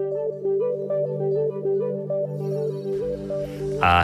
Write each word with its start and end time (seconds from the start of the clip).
Uh, 0.00 0.04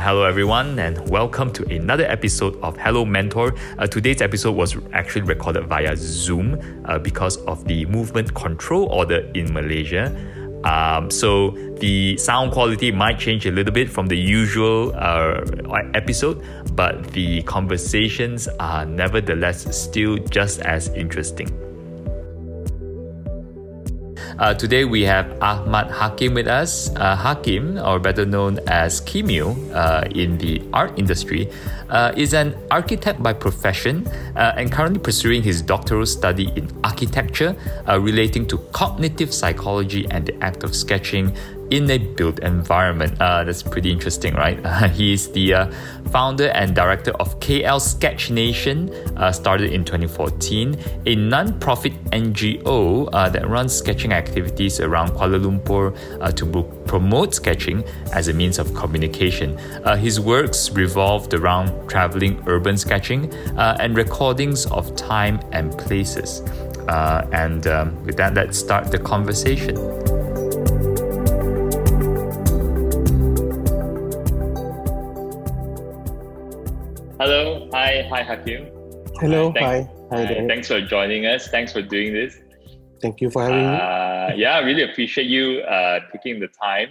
hello, 0.00 0.24
everyone, 0.24 0.76
and 0.80 1.08
welcome 1.08 1.52
to 1.52 1.62
another 1.72 2.04
episode 2.06 2.60
of 2.62 2.76
Hello 2.76 3.04
Mentor. 3.04 3.54
Uh, 3.78 3.86
today's 3.86 4.20
episode 4.20 4.56
was 4.56 4.76
actually 4.92 5.22
recorded 5.22 5.68
via 5.68 5.96
Zoom 5.96 6.60
uh, 6.86 6.98
because 6.98 7.36
of 7.44 7.64
the 7.66 7.86
movement 7.86 8.34
control 8.34 8.86
order 8.86 9.18
in 9.34 9.52
Malaysia. 9.52 10.10
Um, 10.64 11.12
so 11.12 11.52
the 11.78 12.16
sound 12.16 12.50
quality 12.50 12.90
might 12.90 13.20
change 13.20 13.46
a 13.46 13.52
little 13.52 13.72
bit 13.72 13.88
from 13.88 14.08
the 14.08 14.18
usual 14.18 14.92
uh, 14.96 15.44
episode, 15.94 16.42
but 16.74 17.12
the 17.12 17.42
conversations 17.42 18.48
are 18.58 18.84
nevertheless 18.84 19.80
still 19.80 20.16
just 20.16 20.58
as 20.58 20.88
interesting. 20.88 21.63
Uh, 24.38 24.52
today 24.52 24.84
we 24.84 25.02
have 25.02 25.40
Ahmad 25.40 25.90
Hakim 25.92 26.34
with 26.34 26.48
us. 26.48 26.90
Uh, 26.96 27.14
Hakim, 27.14 27.78
or 27.78 28.00
better 28.00 28.26
known 28.26 28.58
as 28.66 29.00
Kimio 29.00 29.54
uh, 29.72 30.08
in 30.10 30.38
the 30.38 30.60
art 30.72 30.98
industry, 30.98 31.48
uh, 31.88 32.12
is 32.16 32.34
an 32.34 32.56
architect 32.70 33.22
by 33.22 33.32
profession 33.32 34.06
uh, 34.34 34.54
and 34.56 34.72
currently 34.72 34.98
pursuing 34.98 35.42
his 35.42 35.62
doctoral 35.62 36.04
study 36.04 36.50
in 36.56 36.68
architecture 36.82 37.54
uh, 37.88 38.00
relating 38.00 38.44
to 38.48 38.58
cognitive 38.72 39.32
psychology 39.32 40.04
and 40.10 40.26
the 40.26 40.34
act 40.42 40.64
of 40.64 40.74
sketching 40.74 41.32
in 41.70 41.90
a 41.90 41.98
built 41.98 42.38
environment. 42.40 43.20
Uh, 43.20 43.44
that's 43.44 43.62
pretty 43.62 43.90
interesting, 43.90 44.34
right? 44.34 44.60
Uh, 44.74 44.88
he's 44.88 45.30
the 45.30 45.54
uh, 45.54 45.70
founder 46.10 46.48
and 46.48 46.74
director 46.74 47.12
of 47.20 47.38
KL 47.38 47.80
Sketch 47.80 48.28
Nation, 48.28 48.92
uh, 49.16 49.30
started 49.30 49.72
in 49.72 49.84
2014, 49.84 50.76
a 51.06 51.14
non-profit 51.14 51.92
NGO 52.10 53.08
uh, 53.12 53.28
that 53.28 53.48
runs 53.48 53.72
sketching 53.72 54.12
activities 54.12 54.80
around 54.80 55.10
Kuala 55.10 55.38
Lumpur 55.38 55.96
uh, 56.20 56.32
to 56.32 56.64
promote 56.86 57.34
sketching 57.34 57.84
as 58.12 58.26
a 58.26 58.32
means 58.32 58.58
of 58.58 58.74
communication. 58.74 59.56
his 59.98 60.18
works 60.18 60.70
revolved 60.72 61.34
around 61.34 61.88
traveling 61.88 62.42
urban 62.48 62.76
sketching 62.76 63.32
and 63.56 63.96
recordings 63.96 64.66
of 64.72 64.94
time 64.96 65.38
and 65.52 65.78
places. 65.78 66.42
and 66.88 67.68
um, 67.68 68.04
with 68.04 68.16
that, 68.16 68.34
let's 68.34 68.58
start 68.58 68.90
the 68.90 68.98
conversation. 68.98 70.03
Hello, 77.20 77.68
hi, 77.72 78.08
hi 78.10 78.24
Hakim. 78.24 78.66
Hello, 79.20 79.50
uh, 79.50 79.60
hi. 79.60 79.88
Hi, 80.10 80.24
hi 80.24 80.46
thanks 80.48 80.66
for 80.66 80.80
joining 80.80 81.26
us. 81.26 81.46
Thanks 81.46 81.72
for 81.72 81.80
doing 81.80 82.12
this. 82.12 82.40
Thank 83.00 83.20
you 83.20 83.30
for 83.30 83.42
having 83.42 83.66
uh, 83.66 84.30
me. 84.34 84.42
Yeah, 84.42 84.56
I 84.56 84.58
really 84.60 84.82
appreciate 84.82 85.28
you 85.28 85.60
uh, 85.60 86.00
taking 86.10 86.40
the 86.40 86.48
time. 86.48 86.88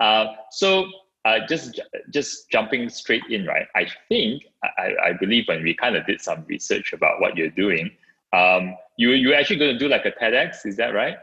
Uh, 0.00 0.28
so, 0.50 0.86
uh, 1.26 1.40
just 1.46 1.78
just 2.08 2.50
jumping 2.50 2.88
straight 2.88 3.24
in, 3.28 3.44
right? 3.44 3.66
I 3.76 3.86
think 4.08 4.44
I, 4.64 4.92
I 5.08 5.12
believe 5.12 5.44
when 5.46 5.62
we 5.62 5.74
kind 5.74 5.94
of 5.94 6.06
did 6.06 6.22
some 6.22 6.46
research 6.48 6.94
about 6.94 7.20
what 7.20 7.36
you're 7.36 7.50
doing, 7.50 7.90
um, 8.32 8.74
you 8.96 9.10
you 9.10 9.34
actually 9.34 9.58
going 9.58 9.74
to 9.74 9.78
do 9.78 9.88
like 9.88 10.06
a 10.06 10.12
TEDx, 10.12 10.64
is 10.64 10.76
that 10.76 10.94
right? 10.94 11.18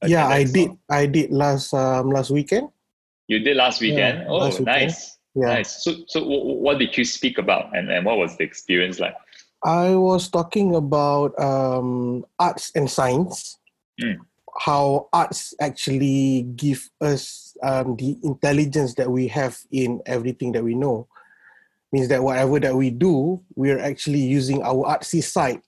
A 0.00 0.08
yeah, 0.08 0.24
TEDx 0.24 0.32
I 0.32 0.44
did. 0.44 0.66
Song? 0.68 0.78
I 0.88 1.06
did 1.06 1.30
last 1.30 1.74
um, 1.74 2.08
last 2.08 2.30
weekend. 2.30 2.70
You 3.26 3.40
did 3.40 3.58
last 3.58 3.82
weekend. 3.82 4.20
Yeah, 4.20 4.28
oh, 4.28 4.38
last 4.38 4.60
weekend. 4.60 4.80
nice. 4.80 5.17
Yeah. 5.38 5.54
Nice. 5.54 5.84
So, 5.84 5.94
so 6.08 6.24
what 6.24 6.78
did 6.78 6.96
you 6.98 7.04
speak 7.04 7.38
about, 7.38 7.76
and, 7.76 7.90
and 7.90 8.04
what 8.04 8.18
was 8.18 8.36
the 8.36 8.44
experience 8.44 8.98
like? 8.98 9.14
I 9.64 9.94
was 9.94 10.28
talking 10.28 10.74
about 10.74 11.38
um, 11.38 12.24
arts 12.38 12.72
and 12.74 12.90
science. 12.90 13.58
Mm. 14.02 14.18
How 14.60 15.08
arts 15.12 15.54
actually 15.60 16.42
give 16.56 16.90
us 17.00 17.56
um, 17.62 17.94
the 17.96 18.18
intelligence 18.24 18.94
that 18.94 19.10
we 19.10 19.28
have 19.28 19.58
in 19.70 20.00
everything 20.06 20.52
that 20.52 20.64
we 20.64 20.74
know. 20.74 21.06
Means 21.92 22.08
that 22.08 22.22
whatever 22.22 22.58
that 22.60 22.74
we 22.74 22.90
do, 22.90 23.40
we're 23.54 23.78
actually 23.78 24.20
using 24.20 24.62
our 24.62 24.84
artsy 24.84 25.22
side 25.22 25.62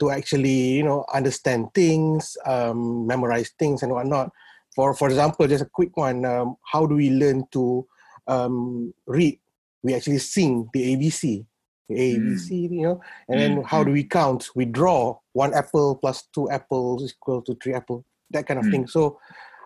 to 0.00 0.10
actually, 0.10 0.74
you 0.74 0.82
know, 0.82 1.04
understand 1.14 1.72
things, 1.72 2.36
um, 2.46 3.06
memorize 3.06 3.50
things, 3.58 3.82
and 3.84 3.92
whatnot. 3.92 4.32
For 4.74 4.92
for 4.94 5.08
example, 5.08 5.46
just 5.46 5.62
a 5.62 5.70
quick 5.72 5.96
one. 5.96 6.24
Um, 6.24 6.56
how 6.64 6.84
do 6.86 6.96
we 6.96 7.10
learn 7.10 7.46
to 7.52 7.86
um, 8.26 8.94
read, 9.06 9.38
we 9.82 9.94
actually 9.94 10.18
sing 10.18 10.68
the 10.72 10.96
ABC, 10.96 11.44
the 11.88 11.94
ABC, 11.94 12.50
mm. 12.50 12.70
you 12.70 12.82
know, 12.82 13.00
and 13.28 13.38
mm. 13.38 13.40
then 13.40 13.62
how 13.62 13.84
do 13.84 13.92
we 13.92 14.04
count? 14.04 14.48
We 14.54 14.64
draw 14.64 15.18
one 15.32 15.54
apple 15.54 15.96
plus 15.96 16.22
two 16.34 16.50
apples 16.50 17.12
equal 17.12 17.42
to 17.42 17.54
three 17.62 17.74
apple, 17.74 18.04
that 18.30 18.46
kind 18.46 18.58
of 18.58 18.66
mm. 18.66 18.70
thing. 18.70 18.86
So 18.86 19.18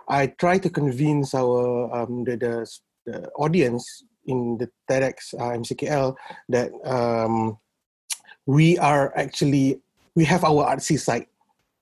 I 0.08 0.28
try 0.28 0.58
to 0.58 0.70
convince 0.70 1.34
our 1.34 1.94
um, 1.94 2.24
the, 2.24 2.36
the, 2.36 2.78
the 3.06 3.28
audience 3.30 4.04
in 4.26 4.58
the 4.58 4.70
TEDx 4.90 5.34
uh, 5.34 5.56
MCKL 5.56 6.16
that 6.48 6.70
um, 6.84 7.58
we 8.46 8.78
are 8.78 9.16
actually 9.16 9.80
we 10.14 10.24
have 10.24 10.44
our 10.44 10.64
artsy 10.74 10.98
side 10.98 11.26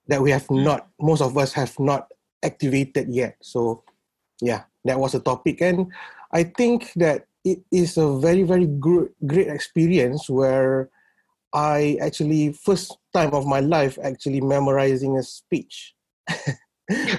that 0.09 0.21
we 0.21 0.31
have 0.31 0.47
mm. 0.49 0.63
not 0.63 0.89
most 1.01 1.23
of 1.23 1.37
us 1.37 1.53
have 1.53 1.79
not 1.79 2.09
activated 2.43 3.09
yet. 3.09 3.37
So 3.41 3.83
yeah, 4.41 4.65
that 4.85 4.99
was 4.99 5.15
a 5.15 5.21
topic 5.21 5.61
and 5.61 5.93
I 6.37 6.45
think 6.45 6.93
that 6.97 7.25
it 7.49 7.65
is 7.73 7.97
a 7.97 8.13
very 8.21 8.43
very 8.45 8.69
good 8.69 9.09
great 9.25 9.49
experience 9.49 10.29
where 10.29 10.91
I 11.55 11.97
actually 12.03 12.53
first 12.53 12.93
time 13.17 13.33
of 13.33 13.49
my 13.49 13.61
life 13.61 13.97
actually 14.05 14.43
memorizing 14.45 15.17
a 15.17 15.23
speech. 15.23 15.95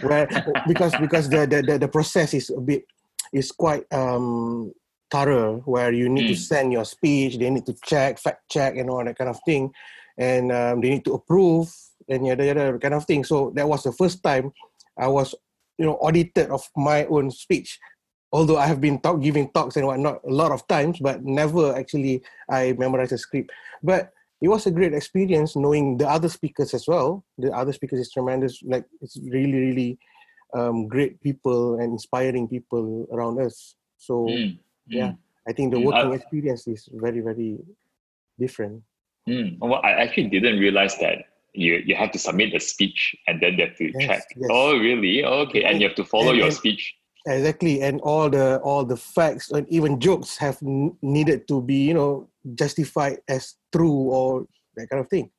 Where 0.06 0.30
because 0.68 0.94
because 1.02 1.28
the, 1.28 1.44
the 1.50 1.80
the 1.82 1.90
process 1.90 2.34
is 2.34 2.52
a 2.52 2.62
bit 2.62 2.86
is 3.34 3.52
quite 3.52 3.84
um 3.92 4.72
thorough 5.12 5.60
where 5.66 5.92
you 5.92 6.08
need 6.08 6.30
mm. 6.30 6.32
to 6.32 6.38
send 6.40 6.72
your 6.72 6.86
speech 6.86 7.40
they 7.40 7.50
need 7.50 7.66
to 7.66 7.76
check 7.84 8.20
fact 8.20 8.48
check 8.48 8.78
and 8.78 8.90
all 8.90 9.04
that 9.04 9.18
kind 9.18 9.32
of 9.34 9.40
thing. 9.44 9.74
And 10.18 10.52
um, 10.52 10.80
they 10.82 10.90
need 10.92 11.06
to 11.06 11.18
approve 11.20 11.68
and 12.08 12.28
yada 12.28 12.46
yada 12.46 12.78
kind 12.80 12.94
of 12.94 13.04
thing. 13.06 13.26
So 13.26 13.52
that 13.56 13.68
was 13.68 13.84
the 13.84 13.92
first 13.92 14.22
time 14.22 14.54
I 14.96 15.08
was 15.08 15.34
you 15.78 15.86
know 15.86 15.98
audited 16.06 16.48
of 16.54 16.64
my 16.78 17.06
own 17.10 17.32
speech 17.32 17.80
although 18.32 18.58
I 18.58 18.66
have 18.68 18.82
been 18.82 19.00
talk, 19.00 19.22
giving 19.22 19.50
talks 19.52 19.76
and 19.78 19.86
whatnot 19.86 20.22
a 20.24 20.32
lot 20.32 20.52
of 20.52 20.68
times, 20.68 21.00
but 21.00 21.24
never 21.24 21.76
actually 21.76 22.24
I 22.50 22.74
memorized 22.78 23.14
a 23.14 23.18
script. 23.18 23.52
But 23.84 24.12
it 24.42 24.48
was 24.50 24.68
a 24.68 24.72
great 24.72 24.94
experience 24.94 25.56
knowing 25.56 25.98
the 25.98 26.08
other 26.08 26.30
speakers 26.30 26.74
as 26.74 26.88
well. 26.88 27.24
The 27.38 27.52
other 27.52 27.74
speakers 27.74 28.00
is 28.00 28.12
tremendous. 28.12 28.62
Like 28.64 28.86
it's 29.02 29.18
really, 29.24 29.60
really 29.60 30.00
um, 30.56 30.88
great 30.88 31.22
people 31.22 31.76
and 31.80 31.94
inspiring 31.94 32.48
people 32.48 33.08
around 33.12 33.40
us. 33.40 33.76
So 33.98 34.28
mm, 34.30 34.60
yeah, 34.88 35.10
mm. 35.10 35.18
I 35.48 35.54
think 35.54 35.74
the 35.74 35.80
mm, 35.80 35.86
working 35.86 36.14
experience 36.14 36.68
is 36.68 36.88
very, 36.94 37.22
very 37.22 37.58
different. 38.40 38.84
Mm. 39.28 39.58
Well, 39.60 39.82
I 39.84 39.92
actually 39.92 40.30
didn't 40.30 40.60
realize 40.60 40.98
that 41.00 41.26
you 41.54 41.82
you 41.86 41.96
have 41.96 42.12
to 42.12 42.20
submit 42.20 42.54
the 42.54 42.60
speech 42.60 43.16
and 43.28 43.42
then 43.42 43.58
they 43.58 43.66
have 43.66 43.78
to 43.78 43.92
yes, 43.98 44.06
check. 44.06 44.24
Yes. 44.36 44.50
Oh, 44.52 44.78
really? 44.78 45.26
Okay, 45.26 45.64
and 45.64 45.82
you 45.82 45.88
have 45.88 45.98
to 45.98 46.06
follow 46.06 46.30
and, 46.30 46.38
your 46.38 46.48
and, 46.48 46.56
speech 46.56 46.94
exactly 47.28 47.82
and 47.82 48.00
all 48.02 48.30
the 48.30 48.58
all 48.60 48.86
the 48.86 48.98
facts 48.98 49.52
and 49.52 49.68
even 49.70 50.00
jokes 50.00 50.38
have 50.38 50.58
n- 50.64 50.96
needed 51.02 51.48
to 51.48 51.62
be 51.62 51.76
you 51.76 51.94
know 51.94 52.28
justified 52.56 53.20
as 53.28 53.56
true 53.72 54.10
or 54.10 54.46
that 54.76 54.90
kind 54.90 55.02
of 55.02 55.10
thing. 55.10 55.30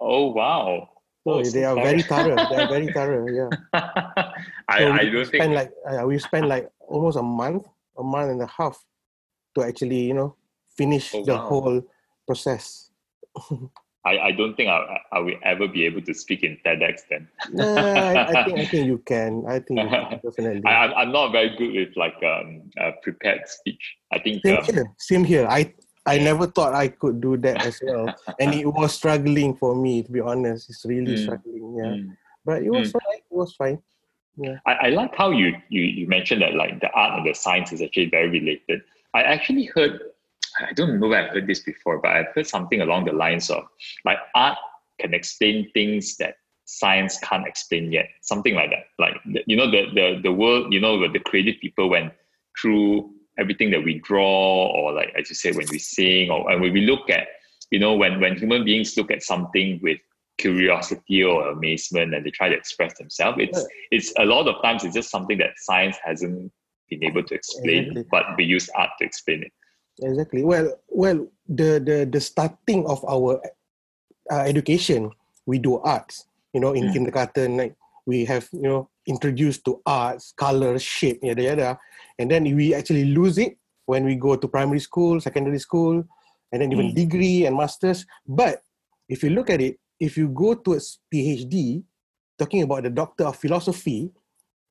Oh 0.00 0.28
wow. 0.28 0.88
So 1.24 1.40
oh, 1.40 1.42
they 1.42 1.64
are 1.64 1.74
very 1.74 2.02
thorough 2.10 2.36
they 2.36 2.56
are 2.56 2.68
very 2.68 2.92
thorough 2.92 3.26
yeah. 3.28 3.50
I, 4.68 4.78
so 4.78 4.92
I 4.92 5.04
don't 5.04 5.26
spend 5.26 5.52
think... 5.52 5.54
like 5.54 5.72
uh, 5.88 6.06
we 6.06 6.18
spend 6.18 6.48
like 6.48 6.70
almost 6.80 7.18
a 7.18 7.22
month 7.22 7.66
a 7.98 8.02
month 8.02 8.30
and 8.30 8.42
a 8.42 8.46
half 8.46 8.78
to 9.56 9.64
actually 9.64 10.02
you 10.02 10.14
know 10.14 10.36
finish 10.76 11.14
oh, 11.14 11.24
the 11.24 11.34
wow. 11.34 11.48
whole 11.48 11.82
process 12.26 12.90
I, 14.08 14.28
I 14.28 14.32
don't 14.32 14.56
think 14.56 14.68
I, 14.70 15.00
I 15.12 15.18
will 15.18 15.38
ever 15.42 15.68
be 15.68 15.84
able 15.84 16.00
to 16.02 16.14
speak 16.14 16.42
in 16.42 16.56
TEDx 16.64 17.02
then. 17.10 17.28
nah, 17.52 17.64
I, 17.64 18.40
I, 18.40 18.44
think 18.44 18.58
I 18.58 18.64
think 18.64 18.86
you 18.86 18.98
can. 19.04 19.44
I 19.46 19.58
think 19.60 19.80
can, 19.80 20.20
definitely. 20.24 20.64
I, 20.64 20.92
I'm 21.00 21.12
not 21.12 21.32
very 21.32 21.56
good 21.56 21.72
with 21.74 21.96
like 21.96 22.16
um 22.24 22.62
uh, 22.80 22.92
prepared 23.02 23.42
speech. 23.46 23.96
I 24.12 24.18
think 24.18 24.42
same 24.44 24.58
um, 24.58 24.64
here. 24.64 24.86
Same 24.98 25.24
here. 25.24 25.46
I 25.48 25.74
I 26.06 26.18
never 26.18 26.46
thought 26.46 26.72
I 26.72 26.88
could 26.88 27.20
do 27.20 27.36
that 27.36 27.66
as 27.66 27.80
well, 27.84 28.14
and 28.40 28.54
it 28.54 28.66
was 28.66 28.94
struggling 28.94 29.56
for 29.56 29.76
me 29.76 30.02
to 30.02 30.10
be 30.10 30.20
honest. 30.20 30.70
It's 30.70 30.84
really 30.86 31.14
mm, 31.14 31.22
struggling. 31.22 31.76
Yeah, 31.76 31.92
mm, 31.92 32.16
but 32.44 32.62
it 32.62 32.70
was 32.70 32.88
mm. 32.88 32.92
fine. 32.92 33.18
It 33.18 33.36
was 33.36 33.54
fine. 33.54 33.78
Yeah. 34.38 34.56
I, 34.66 34.72
I 34.72 34.88
like 34.90 35.14
how 35.16 35.30
you, 35.30 35.52
you 35.68 35.82
you 35.82 36.06
mentioned 36.06 36.42
that 36.42 36.54
like 36.54 36.80
the 36.80 36.90
art 36.90 37.18
and 37.18 37.26
the 37.26 37.34
science 37.34 37.72
is 37.72 37.82
actually 37.82 38.08
very 38.08 38.30
related. 38.30 38.80
I 39.12 39.22
actually 39.22 39.66
heard 39.74 40.00
I 40.60 40.72
don't 40.72 40.98
know 40.98 41.08
where 41.08 41.24
I've 41.26 41.32
heard 41.32 41.46
this 41.46 41.60
before, 41.60 41.98
but 41.98 42.12
I've 42.12 42.28
heard 42.34 42.46
something 42.46 42.80
along 42.80 43.04
the 43.04 43.12
lines 43.12 43.50
of 43.50 43.64
like 44.04 44.18
art 44.34 44.58
can 45.00 45.14
explain 45.14 45.70
things 45.72 46.16
that 46.16 46.36
science 46.64 47.18
can't 47.22 47.46
explain 47.46 47.92
yet. 47.92 48.08
Something 48.22 48.54
like 48.54 48.70
that. 48.70 48.86
Like 48.98 49.14
you 49.46 49.56
know, 49.56 49.70
the 49.70 49.86
the 49.94 50.20
the 50.22 50.32
world, 50.32 50.72
you 50.72 50.80
know, 50.80 51.10
the 51.10 51.20
creative 51.20 51.60
people 51.60 51.88
went 51.88 52.12
through 52.60 53.10
everything 53.38 53.70
that 53.70 53.84
we 53.84 54.00
draw, 54.00 54.68
or 54.68 54.92
like 54.92 55.12
as 55.18 55.28
you 55.28 55.34
say, 55.34 55.52
when 55.52 55.66
we 55.70 55.78
sing, 55.78 56.30
or 56.30 56.50
and 56.50 56.60
when 56.60 56.72
we 56.72 56.82
look 56.82 57.08
at, 57.10 57.28
you 57.70 57.78
know, 57.78 57.94
when 57.94 58.20
when 58.20 58.36
human 58.36 58.64
beings 58.64 58.96
look 58.96 59.10
at 59.10 59.22
something 59.22 59.80
with 59.82 59.98
curiosity 60.38 61.22
or 61.22 61.48
amazement 61.48 62.14
and 62.14 62.24
they 62.24 62.30
try 62.30 62.48
to 62.48 62.54
express 62.54 62.96
themselves. 62.96 63.38
It's 63.40 63.66
it's 63.90 64.12
a 64.18 64.24
lot 64.24 64.48
of 64.48 64.62
times 64.62 64.84
it's 64.84 64.94
just 64.94 65.10
something 65.10 65.38
that 65.38 65.50
science 65.56 65.96
hasn't 66.02 66.52
been 66.88 67.04
able 67.04 67.24
to 67.24 67.34
explain, 67.34 67.84
exactly. 67.84 68.04
but 68.10 68.24
we 68.36 68.44
use 68.44 68.70
art 68.74 68.90
to 68.98 69.04
explain 69.04 69.42
it. 69.42 69.52
Exactly. 70.02 70.44
Well, 70.44 70.78
well, 70.88 71.26
the 71.48 71.82
the 71.82 72.08
the 72.10 72.20
starting 72.20 72.86
of 72.86 73.04
our 73.04 73.42
uh, 74.30 74.44
education, 74.46 75.10
we 75.46 75.58
do 75.58 75.78
arts. 75.82 76.26
You 76.52 76.60
know, 76.60 76.72
in 76.72 76.88
mm. 76.88 76.92
kindergarten, 76.92 77.56
like 77.56 77.74
we 78.06 78.24
have 78.24 78.48
you 78.52 78.62
know 78.62 78.88
introduced 79.06 79.64
to 79.66 79.80
arts, 79.86 80.32
color, 80.36 80.78
shape, 80.78 81.20
yada 81.22 81.42
yada, 81.42 81.70
and 82.18 82.30
then 82.30 82.44
we 82.44 82.74
actually 82.74 83.10
lose 83.10 83.38
it 83.38 83.56
when 83.86 84.04
we 84.04 84.14
go 84.14 84.36
to 84.36 84.46
primary 84.48 84.80
school, 84.80 85.20
secondary 85.20 85.58
school, 85.58 86.04
and 86.52 86.62
then 86.62 86.72
even 86.72 86.92
mm. 86.92 86.94
degree 86.94 87.46
and 87.46 87.56
masters. 87.56 88.06
But 88.26 88.62
if 89.08 89.22
you 89.22 89.30
look 89.30 89.50
at 89.50 89.60
it, 89.60 89.80
if 89.98 90.16
you 90.16 90.28
go 90.28 90.54
to 90.54 90.74
a 90.74 90.80
PhD, 91.12 91.82
talking 92.38 92.62
about 92.62 92.84
the 92.84 92.90
doctor 92.90 93.26
of 93.26 93.36
philosophy, 93.36 94.12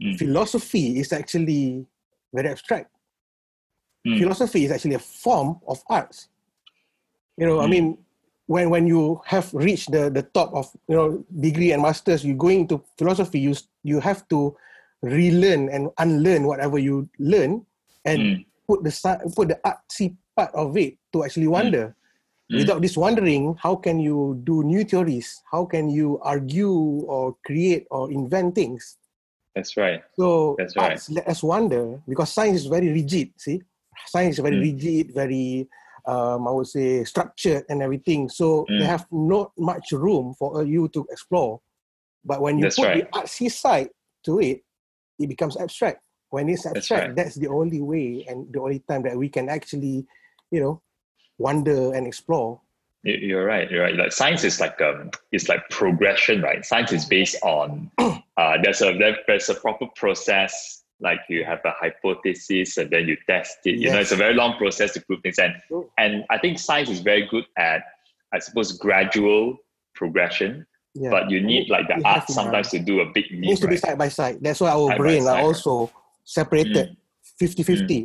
mm. 0.01 0.17
philosophy 0.17 0.99
is 0.99 1.11
actually 1.11 1.85
very 2.33 2.49
abstract. 2.49 2.91
Mm. 4.07 4.19
Philosophy 4.19 4.63
is 4.63 4.71
actually 4.71 4.95
a 4.95 5.03
form 5.03 5.59
of 5.67 5.83
arts. 5.89 6.29
You 7.35 7.45
know, 7.47 7.57
mm. 7.59 7.63
I 7.63 7.67
mean, 7.67 7.97
when 8.47 8.71
when 8.71 8.87
you 8.87 9.19
have 9.27 9.51
reached 9.51 9.91
the 9.91 10.07
the 10.07 10.23
top 10.23 10.55
of 10.55 10.71
you 10.87 10.95
know 10.95 11.19
degree 11.27 11.75
and 11.75 11.83
masters, 11.83 12.23
you 12.23 12.33
go 12.33 12.47
into 12.47 12.79
philosophy. 12.97 13.43
You 13.43 13.53
you 13.83 13.99
have 13.99 14.23
to 14.31 14.55
relearn 15.03 15.67
and 15.67 15.91
unlearn 15.99 16.47
whatever 16.47 16.79
you 16.79 17.11
learn, 17.19 17.67
and 18.07 18.19
mm. 18.19 18.45
put 18.63 18.87
the 18.87 18.91
put 19.35 19.51
the 19.51 19.59
artsy 19.67 20.15
part 20.39 20.55
of 20.55 20.79
it 20.79 20.95
to 21.11 21.27
actually 21.27 21.51
mm. 21.51 21.59
wonder. 21.59 21.93
Without 22.47 22.79
this 22.79 22.95
wondering, 22.95 23.59
how 23.59 23.75
can 23.75 23.99
you 23.99 24.39
do 24.47 24.63
new 24.63 24.87
theories? 24.87 25.43
How 25.51 25.67
can 25.67 25.91
you 25.91 26.15
argue 26.23 27.03
or 27.03 27.35
create 27.43 27.83
or 27.91 28.07
invent 28.07 28.55
things? 28.55 28.95
That's 29.51 29.75
right. 29.75 29.99
So 30.15 30.55
That's 30.55 30.77
right. 30.77 30.91
arts 30.95 31.09
let 31.09 31.27
us 31.27 31.43
wonder 31.43 31.99
because 32.07 32.31
science 32.31 32.63
is 32.63 32.71
very 32.71 32.87
rigid. 32.87 33.35
See, 33.35 33.59
science 34.05 34.35
is 34.35 34.43
very 34.43 34.57
mm. 34.57 34.61
rigid, 34.61 35.13
very 35.13 35.67
um, 36.07 36.47
I 36.47 36.51
would 36.51 36.67
say 36.67 37.03
structured 37.03 37.65
and 37.69 37.81
everything. 37.81 38.29
So 38.29 38.65
mm. 38.69 38.79
they 38.79 38.85
have 38.85 39.05
not 39.11 39.51
much 39.57 39.91
room 39.91 40.33
for 40.39 40.63
you 40.63 40.87
to 40.89 41.05
explore. 41.11 41.59
But 42.23 42.41
when 42.41 42.57
you 42.57 42.63
that's 42.63 42.77
put 42.77 42.87
right. 42.87 43.11
the 43.11 43.19
artsy 43.19 43.51
side 43.51 43.89
to 44.25 44.39
it, 44.39 44.63
it 45.19 45.27
becomes 45.27 45.57
abstract. 45.57 46.01
When 46.29 46.49
it's 46.49 46.65
abstract, 46.65 46.87
that's, 46.87 47.07
right. 47.07 47.15
that's 47.15 47.35
the 47.35 47.47
only 47.47 47.81
way 47.81 48.25
and 48.27 48.51
the 48.51 48.59
only 48.59 48.79
time 48.79 49.03
that 49.03 49.17
we 49.17 49.29
can 49.29 49.49
actually, 49.49 50.05
you 50.51 50.59
know, 50.59 50.81
wonder 51.37 51.93
and 51.93 52.07
explore. 52.07 52.59
You're 53.03 53.45
right. 53.45 53.69
You're 53.69 53.83
right. 53.83 53.95
Like 53.95 54.11
science 54.11 54.43
is 54.43 54.59
like 54.59 54.81
um, 54.81 55.11
it's 55.31 55.47
like 55.47 55.69
progression, 55.69 56.41
right? 56.41 56.65
Science 56.65 56.91
is 56.91 57.05
based 57.05 57.37
on 57.43 57.89
uh, 57.97 58.57
there's 58.61 58.81
a 58.81 58.97
there's 59.27 59.47
a 59.49 59.55
proper 59.55 59.85
process 59.95 60.83
like 60.99 61.19
you 61.29 61.43
have 61.45 61.59
a 61.65 61.71
hypothesis 61.71 62.77
and 62.77 62.89
then 62.89 63.07
you 63.07 63.17
test 63.27 63.57
it. 63.65 63.75
You 63.75 63.81
yes. 63.81 63.93
know, 63.93 63.99
it's 63.99 64.11
a 64.11 64.15
very 64.15 64.33
long 64.33 64.57
process 64.57 64.93
to 64.93 65.01
prove 65.01 65.21
things. 65.21 65.37
And 65.39 65.53
and 65.97 66.25
I 66.29 66.37
think 66.37 66.59
science 66.59 66.89
is 66.89 66.99
very 66.99 67.27
good 67.27 67.45
at, 67.57 67.83
I 68.33 68.39
suppose, 68.39 68.71
gradual 68.73 69.57
progression. 69.93 70.65
Yeah. 70.95 71.11
But 71.11 71.29
you 71.29 71.41
need 71.41 71.69
like 71.69 71.87
the 71.87 72.01
art 72.03 72.27
sometimes 72.29 72.69
to 72.69 72.79
do 72.79 73.01
a 73.01 73.05
big 73.05 73.25
leap. 73.29 73.43
It 73.43 73.47
needs 73.47 73.59
to 73.59 73.67
be 73.67 73.77
side 73.77 73.97
by 73.97 74.09
side. 74.09 74.39
That's 74.41 74.59
why 74.59 74.71
our 74.71 74.89
side 74.89 74.97
brain 74.97 75.27
are 75.27 75.39
also 75.39 75.91
separated 76.23 76.97
50 77.39 77.63
mm. 77.63 77.65
50. 77.65 78.01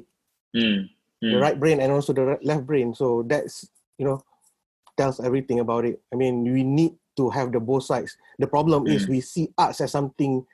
Mm. 0.54 0.62
Mm. 0.62 0.88
The 1.20 1.26
mm. 1.28 1.40
right 1.40 1.58
brain 1.58 1.80
and 1.80 1.90
also 1.90 2.12
the 2.12 2.38
left 2.42 2.66
brain. 2.66 2.94
So 2.94 3.24
that's, 3.26 3.66
you 3.96 4.04
know, 4.04 4.20
tells 4.98 5.20
everything 5.20 5.60
about 5.60 5.86
it. 5.86 6.02
I 6.12 6.16
mean, 6.16 6.44
we 6.44 6.64
need 6.64 6.92
to 7.16 7.30
have 7.30 7.52
the 7.52 7.60
both 7.60 7.84
sides. 7.84 8.16
The 8.38 8.46
problem 8.46 8.86
is 8.86 9.06
mm. 9.06 9.10
we 9.10 9.20
see 9.20 9.48
arts 9.56 9.80
as 9.80 9.92
something 9.92 10.44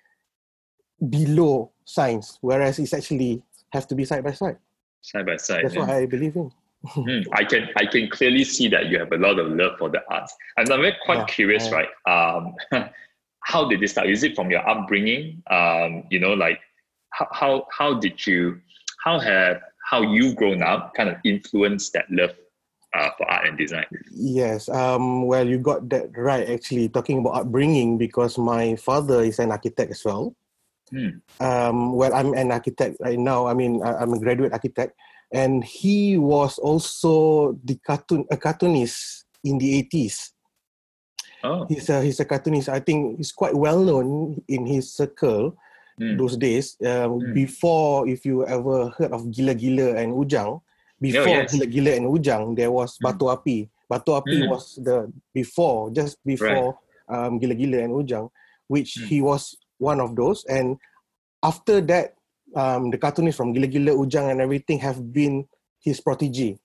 below 1.08 1.70
science, 1.84 2.38
whereas 2.40 2.78
it's 2.78 2.92
actually 2.92 3.42
have 3.72 3.86
to 3.88 3.94
be 3.94 4.04
side 4.04 4.24
by 4.24 4.32
side. 4.32 4.56
Side 5.00 5.26
by 5.26 5.36
side. 5.36 5.64
That's 5.64 5.74
yeah. 5.74 5.80
what 5.80 5.90
I 5.90 6.06
believe 6.06 6.36
in. 6.36 6.50
mm, 6.86 7.26
I 7.32 7.44
can 7.44 7.68
I 7.76 7.86
can 7.86 8.08
clearly 8.08 8.44
see 8.44 8.68
that 8.68 8.86
you 8.86 8.98
have 9.00 9.10
a 9.12 9.16
lot 9.16 9.38
of 9.38 9.48
love 9.50 9.78
for 9.78 9.88
the 9.88 10.00
arts, 10.10 10.34
and 10.56 10.70
I'm 10.70 10.80
very 10.80 10.96
quite 11.04 11.18
yeah, 11.18 11.24
curious, 11.24 11.68
yeah. 11.68 11.84
right? 11.84 11.88
Um, 12.06 12.54
how 13.40 13.68
did 13.68 13.80
this 13.80 13.92
start? 13.92 14.08
Is 14.08 14.22
it 14.22 14.36
from 14.36 14.50
your 14.50 14.68
upbringing? 14.68 15.42
Um, 15.50 16.04
you 16.10 16.20
know, 16.20 16.34
like 16.34 16.60
how 17.10 17.26
how 17.32 17.66
how 17.76 17.94
did 17.94 18.24
you 18.26 18.60
how 19.02 19.18
have 19.18 19.60
how 19.90 20.02
you 20.02 20.34
grown 20.34 20.62
up 20.62 20.94
kind 20.94 21.08
of 21.08 21.16
influenced 21.24 21.94
that 21.94 22.06
love 22.10 22.30
uh, 22.94 23.10
for 23.16 23.28
art 23.30 23.48
and 23.48 23.58
design? 23.58 23.86
Yes, 24.12 24.68
um, 24.68 25.26
well, 25.26 25.48
you 25.48 25.58
got 25.58 25.88
that 25.88 26.16
right. 26.16 26.48
Actually, 26.48 26.88
talking 26.90 27.18
about 27.18 27.42
upbringing, 27.42 27.98
because 27.98 28.38
my 28.38 28.76
father 28.76 29.22
is 29.22 29.38
an 29.38 29.50
architect 29.50 29.90
as 29.90 30.04
well. 30.04 30.34
Hmm. 30.90 31.20
Um, 31.40 31.92
well, 31.92 32.14
I'm 32.14 32.34
an 32.34 32.52
architect 32.52 32.96
right 33.00 33.18
now. 33.18 33.46
I 33.46 33.54
mean, 33.54 33.82
I'm 33.82 34.12
a 34.12 34.18
graduate 34.18 34.52
architect, 34.52 34.96
and 35.32 35.64
he 35.64 36.16
was 36.16 36.58
also 36.58 37.58
the 37.64 37.76
cartoon 37.84 38.24
a 38.30 38.36
cartoonist 38.36 39.24
in 39.44 39.58
the 39.58 39.82
80s. 39.84 40.32
Oh. 41.44 41.66
He's 41.68 41.88
a 41.88 42.02
he's 42.02 42.18
a 42.20 42.24
cartoonist. 42.24 42.68
I 42.68 42.80
think 42.80 43.18
he's 43.18 43.32
quite 43.32 43.54
well 43.54 43.78
known 43.78 44.42
in 44.48 44.66
his 44.66 44.92
circle 44.92 45.56
hmm. 45.98 46.16
those 46.16 46.36
days. 46.36 46.76
Um, 46.84 47.20
hmm. 47.20 47.32
Before, 47.32 48.08
if 48.08 48.26
you 48.26 48.46
ever 48.46 48.90
heard 48.98 49.12
of 49.12 49.30
Gila 49.30 49.54
Gila 49.54 49.96
and 49.96 50.14
Ujang, 50.14 50.60
before 51.00 51.22
oh, 51.22 51.46
yes. 51.46 51.52
Gila 51.52 51.66
Gila 51.66 51.90
and 51.92 52.06
Ujang, 52.06 52.56
there 52.56 52.72
was 52.72 52.96
hmm. 52.98 53.06
Batu 53.06 53.30
Api. 53.30 53.70
Batu 53.88 54.12
Api 54.12 54.42
hmm. 54.42 54.50
was 54.50 54.78
the 54.82 55.12
before, 55.32 55.90
just 55.90 56.18
before 56.24 56.76
right. 57.08 57.26
um, 57.26 57.38
Gila 57.38 57.54
Gila 57.54 57.78
and 57.78 57.94
Ujang, 57.94 58.30
which 58.66 58.98
he 59.06 59.22
was 59.22 59.56
one 59.78 60.00
of 60.00 60.14
those. 60.14 60.44
And 60.44 60.78
after 61.42 61.80
that, 61.82 62.14
um, 62.54 62.90
the 62.90 62.98
cartoonists 62.98 63.36
from 63.36 63.52
Gila 63.52 63.66
Gila, 63.66 63.92
Ujang, 63.92 64.30
and 64.30 64.40
everything 64.40 64.78
have 64.80 65.12
been 65.12 65.46
his 65.80 66.00
protege. 66.00 66.58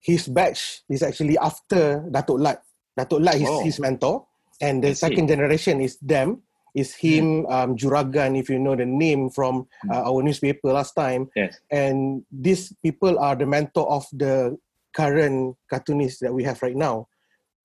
His 0.00 0.28
batch 0.28 0.82
is 0.88 1.02
actually 1.02 1.38
after 1.38 2.04
Datuk 2.10 2.40
Lat. 2.40 2.62
Datuk 2.98 3.24
Lat 3.24 3.36
is 3.36 3.48
oh. 3.48 3.64
his 3.64 3.80
mentor, 3.80 4.26
and 4.60 4.84
the 4.84 4.94
second 4.94 5.28
generation 5.28 5.80
is 5.80 5.96
them. 5.98 6.42
Is 6.74 6.92
him, 6.92 7.46
mm. 7.46 7.52
um, 7.54 7.76
Juragan, 7.78 8.36
if 8.36 8.50
you 8.50 8.58
know 8.58 8.74
the 8.74 8.84
name 8.84 9.30
from 9.30 9.68
hmm. 9.82 9.94
uh, 9.94 10.10
our 10.10 10.24
newspaper 10.24 10.72
last 10.74 10.98
time. 10.98 11.30
Yes. 11.36 11.60
And 11.70 12.26
these 12.32 12.74
people 12.82 13.16
are 13.20 13.36
the 13.36 13.46
mentor 13.46 13.88
of 13.88 14.10
the 14.10 14.58
current 14.92 15.54
cartoonists 15.70 16.18
that 16.18 16.34
we 16.34 16.42
have 16.42 16.60
right 16.62 16.74
now. 16.74 17.06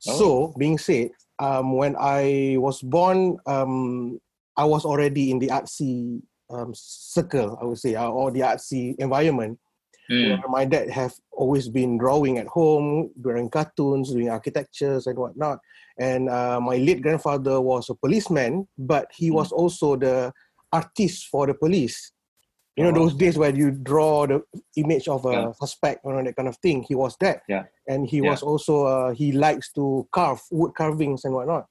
Oh. 0.07 0.13
So, 0.13 0.53
being 0.59 0.77
said, 0.77 1.09
um, 1.39 1.73
when 1.73 1.95
I 1.99 2.55
was 2.59 2.81
born, 2.81 3.37
um, 3.45 4.19
I 4.57 4.65
was 4.65 4.85
already 4.85 5.31
in 5.31 5.39
the 5.39 5.47
artsy 5.47 6.21
um, 6.49 6.73
circle, 6.75 7.57
I 7.61 7.65
would 7.65 7.79
say, 7.79 7.95
uh, 7.95 8.09
or 8.09 8.31
the 8.31 8.41
artsy 8.41 8.95
environment. 8.99 9.59
Mm. 10.11 10.41
my 10.49 10.65
dad 10.65 10.89
have 10.89 11.13
always 11.31 11.69
been 11.69 11.99
drawing 11.99 12.39
at 12.39 12.47
home, 12.47 13.11
drawing 13.21 13.47
cartoons, 13.47 14.11
doing 14.11 14.31
architectures 14.31 15.05
and 15.05 15.15
whatnot. 15.15 15.59
And 15.99 16.29
uh, 16.29 16.59
my 16.59 16.77
late 16.77 17.03
grandfather 17.03 17.61
was 17.61 17.91
a 17.91 17.93
policeman, 17.93 18.67
but 18.75 19.05
he 19.13 19.29
mm. 19.29 19.33
was 19.33 19.51
also 19.51 19.95
the 19.95 20.33
artist 20.73 21.27
for 21.27 21.45
the 21.45 21.53
police 21.53 22.11
you 22.79 22.85
know 22.85 22.93
those 22.93 23.13
days 23.13 23.37
where 23.37 23.53
you 23.53 23.71
draw 23.71 24.25
the 24.25 24.41
image 24.77 25.09
of 25.09 25.25
a 25.25 25.31
yeah. 25.31 25.51
suspect 25.51 25.99
you 26.05 26.13
know 26.13 26.23
that 26.23 26.35
kind 26.35 26.47
of 26.47 26.55
thing 26.57 26.81
he 26.81 26.95
was 26.95 27.15
that 27.19 27.41
yeah 27.49 27.63
and 27.87 28.07
he 28.07 28.17
yeah. 28.17 28.29
was 28.31 28.41
also 28.41 28.85
uh, 28.85 29.13
he 29.13 29.33
likes 29.33 29.71
to 29.73 30.07
carve 30.13 30.39
wood 30.49 30.73
carvings 30.73 31.25
and 31.25 31.33
whatnot 31.33 31.65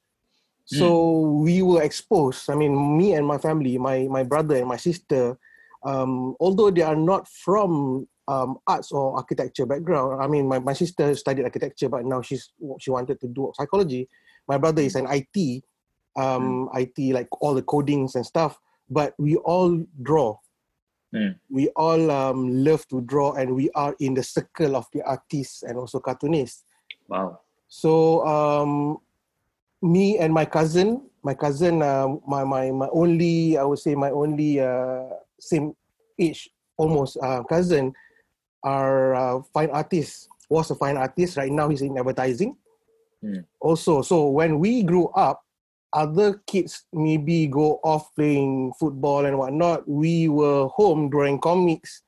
so 0.66 0.84
mm. 0.84 1.44
we 1.44 1.62
were 1.62 1.82
exposed 1.82 2.50
i 2.50 2.54
mean 2.54 2.98
me 2.98 3.14
and 3.14 3.26
my 3.26 3.38
family 3.38 3.78
my 3.78 4.06
my 4.08 4.22
brother 4.22 4.56
and 4.56 4.68
my 4.68 4.76
sister 4.76 5.38
um, 5.84 6.34
although 6.40 6.70
they 6.70 6.82
are 6.82 6.96
not 6.96 7.26
from 7.28 8.06
um, 8.26 8.58
arts 8.66 8.92
or 8.92 9.16
architecture 9.16 9.64
background 9.64 10.22
i 10.22 10.26
mean 10.26 10.46
my, 10.46 10.58
my 10.58 10.74
sister 10.74 11.14
studied 11.14 11.44
architecture 11.44 11.88
but 11.88 12.04
now 12.04 12.20
she's 12.20 12.52
she 12.78 12.90
wanted 12.90 13.18
to 13.18 13.28
do 13.28 13.50
psychology 13.56 14.06
my 14.46 14.58
brother 14.58 14.82
is 14.82 14.94
an 14.94 15.06
it 15.10 15.64
um, 16.16 16.68
mm. 16.74 16.92
it 16.96 17.14
like 17.14 17.28
all 17.40 17.54
the 17.54 17.62
codings 17.62 18.14
and 18.14 18.26
stuff 18.26 18.60
but 18.90 19.14
we 19.16 19.36
all 19.36 19.82
draw 20.02 20.36
Mm. 21.14 21.40
We 21.48 21.68
all 21.72 22.10
um, 22.10 22.64
love 22.64 22.86
to 22.88 23.00
draw, 23.00 23.32
and 23.32 23.54
we 23.54 23.70
are 23.72 23.96
in 24.00 24.12
the 24.12 24.22
circle 24.22 24.76
of 24.76 24.86
the 24.92 25.02
artists 25.02 25.62
and 25.62 25.78
also 25.78 26.00
cartoonists. 26.00 26.64
Wow! 27.08 27.40
So 27.68 28.24
um, 28.26 28.98
me 29.80 30.18
and 30.18 30.32
my 30.32 30.44
cousin, 30.44 31.08
my 31.22 31.32
cousin, 31.32 31.80
uh, 31.80 32.08
my 32.26 32.44
my 32.44 32.70
my 32.70 32.88
only, 32.92 33.56
I 33.56 33.64
would 33.64 33.78
say 33.78 33.94
my 33.94 34.10
only 34.10 34.60
uh, 34.60 35.16
same 35.40 35.72
age, 36.18 36.50
almost 36.76 37.16
uh, 37.22 37.42
cousin, 37.44 37.94
are 38.62 39.14
uh, 39.14 39.42
fine 39.54 39.70
artists. 39.70 40.28
Was 40.50 40.70
a 40.70 40.74
fine 40.74 40.96
artist. 40.96 41.36
Right 41.36 41.52
now, 41.52 41.68
he's 41.68 41.82
in 41.82 41.96
advertising. 41.96 42.56
Mm. 43.24 43.44
Also, 43.60 44.00
so 44.00 44.28
when 44.28 44.58
we 44.58 44.82
grew 44.82 45.08
up, 45.12 45.44
other 45.92 46.42
kids 46.46 46.84
maybe 46.92 47.46
go 47.46 47.80
off 47.82 48.14
playing 48.14 48.72
football 48.78 49.24
and 49.24 49.38
whatnot. 49.38 49.88
We 49.88 50.28
were 50.28 50.68
home 50.68 51.08
drawing 51.10 51.40
comics, 51.40 52.02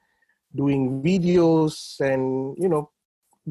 doing 0.55 1.03
videos, 1.03 1.99
and 2.01 2.57
you 2.59 2.69
know, 2.69 2.91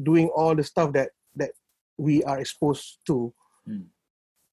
doing 0.02 0.28
all 0.28 0.54
the 0.54 0.64
stuff 0.64 0.92
that 0.92 1.10
that 1.36 1.50
we 1.98 2.22
are 2.24 2.38
exposed 2.40 2.98
to. 3.06 3.32
Mm. 3.68 3.84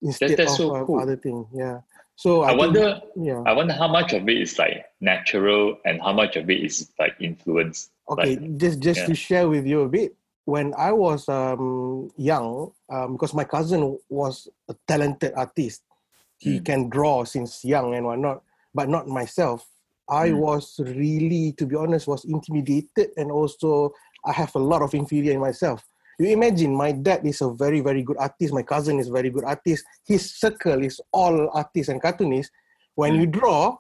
instead 0.02 0.32
that, 0.32 0.42
of 0.42 0.50
so 0.50 0.86
cool. 0.86 1.00
other 1.00 1.16
thing. 1.16 1.48
Yeah. 1.54 1.80
So 2.16 2.42
I, 2.42 2.46
I, 2.46 2.50
think- 2.50 2.60
wonder 2.60 3.02
yeah. 3.16 3.42
I 3.46 3.54
wonder 3.54 3.74
how 3.74 3.88
much 3.88 4.14
of 4.14 4.28
it 4.28 4.38
is 4.38 4.58
like 4.58 4.86
natural 5.02 5.78
and 5.86 6.02
how 6.02 6.14
much 6.14 6.36
of 6.36 6.50
it 6.50 6.62
is 6.64 6.92
like 7.00 7.16
influence. 7.20 7.90
Okay, 8.10 8.36
Like, 8.36 8.58
just 8.58 8.80
just 8.80 9.02
yeah. 9.02 9.06
to 9.08 9.16
share 9.16 9.50
with 9.50 9.66
you 9.66 9.82
a 9.82 9.90
bit. 9.90 10.16
When 10.48 10.72
I 10.80 10.94
was 10.96 11.28
um, 11.28 12.08
young, 12.16 12.72
um, 12.90 13.20
because 13.20 13.34
my 13.34 13.44
cousin 13.44 14.00
was 14.08 14.48
a 14.72 14.76
talented 14.88 15.34
artist, 15.36 15.84
he 16.40 16.60
Mm. 16.60 16.66
can 16.66 16.82
draw 16.90 17.26
since 17.26 17.66
young 17.66 17.96
and 17.96 18.06
whatnot, 18.06 18.44
but 18.74 18.88
not 18.88 19.12
myself. 19.12 19.68
I 20.08 20.32
Mm. 20.32 20.40
was 20.40 20.80
really, 20.80 21.52
to 21.60 21.66
be 21.68 21.76
honest, 21.76 22.08
was 22.08 22.24
intimidated 22.24 23.12
and 23.18 23.28
also 23.30 23.92
I 24.24 24.32
have 24.32 24.56
a 24.56 24.60
lot 24.64 24.82
of 24.82 24.96
inferior 24.96 25.34
in 25.34 25.42
myself. 25.44 25.84
You 26.18 26.28
imagine, 26.32 26.74
my 26.74 26.94
dad 26.94 27.26
is 27.28 27.42
a 27.42 27.50
very, 27.52 27.82
very 27.82 28.02
good 28.02 28.16
artist. 28.18 28.54
My 28.54 28.64
cousin 28.64 29.00
is 29.00 29.10
a 29.10 29.12
very 29.12 29.30
good 29.30 29.44
artist. 29.44 29.84
His 30.08 30.32
circle 30.32 30.82
is 30.82 31.02
all 31.12 31.50
artists 31.52 31.90
and 31.92 32.02
cartoonists. 32.02 32.54
When 32.96 33.16
Mm. 33.16 33.20
you 33.20 33.28
draw, 33.28 33.78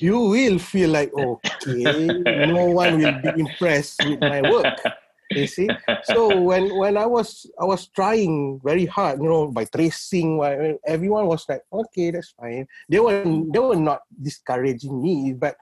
you 0.00 0.20
will 0.20 0.58
feel 0.58 0.88
like, 0.88 1.12
okay, 1.28 2.16
no 2.24 2.64
one 2.72 2.96
will 2.96 3.12
be 3.20 3.28
impressed 3.38 4.02
with 4.08 4.22
my 4.22 4.40
work. 4.40 4.72
You 5.34 5.46
see? 5.46 5.74
So 6.02 6.40
when 6.42 6.74
when 6.74 6.96
I 6.96 7.06
was 7.06 7.46
I 7.60 7.64
was 7.64 7.88
trying 7.88 8.60
very 8.64 8.86
hard, 8.86 9.20
you 9.22 9.28
know, 9.28 9.48
by 9.48 9.64
tracing, 9.64 10.38
why- 10.38 10.78
everyone 10.86 11.26
was 11.26 11.44
like, 11.48 11.62
okay, 11.72 12.10
that's 12.10 12.32
fine. 12.32 12.66
They 12.88 13.00
were 13.00 13.18
they 13.52 13.58
were 13.58 13.76
not 13.80 14.02
discouraging 14.10 15.00
me, 15.02 15.32
but 15.32 15.56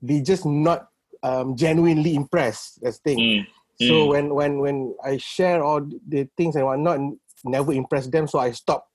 they 0.00 0.20
just 0.20 0.44
not 0.46 0.88
um, 1.22 1.56
genuinely 1.56 2.14
impressed. 2.14 2.80
That's 2.82 2.98
thing. 2.98 3.32
Mm, 3.34 3.46
So 3.76 4.06
Mm. 4.06 4.08
when 4.08 4.34
when 4.34 4.52
when 4.60 4.94
I 5.04 5.16
share 5.18 5.62
all 5.64 5.80
the 5.80 6.28
things 6.36 6.56
and 6.56 6.64
whatnot, 6.66 7.00
never 7.44 7.72
impress 7.72 8.06
them. 8.08 8.26
So 8.26 8.38
I 8.38 8.52
stopped 8.52 8.88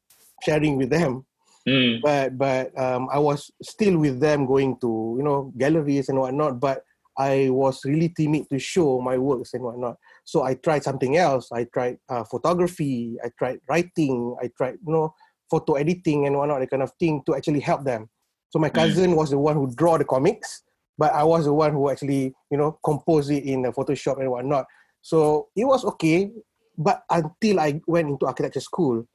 sharing 0.44 0.78
with 0.78 0.89
them. 0.89 1.25
mm, 1.68 2.01
But 2.01 2.38
but 2.38 2.72
um, 2.80 3.08
I 3.12 3.20
was 3.20 3.51
still 3.62 3.98
with 4.00 4.20
them, 4.20 4.46
going 4.46 4.78
to 4.82 5.16
you 5.18 5.24
know 5.24 5.51
galleries 5.58 6.10
and 6.10 6.20
whatnot. 6.20 6.60
But 6.60 6.84
I 7.19 7.49
was 7.49 7.81
really 7.83 8.09
timid 8.17 8.49
to 8.49 8.57
show 8.57 9.01
my 9.01 9.17
works 9.17 9.53
and 9.53 9.63
whatnot. 9.63 9.97
So 10.23 10.43
I 10.43 10.55
tried 10.55 10.83
something 10.83 11.17
else. 11.17 11.51
I 11.51 11.65
tried 11.65 11.97
uh, 12.07 12.23
photography. 12.23 13.17
I 13.23 13.29
tried 13.38 13.59
writing. 13.67 14.35
I 14.41 14.49
tried 14.57 14.77
you 14.85 14.93
know 14.93 15.13
photo 15.51 15.73
editing 15.73 16.25
and 16.27 16.38
whatnot, 16.38 16.59
that 16.59 16.69
kind 16.69 16.83
of 16.83 16.91
thing 16.99 17.21
to 17.25 17.35
actually 17.35 17.59
help 17.59 17.83
them. 17.83 18.07
So 18.51 18.59
my 18.59 18.69
Mm. 18.69 18.75
cousin 18.75 19.15
was 19.15 19.31
the 19.31 19.38
one 19.39 19.55
who 19.55 19.73
draw 19.75 19.97
the 19.97 20.05
comics, 20.05 20.63
but 20.97 21.11
I 21.13 21.23
was 21.23 21.45
the 21.45 21.53
one 21.53 21.73
who 21.73 21.89
actually 21.89 22.33
you 22.51 22.57
know 22.57 22.79
compose 22.83 23.29
it 23.29 23.43
in 23.43 23.63
the 23.63 23.69
Photoshop 23.69 24.19
and 24.19 24.31
whatnot. 24.31 24.65
So 25.01 25.49
it 25.55 25.65
was 25.65 25.83
okay, 25.85 26.31
but 26.77 27.03
until 27.09 27.59
I 27.59 27.81
went 27.88 28.09
into 28.09 28.27
architecture 28.27 28.59
school, 28.61 29.05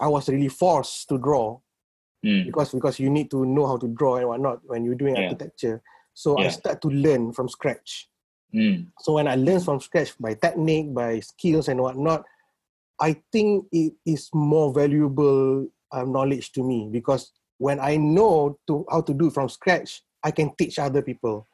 I 0.00 0.08
was 0.08 0.28
really 0.28 0.48
forced 0.48 1.08
to 1.08 1.18
draw 1.18 1.58
mm. 2.24 2.46
because 2.46 2.72
because 2.72 3.00
you 3.00 3.10
need 3.10 3.30
to 3.30 3.44
know 3.44 3.66
how 3.66 3.78
to 3.78 3.88
draw 3.88 4.16
and 4.16 4.28
whatnot 4.28 4.60
when 4.66 4.84
you're 4.84 4.94
doing 4.94 5.16
Yeah. 5.16 5.22
architecture. 5.22 5.82
So 6.18 6.34
I 6.36 6.48
start 6.48 6.82
to 6.82 6.88
learn 6.88 7.32
from 7.32 7.48
scratch. 7.48 8.10
Mm. 8.52 8.90
So 9.06 9.12
when 9.12 9.28
I 9.28 9.36
learn 9.36 9.60
from 9.60 9.78
scratch 9.78 10.18
by 10.18 10.34
technique, 10.34 10.92
by 10.92 11.20
skills 11.20 11.68
and 11.68 11.78
whatnot, 11.78 12.24
I 12.98 13.22
think 13.30 13.66
it 13.70 13.92
is 14.04 14.28
more 14.34 14.74
valuable 14.74 15.68
um, 15.92 16.10
knowledge 16.10 16.50
to 16.58 16.64
me 16.64 16.88
because 16.90 17.30
when 17.58 17.78
I 17.78 17.98
know 17.98 18.58
to 18.66 18.84
how 18.90 19.02
to 19.02 19.14
do 19.14 19.28
it 19.28 19.32
from 19.32 19.48
scratch, 19.48 20.02
I 20.24 20.32
can 20.32 20.50
teach 20.58 20.80
other 20.80 21.02
people. 21.02 21.46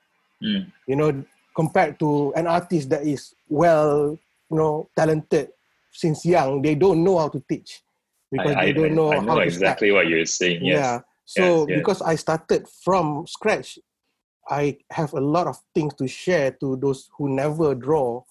Mm. 0.43 0.73
You 0.89 0.97
know, 0.97 1.25
compared 1.55 1.99
to 1.99 2.33
an 2.33 2.47
artist 2.47 2.89
that 2.89 3.05
is 3.07 3.35
well, 3.47 4.19
you 4.51 4.57
know, 4.57 4.89
talented 4.97 5.51
since 5.93 6.25
young, 6.25 6.63
they 6.63 6.75
don't 6.75 7.05
know 7.05 7.19
how 7.19 7.29
to 7.29 7.45
teach 7.47 7.83
because 8.33 8.57
I, 8.57 8.65
they 8.65 8.73
don't 8.73 8.93
I, 8.93 8.95
know 8.95 9.11
how 9.11 9.21
know 9.21 9.45
to 9.45 9.51
start. 9.51 9.61
exactly 9.61 9.93
what 9.93 10.09
you're 10.09 10.25
saying. 10.25 10.65
Yes. 10.65 10.81
Yeah. 10.81 11.01
So 11.27 11.43
Yes, 11.43 11.67
yes. 11.69 11.79
because 11.81 12.01
I 12.01 12.15
started 12.17 12.67
from 12.83 13.27
scratch, 13.27 13.79
I 14.49 14.79
have 14.91 15.13
a 15.15 15.21
lot 15.21 15.47
of 15.47 15.57
things 15.75 15.95
to 15.95 16.07
share 16.07 16.51
to 16.61 16.77
those 16.77 17.09
who 17.17 17.29
never 17.35 17.75
draw. 17.75 18.23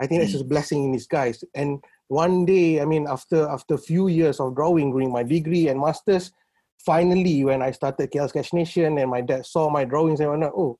I 0.00 0.06
think 0.06 0.20
that's 0.20 0.30
Mm. 0.32 0.38
just 0.38 0.48
blessing 0.48 0.84
in 0.84 0.92
disguise. 0.92 1.42
And 1.54 1.82
one 2.08 2.44
day, 2.44 2.80
I 2.80 2.84
mean, 2.84 3.06
after 3.08 3.48
after 3.48 3.74
a 3.74 3.78
few 3.78 4.08
years 4.08 4.38
of 4.40 4.54
drawing 4.54 4.90
during 4.92 5.10
my 5.10 5.22
degree 5.22 5.68
and 5.68 5.80
masters, 5.80 6.32
finally 6.78 7.42
when 7.44 7.62
I 7.62 7.72
started 7.72 8.10
KL 8.10 8.28
Sketch 8.28 8.52
Nation 8.52 8.98
and 8.98 9.10
my 9.10 9.22
dad 9.22 9.46
saw 9.46 9.68
my 9.70 9.84
drawings 9.84 10.20
and 10.20 10.30
whatnot, 10.30 10.52
oh, 10.56 10.78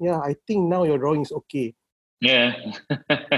yeah, 0.00 0.18
I 0.18 0.34
think 0.46 0.68
now 0.68 0.82
your 0.84 0.98
drawing 0.98 1.22
is 1.22 1.32
okay. 1.32 1.74
Yeah. 2.20 2.54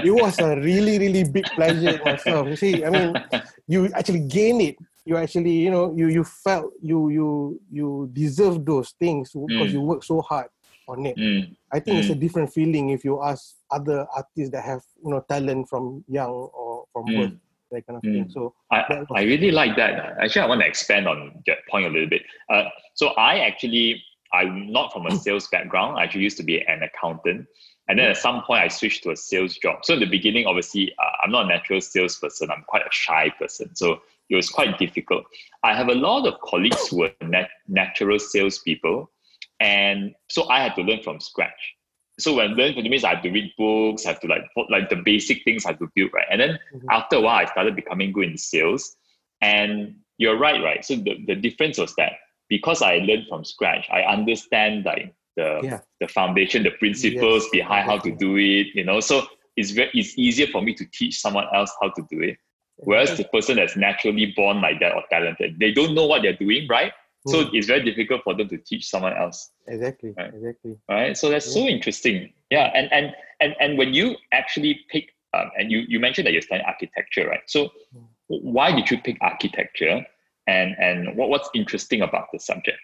It 0.03 0.11
was 0.11 0.39
a 0.39 0.55
really, 0.69 0.97
really 0.97 1.23
big 1.25 1.45
pleasure 1.55 1.99
myself. 2.03 2.49
You 2.49 2.55
see, 2.55 2.85
I 2.85 2.89
mean, 2.89 3.19
you 3.67 3.91
actually 3.93 4.21
gain 4.21 4.61
it 4.61 4.75
you 5.07 5.15
actually 5.15 5.51
you 5.51 5.71
know 5.71 5.93
you 5.95 6.09
you 6.09 6.23
felt 6.23 6.73
you 6.81 7.07
you 7.09 7.61
you 7.71 8.09
deserve 8.11 8.65
those 8.65 8.91
things 8.99 9.31
because 9.31 9.69
Mm. 9.69 9.73
you 9.73 9.81
work 9.81 10.03
so 10.03 10.19
hard 10.21 10.47
on 10.87 11.05
it 11.05 11.15
Mm. 11.17 11.55
i 11.71 11.79
think 11.79 11.99
it's 11.99 12.09
a 12.09 12.15
different 12.15 12.51
feeling 12.53 12.89
if 12.89 13.03
you 13.05 13.21
ask 13.23 13.55
other 13.71 14.05
artists 14.15 14.51
that 14.51 14.63
have 14.63 14.81
you 15.03 15.11
know 15.11 15.23
talent 15.29 15.67
from 15.69 16.03
young 16.07 16.31
or 16.31 16.85
from 16.93 17.05
Mm. 17.05 17.17
birth 17.21 17.33
that 17.71 17.85
kind 17.85 17.97
of 17.97 18.03
thing 18.03 18.25
Mm. 18.25 18.31
so 18.31 18.53
I, 18.71 18.79
I 19.15 19.21
really 19.23 19.51
like 19.51 19.75
that. 19.77 19.91
Actually, 20.21 20.41
I 20.43 20.47
want 20.47 20.61
to 20.61 20.67
expand 20.67 21.07
on 21.07 21.41
that 21.47 21.59
point 21.69 21.85
a 21.85 21.89
little 21.89 22.07
bit. 22.09 22.21
Uh, 22.49 22.65
so 22.93 23.07
I 23.17 23.39
actually, 23.39 24.01
I'm 24.33 24.71
not 24.71 24.91
from 24.93 25.05
a 25.05 25.11
sales 25.11 25.47
background. 25.47 25.97
I 25.97 26.03
actually 26.03 26.23
used 26.23 26.37
to 26.37 26.43
be 26.43 26.61
an 26.73 26.83
accountant. 26.83 27.45
And 27.87 27.97
then 27.99 28.09
at 28.11 28.17
some 28.17 28.41
point, 28.43 28.61
I 28.63 28.67
switched 28.69 29.03
to 29.03 29.11
a 29.11 29.15
sales 29.17 29.55
job. 29.57 29.83
So 29.85 29.93
in 29.95 29.99
the 30.01 30.05
beginning, 30.17 30.45
obviously, 30.47 30.93
uh, 30.99 31.11
I'm 31.23 31.31
not 31.31 31.45
a 31.45 31.47
natural 31.47 31.79
salesperson. 31.81 32.49
I'm 32.51 32.63
quite 32.67 32.83
a 32.83 32.91
shy 32.91 33.29
person. 33.39 33.73
So 33.75 34.01
it 34.29 34.35
was 34.35 34.49
quite 34.49 34.77
difficult. 34.79 35.23
I 35.63 35.73
have 35.73 35.87
a 35.89 35.95
lot 35.95 36.25
of 36.27 36.39
colleagues 36.41 36.87
who 36.89 37.03
are 37.03 37.11
nat- 37.21 37.49
natural 37.69 38.19
salespeople. 38.19 39.09
And 39.59 40.13
so 40.29 40.49
I 40.49 40.61
had 40.61 40.75
to 40.75 40.81
learn 40.81 41.01
from 41.03 41.19
scratch. 41.19 41.75
So 42.19 42.35
when 42.35 42.51
learn 42.55 42.73
from 42.73 42.83
the 42.83 42.89
means 42.89 43.03
I 43.03 43.13
have 43.15 43.23
to 43.23 43.29
read 43.29 43.53
books, 43.57 44.05
I 44.05 44.09
have 44.09 44.19
to 44.21 44.27
like 44.27 44.43
like 44.69 44.89
the 44.89 44.95
basic 44.95 45.43
things 45.43 45.65
I 45.65 45.69
have 45.69 45.79
to 45.79 45.89
build, 45.95 46.11
right? 46.13 46.25
And 46.31 46.41
then 46.41 46.59
Mhm. 46.73 46.87
after 46.89 47.17
a 47.17 47.21
while, 47.21 47.45
I 47.45 47.45
started 47.45 47.75
becoming 47.75 48.11
good 48.11 48.29
in 48.31 48.37
sales. 48.37 48.95
And 49.41 49.97
you're 50.17 50.37
right, 50.37 50.63
right? 50.63 50.83
So 50.83 50.95
the, 50.95 51.23
the 51.27 51.35
difference 51.35 51.77
was 51.77 51.93
that 51.95 52.13
because 52.49 52.81
I 52.81 52.97
learned 52.97 53.27
from 53.29 53.45
scratch, 53.45 53.87
I 53.91 54.01
understand 54.03 54.85
like 54.85 55.13
the 55.35 55.61
Yeah. 55.63 55.81
the 55.99 56.07
foundation, 56.07 56.63
the 56.63 56.71
principles 56.71 57.43
Yes, 57.43 57.51
behind 57.51 57.85
how 57.85 57.97
to 57.99 58.11
do 58.15 58.35
it, 58.37 58.67
you 58.75 58.83
know. 58.83 58.99
So 58.99 59.27
it's 59.55 59.71
very 59.71 59.89
it's 59.93 60.17
easier 60.17 60.47
for 60.47 60.61
me 60.61 60.73
to 60.75 60.85
teach 60.85 61.19
someone 61.19 61.45
else 61.53 61.71
how 61.81 61.89
to 61.89 62.01
do 62.09 62.21
it. 62.21 62.37
Whereas 62.77 63.17
the 63.17 63.23
person 63.25 63.57
that's 63.57 63.75
naturally 63.75 64.33
born 64.35 64.61
like 64.61 64.79
that 64.79 64.93
or 64.93 65.03
talented, 65.09 65.59
they 65.59 65.71
don't 65.71 65.93
know 65.95 66.05
what 66.05 66.21
they're 66.21 66.37
doing, 66.37 66.67
right? 66.67 66.93
So 67.27 67.41
Mm, 67.41 67.49
it's 67.53 67.67
very 67.67 67.83
difficult 67.83 68.23
for 68.23 68.33
them 68.35 68.47
to 68.49 68.57
teach 68.57 68.89
someone 68.89 69.13
else. 69.13 69.51
Exactly 69.67 70.13
Right. 70.17 70.33
exactly. 70.33 70.75
Right? 70.89 71.17
So 71.17 71.29
that's 71.29 71.45
so 71.53 71.59
interesting. 71.59 72.33
Yeah 72.49 72.71
and 72.73 72.91
and 72.91 73.13
and 73.41 73.55
and 73.59 73.77
when 73.77 73.93
you 73.93 74.15
actually 74.31 74.79
pick 74.89 75.05
um, 75.33 75.51
and 75.57 75.71
you 75.71 75.79
you 75.87 75.99
mentioned 75.99 76.25
that 76.27 76.33
you're 76.33 76.41
studying 76.41 76.65
architecture 76.65 77.27
right? 77.27 77.41
So 77.47 77.69
Mm. 77.95 78.07
why 78.27 78.71
did 78.71 78.89
you 78.91 78.97
pick 79.01 79.17
architecture? 79.21 80.05
And 80.47 80.75
and 80.79 81.17
what, 81.17 81.29
what's 81.29 81.49
interesting 81.53 82.01
about 82.01 82.27
the 82.31 82.39
subject? 82.39 82.79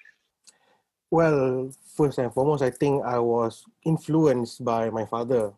Well, 1.11 1.71
first 1.95 2.17
and 2.17 2.33
foremost, 2.33 2.63
I 2.63 2.71
think 2.71 3.03
I 3.05 3.19
was 3.19 3.63
influenced 3.85 4.63
by 4.65 4.89
my 4.89 5.05
father. 5.05 5.53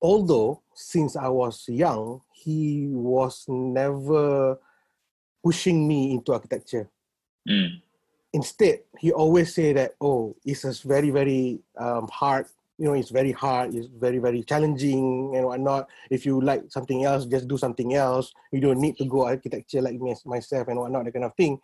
Although, 0.00 0.62
since 0.74 1.16
I 1.16 1.28
was 1.28 1.68
young, 1.68 2.22
he 2.32 2.88
was 2.90 3.44
never 3.48 4.58
pushing 5.44 5.86
me 5.88 6.12
into 6.12 6.32
architecture. 6.32 6.88
mm, 7.48 7.82
Instead, 8.32 8.80
he 8.98 9.12
always 9.12 9.54
say 9.54 9.72
that, 9.74 9.94
oh, 10.00 10.34
it's 10.44 10.62
just 10.62 10.84
very, 10.84 11.10
very 11.10 11.60
um, 11.76 12.08
hard. 12.08 12.46
You 12.78 12.86
know, 12.86 12.94
it's 12.94 13.10
very 13.10 13.32
hard. 13.32 13.74
It's 13.74 13.86
very, 13.86 14.18
very 14.18 14.42
challenging 14.42 15.36
and 15.36 15.44
whatnot. 15.44 15.88
If 16.10 16.24
you 16.24 16.40
like 16.40 16.64
something 16.70 17.04
else, 17.04 17.26
just 17.26 17.46
do 17.46 17.58
something 17.58 17.94
else. 17.94 18.32
You 18.50 18.60
don't 18.60 18.80
need 18.80 18.96
to 18.98 19.04
go 19.04 19.26
architecture 19.26 19.82
like 19.82 20.00
me, 20.00 20.16
myself 20.24 20.68
and 20.68 20.78
whatnot, 20.78 21.04
that 21.04 21.12
kind 21.12 21.26
of 21.26 21.34
thing. 21.34 21.60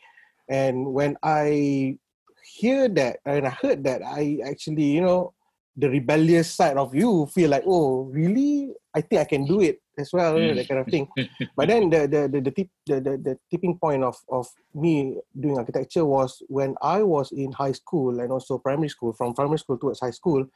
And 0.48 0.92
when 0.92 1.16
I 1.22 1.96
hear 2.44 2.88
that 2.88 3.20
and 3.24 3.46
I 3.46 3.50
heard 3.50 3.84
that, 3.84 4.02
I 4.04 4.40
actually, 4.44 4.84
you 4.84 5.00
know, 5.00 5.32
the 5.76 5.88
rebellious 5.88 6.50
side 6.50 6.76
of 6.76 6.94
you 6.94 7.26
feel 7.26 7.50
like, 7.50 7.64
oh, 7.66 8.02
really? 8.04 8.74
I 8.94 9.00
think 9.00 9.20
I 9.20 9.24
can 9.24 9.46
do 9.46 9.60
it 9.60 9.80
as 9.98 10.10
well, 10.12 10.38
know, 10.38 10.54
that 10.54 10.68
kind 10.68 10.80
of 10.80 10.88
thing. 10.88 11.08
but 11.56 11.68
then 11.68 11.90
the 11.90 12.06
the 12.06 12.28
the 12.28 12.40
the, 12.40 12.50
tip, 12.50 12.68
the 12.86 13.00
the 13.00 13.12
the 13.18 13.38
tipping 13.50 13.78
point 13.78 14.02
of 14.04 14.16
of 14.30 14.46
me 14.74 15.18
doing 15.38 15.58
architecture 15.58 16.04
was 16.04 16.42
when 16.48 16.74
I 16.82 17.02
was 17.02 17.32
in 17.32 17.52
high 17.52 17.72
school 17.72 18.20
and 18.20 18.30
also 18.32 18.58
primary 18.58 18.88
school. 18.88 19.12
From 19.12 19.34
primary 19.34 19.58
school 19.58 19.78
towards 19.78 20.00
high 20.00 20.14
school, 20.14 20.46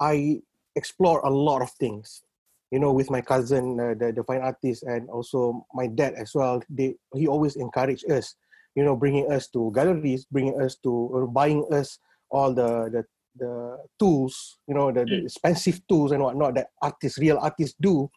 I 0.00 0.42
explored 0.76 1.22
a 1.24 1.30
lot 1.30 1.62
of 1.62 1.70
things. 1.78 2.22
You 2.70 2.78
know, 2.78 2.92
with 2.92 3.10
my 3.10 3.22
cousin, 3.22 3.80
uh, 3.80 3.94
the 3.98 4.12
the 4.12 4.24
fine 4.24 4.42
artist, 4.42 4.82
and 4.82 5.08
also 5.08 5.64
my 5.72 5.86
dad 5.86 6.14
as 6.14 6.34
well. 6.34 6.62
They 6.68 6.96
he 7.14 7.26
always 7.26 7.56
encouraged 7.56 8.10
us. 8.10 8.34
You 8.74 8.84
know, 8.84 8.94
bringing 8.94 9.30
us 9.32 9.48
to 9.56 9.72
galleries, 9.74 10.26
bringing 10.30 10.60
us 10.60 10.76
to 10.84 10.90
or 10.90 11.26
buying 11.26 11.64
us 11.72 11.98
all 12.30 12.52
the 12.52 12.90
the 12.92 13.02
the 13.38 13.78
tools, 13.98 14.58
you 14.66 14.74
know, 14.74 14.90
the, 14.92 15.06
the 15.06 15.16
Mm. 15.16 15.24
expensive 15.24 15.80
tools 15.86 16.12
and 16.12 16.22
whatnot 16.22 16.54
that 16.56 16.70
artists, 16.82 17.18
real 17.18 17.38
artists 17.38 17.76
do, 17.80 18.10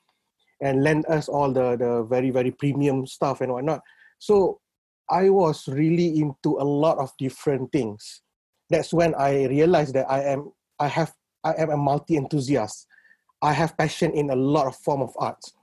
and 0.62 0.84
lend 0.84 1.06
us 1.08 1.28
all 1.28 1.52
the 1.52 1.76
the 1.76 2.04
very 2.10 2.30
very 2.30 2.52
premium 2.52 3.06
stuff 3.06 3.42
and 3.42 3.52
whatnot. 3.52 3.82
So 4.20 4.60
I 5.10 5.30
was 5.30 5.68
really 5.68 6.20
into 6.20 6.58
a 6.60 6.64
lot 6.64 6.98
of 6.98 7.12
different 7.18 7.72
things. 7.72 8.22
That's 8.70 8.94
when 8.94 9.14
I 9.16 9.46
realized 9.48 9.94
that 9.96 10.10
I 10.10 10.24
am 10.24 10.52
I 10.80 10.88
have 10.88 11.14
I 11.44 11.54
am 11.58 11.70
a 11.70 11.78
multi 11.78 12.16
enthusiast. 12.16 12.88
I 13.42 13.54
have 13.54 13.78
passion 13.78 14.14
in 14.14 14.30
a 14.30 14.36
lot 14.36 14.68
of 14.68 14.76
form 14.78 15.02
of 15.02 15.14
arts. 15.18 15.54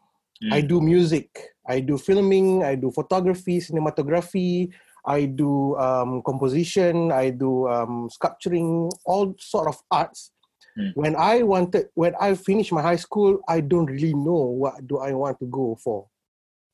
Mm. 0.43 0.53
I 0.53 0.61
do 0.61 0.81
music, 0.81 1.31
I 1.67 1.81
do 1.81 1.99
filming, 1.99 2.63
I 2.65 2.75
do 2.75 2.91
photography, 2.91 3.59
cinematography, 3.59 4.71
I 5.07 5.27
do 5.27 5.77
um, 5.77 6.23
composition, 6.23 7.11
I 7.13 7.31
do 7.31 7.69
um, 7.69 8.09
sculpturing, 8.11 8.91
all 9.07 9.35
sort 9.39 9.69
of 9.69 9.81
arts. 9.91 10.33
Mm. 10.79 10.93
When 10.95 11.17
I 11.17 11.43
wanted, 11.43 11.89
when 11.95 12.15
I 12.21 12.35
finished 12.35 12.73
my 12.73 12.83
high 12.83 12.97
school, 12.97 13.41
I 13.49 13.61
don't 13.61 13.87
really 13.87 14.15
know 14.15 14.55
what 14.55 14.87
do 14.87 14.99
I 14.99 15.13
want 15.13 15.39
to 15.41 15.47
go 15.47 15.77
for. 15.83 16.07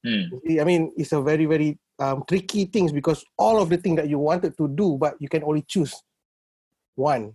Mm. 0.04 0.61
I 0.61 0.64
mean, 0.64 0.92
it's 0.96 1.12
a 1.12 1.23
very, 1.23 1.46
very 1.46 1.78
um, 1.99 2.25
tricky 2.28 2.66
things 2.66 2.92
because 2.92 3.25
all 3.38 3.61
of 3.61 3.70
the 3.70 3.78
things 3.78 3.96
that 3.96 4.08
you 4.08 4.18
wanted 4.18 4.56
to 4.58 4.68
do, 4.68 4.99
but 5.00 5.14
you 5.20 5.28
can 5.28 5.42
only 5.42 5.62
choose 5.62 5.94
one. 6.94 7.32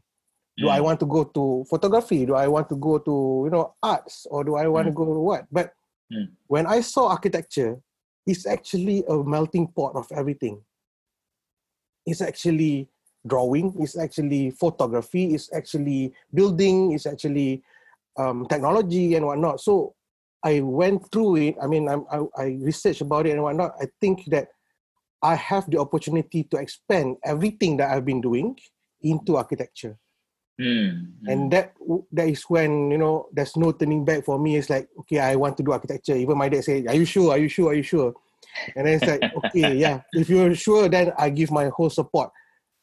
Do 0.57 0.65
mm. 0.65 0.71
I 0.71 0.81
want 0.81 0.99
to 0.99 1.05
go 1.05 1.23
to 1.23 1.65
photography? 1.69 2.25
Do 2.25 2.35
I 2.35 2.47
want 2.47 2.69
to 2.69 2.75
go 2.75 2.99
to 2.99 3.41
you 3.45 3.51
know 3.51 3.73
arts, 3.81 4.27
or 4.29 4.43
do 4.43 4.55
I 4.55 4.67
want 4.67 4.85
mm. 4.85 4.91
to 4.91 4.95
go 4.95 5.05
to 5.05 5.19
what? 5.19 5.45
But 5.51 5.73
mm. 6.13 6.29
when 6.47 6.67
I 6.67 6.81
saw 6.81 7.09
architecture, 7.09 7.79
it's 8.27 8.45
actually 8.45 9.03
a 9.07 9.23
melting 9.23 9.67
pot 9.67 9.95
of 9.95 10.05
everything. 10.11 10.61
It's 12.05 12.21
actually 12.21 12.89
drawing. 13.29 13.73
It's 13.79 13.97
actually 13.97 14.51
photography. 14.51 15.33
It's 15.35 15.53
actually 15.53 16.13
building. 16.33 16.91
It's 16.93 17.05
actually 17.05 17.63
um, 18.17 18.47
technology 18.49 19.15
and 19.15 19.25
whatnot. 19.25 19.61
So 19.61 19.95
I 20.43 20.59
went 20.61 21.11
through 21.11 21.35
it. 21.37 21.55
I 21.61 21.67
mean, 21.67 21.87
I'm, 21.87 22.05
I, 22.11 22.25
I 22.37 22.45
researched 22.61 23.01
about 23.01 23.27
it 23.27 23.31
and 23.31 23.43
whatnot. 23.43 23.75
I 23.79 23.87
think 24.01 24.25
that 24.27 24.49
I 25.21 25.35
have 25.35 25.69
the 25.69 25.79
opportunity 25.79 26.43
to 26.51 26.57
expand 26.57 27.17
everything 27.23 27.77
that 27.77 27.91
I've 27.91 28.05
been 28.05 28.21
doing 28.21 28.57
into 29.01 29.37
architecture. 29.37 29.97
Mm, 30.59 31.15
And 31.27 31.51
that 31.53 31.71
that 32.11 32.27
is 32.27 32.43
when 32.51 32.91
you 32.91 32.97
know 32.97 33.29
there's 33.31 33.55
no 33.55 33.71
turning 33.71 34.03
back 34.03 34.25
for 34.25 34.37
me. 34.37 34.57
It's 34.57 34.69
like 34.69 34.89
okay, 34.99 35.19
I 35.19 35.35
want 35.35 35.55
to 35.57 35.63
do 35.63 35.71
architecture. 35.71 36.15
Even 36.15 36.37
my 36.37 36.49
dad 36.49 36.65
said, 36.65 36.87
"Are 36.87 36.95
you 36.95 37.05
sure? 37.05 37.31
Are 37.31 37.37
you 37.39 37.47
sure? 37.47 37.71
Are 37.71 37.75
you 37.79 37.83
sure?" 37.83 38.13
And 38.75 38.85
then 38.85 38.99
it's 38.99 39.07
like 39.07 39.23
okay, 39.45 39.75
yeah. 39.83 40.01
If 40.11 40.29
you're 40.29 40.53
sure, 40.55 40.89
then 40.89 41.13
I 41.17 41.29
give 41.29 41.49
my 41.49 41.71
whole 41.71 41.89
support. 41.89 42.31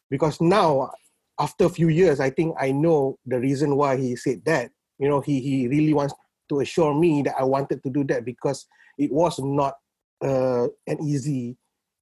Because 0.09 0.39
now, 0.39 0.91
after 1.39 1.65
a 1.65 1.69
few 1.69 1.89
years, 1.89 2.19
I 2.19 2.29
think 2.29 2.55
I 2.59 2.71
know 2.71 3.17
the 3.25 3.39
reason 3.39 3.75
why 3.75 3.97
he 3.97 4.15
said 4.15 4.43
that. 4.45 4.71
You 4.99 5.09
know, 5.09 5.21
he 5.21 5.39
he 5.39 5.67
really 5.67 5.93
wants 5.93 6.13
to 6.49 6.61
assure 6.61 6.93
me 6.93 7.21
that 7.23 7.35
I 7.37 7.43
wanted 7.43 7.83
to 7.83 7.89
do 7.89 8.03
that 8.05 8.25
because 8.25 8.65
it 8.97 9.11
was 9.11 9.39
not 9.39 9.75
uh, 10.23 10.67
an 10.87 11.03
easy 11.03 11.57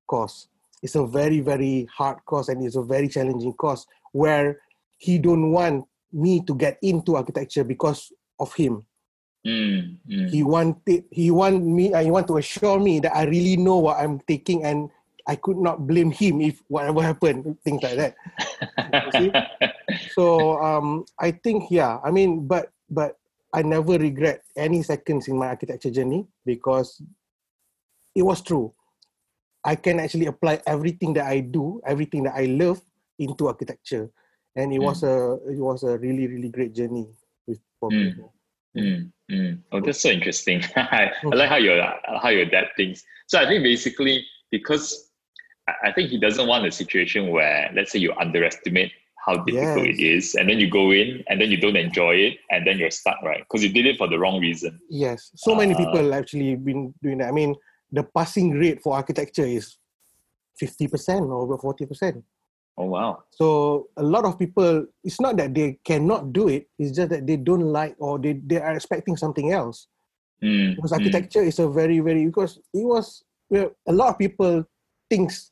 course. 0.08 0.48
It's 0.82 0.96
a 0.96 1.06
very, 1.06 1.40
very 1.40 1.88
hard 1.92 2.24
course 2.26 2.50
and 2.50 2.64
it's 2.64 2.76
a 2.76 2.84
very 2.84 3.08
challenging 3.08 3.54
course 3.54 3.86
where 4.12 4.62
he 4.98 5.18
don't 5.18 5.52
want 5.52 5.86
me 6.14 6.42
to 6.46 6.56
get 6.56 6.78
into 6.82 7.16
architecture 7.16 7.64
because 7.64 8.12
of 8.40 8.54
him. 8.54 8.86
Mm, 9.46 9.98
mm. 10.10 10.30
He 10.30 10.42
wanted 10.42 11.06
he 11.12 11.30
want 11.30 11.64
me 11.64 11.94
I 11.94 12.06
want 12.06 12.28
to 12.28 12.38
assure 12.38 12.80
me 12.80 13.00
that 13.02 13.16
I 13.16 13.26
really 13.26 13.58
know 13.58 13.78
what 13.78 13.98
I'm 13.98 14.20
taking 14.22 14.64
and 14.64 14.90
I 15.28 15.36
could 15.36 15.58
not 15.58 15.88
blame 15.88 16.12
him 16.12 16.42
if 16.42 16.62
whatever 16.68 17.02
happened, 17.02 17.58
things 17.64 17.82
like 17.82 17.98
that. 17.98 18.16
so 20.14 20.62
um, 20.62 21.06
I 21.20 21.32
think 21.32 21.72
yeah, 21.72 21.98
I 22.04 22.12
mean, 22.12 22.46
but 22.46 22.70
but 22.90 23.18
I 23.54 23.64
never 23.64 23.98
regret 23.98 24.44
any 24.56 24.84
seconds 24.84 25.28
in 25.28 25.38
my 25.38 25.48
architecture 25.48 25.90
journey 25.90 26.28
because 26.46 27.02
it 28.14 28.22
was 28.22 28.42
true. 28.42 28.74
I 29.64 29.76
can 29.76 30.00
actually 30.00 30.28
apply 30.28 30.62
everything 30.68 31.14
that 31.14 31.26
I 31.26 31.40
do, 31.40 31.82
everything 31.86 32.24
that 32.24 32.36
I 32.36 32.46
love 32.46 32.82
into 33.18 33.48
architecture, 33.48 34.10
and 34.56 34.72
it 34.72 34.80
mm. 34.80 34.86
was 34.86 35.02
a 35.02 35.40
it 35.50 35.58
was 35.58 35.82
a 35.84 35.98
really 35.98 36.28
really 36.28 36.50
great 36.50 36.74
journey 36.76 37.08
with 37.48 37.60
for 37.80 37.90
mm. 37.90 38.14
me. 38.14 38.24
Mm. 38.78 39.12
Mm. 39.32 39.60
Oh, 39.72 39.82
that's 39.82 40.02
so 40.02 40.10
interesting. 40.10 40.62
I, 40.76 41.12
I 41.24 41.36
like 41.36 41.50
how 41.50 41.58
your 41.58 41.82
how 42.22 42.30
your 42.30 42.46
dad 42.46 42.68
thinks. 42.78 43.04
So 43.28 43.40
I 43.40 43.48
think 43.48 43.64
basically 43.64 44.24
because 44.52 45.05
I 45.68 45.92
think 45.92 46.10
he 46.10 46.20
doesn't 46.20 46.48
want 46.48 46.66
a 46.66 46.72
situation 46.72 47.30
where 47.30 47.72
let's 47.74 47.92
say 47.92 48.00
you 48.00 48.14
underestimate 48.20 48.92
how 49.26 49.38
difficult 49.38 49.88
yes. 49.88 49.98
it 49.98 50.00
is 50.00 50.36
and 50.36 50.48
then 50.48 50.60
you 50.60 50.70
go 50.70 50.92
in 50.92 51.24
and 51.28 51.42
then 51.42 51.50
you 51.50 51.58
don't 51.58 51.76
enjoy 51.76 52.14
it 52.14 52.38
and 52.52 52.66
then 52.66 52.78
you're 52.78 52.92
stuck 52.92 53.20
right 53.24 53.40
because 53.40 53.64
you 53.64 53.70
did 53.70 53.86
it 53.86 53.98
for 53.98 54.08
the 54.08 54.18
wrong 54.20 54.40
reason 54.40 54.80
yes 54.88 55.32
so 55.36 55.56
many 55.56 55.74
uh, 55.74 55.78
people 55.78 56.14
actually 56.14 56.56
been 56.56 56.94
doing 57.02 57.18
that 57.18 57.30
i 57.30 57.32
mean 57.32 57.56
the 57.92 58.04
passing 58.04 58.52
rate 58.52 58.82
for 58.84 58.94
architecture 58.96 59.46
is 59.46 59.78
50% 60.62 61.28
or 61.28 61.42
over 61.42 61.58
40% 61.58 62.22
oh 62.78 62.86
wow 62.86 63.24
so 63.32 63.88
a 63.98 64.04
lot 64.04 64.26
of 64.26 64.38
people 64.38 64.86
it's 65.04 65.20
not 65.20 65.38
that 65.38 65.54
they 65.56 65.80
cannot 65.84 66.32
do 66.32 66.48
it 66.48 66.68
it's 66.78 66.96
just 66.96 67.10
that 67.10 67.26
they 67.26 67.38
don't 67.38 67.74
like 67.74 67.96
or 68.00 68.20
they, 68.20 68.34
they 68.34 68.62
are 68.62 68.76
expecting 68.76 69.18
something 69.18 69.52
else 69.52 69.88
mm, 70.44 70.76
because 70.76 70.92
mm. 70.92 70.98
architecture 70.98 71.42
mm. 71.42 71.48
is 71.48 71.60
a 71.60 71.68
very 71.68 72.00
very 72.00 72.26
because 72.26 72.58
it 72.74 72.86
was 72.86 73.24
well, 73.50 73.72
a 73.88 73.94
lot 73.94 74.10
of 74.10 74.18
people 74.18 74.64
thinks 75.10 75.52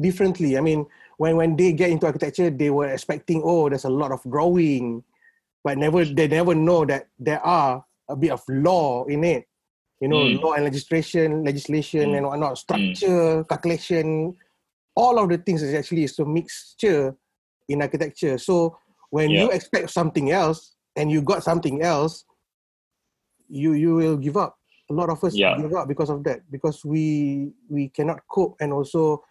differently 0.00 0.56
i 0.56 0.60
mean 0.60 0.86
when 1.22 1.36
when 1.36 1.54
they 1.54 1.72
get 1.72 1.90
into 1.90 2.06
architecture, 2.06 2.50
they 2.50 2.70
were 2.70 2.88
expecting, 2.88 3.42
oh, 3.44 3.68
there's 3.68 3.84
a 3.84 3.88
lot 3.88 4.10
of 4.10 4.18
drawing, 4.26 5.04
but 5.62 5.78
never 5.78 6.04
they 6.04 6.26
never 6.26 6.52
know 6.52 6.84
that 6.84 7.06
there 7.18 7.38
are 7.46 7.84
a 8.08 8.16
bit 8.16 8.32
of 8.32 8.42
law 8.48 9.04
in 9.06 9.22
it. 9.22 9.46
You 10.00 10.08
know, 10.08 10.26
mm. 10.26 10.42
law 10.42 10.54
and 10.54 10.64
legislation, 10.64 11.44
legislation 11.44 12.10
mm. 12.10 12.16
and 12.18 12.26
whatnot, 12.26 12.58
structure, 12.58 13.46
mm. 13.46 13.48
calculation, 13.48 14.34
all 14.96 15.16
of 15.16 15.30
the 15.30 15.38
things 15.38 15.62
is 15.62 15.74
actually 15.74 16.02
is 16.02 16.18
a 16.18 16.24
mixture 16.24 17.14
in 17.68 17.82
architecture. 17.82 18.36
So 18.36 18.76
when 19.10 19.30
yeah. 19.30 19.44
you 19.44 19.50
expect 19.50 19.90
something 19.90 20.32
else 20.32 20.74
and 20.96 21.06
you 21.06 21.22
got 21.22 21.44
something 21.44 21.82
else, 21.82 22.24
you 23.48 23.74
you 23.74 23.94
will 23.94 24.16
give 24.16 24.36
up. 24.36 24.58
A 24.90 24.92
lot 24.92 25.08
of 25.08 25.22
us 25.22 25.36
yeah. 25.36 25.56
give 25.56 25.72
up 25.72 25.86
because 25.86 26.10
of 26.10 26.24
that 26.24 26.42
because 26.50 26.84
we 26.84 27.52
we 27.70 27.94
cannot 27.94 28.26
cope 28.26 28.56
and 28.58 28.72
also 28.72 29.22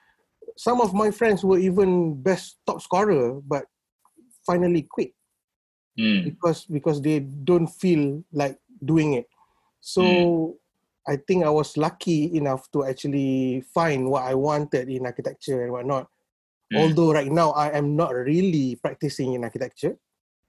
some 0.58 0.82
of 0.82 0.94
my 0.94 1.12
friends 1.12 1.44
were 1.44 1.60
even 1.60 2.22
best 2.22 2.58
top 2.66 2.82
scorer, 2.82 3.40
but 3.46 3.66
finally 4.46 4.84
quit 4.90 5.14
mm. 6.00 6.24
because 6.24 6.66
because 6.66 7.02
they 7.02 7.20
don't 7.20 7.68
feel 7.68 8.24
like 8.34 8.58
doing 8.84 9.14
it. 9.14 9.28
So 9.80 10.02
mm. 10.02 10.54
I 11.08 11.18
think 11.28 11.46
I 11.46 11.50
was 11.50 11.78
lucky 11.78 12.36
enough 12.36 12.70
to 12.72 12.86
actually 12.86 13.64
find 13.74 14.10
what 14.10 14.24
I 14.24 14.36
wanted 14.36 14.90
in 14.90 15.06
architecture 15.06 15.64
and 15.64 15.72
whatnot. 15.72 16.08
Mm. 16.74 16.78
Although 16.80 17.14
right 17.14 17.32
now 17.32 17.52
I 17.52 17.76
am 17.78 17.96
not 17.96 18.14
really 18.14 18.76
practicing 18.76 19.34
in 19.34 19.44
architecture, 19.44 19.98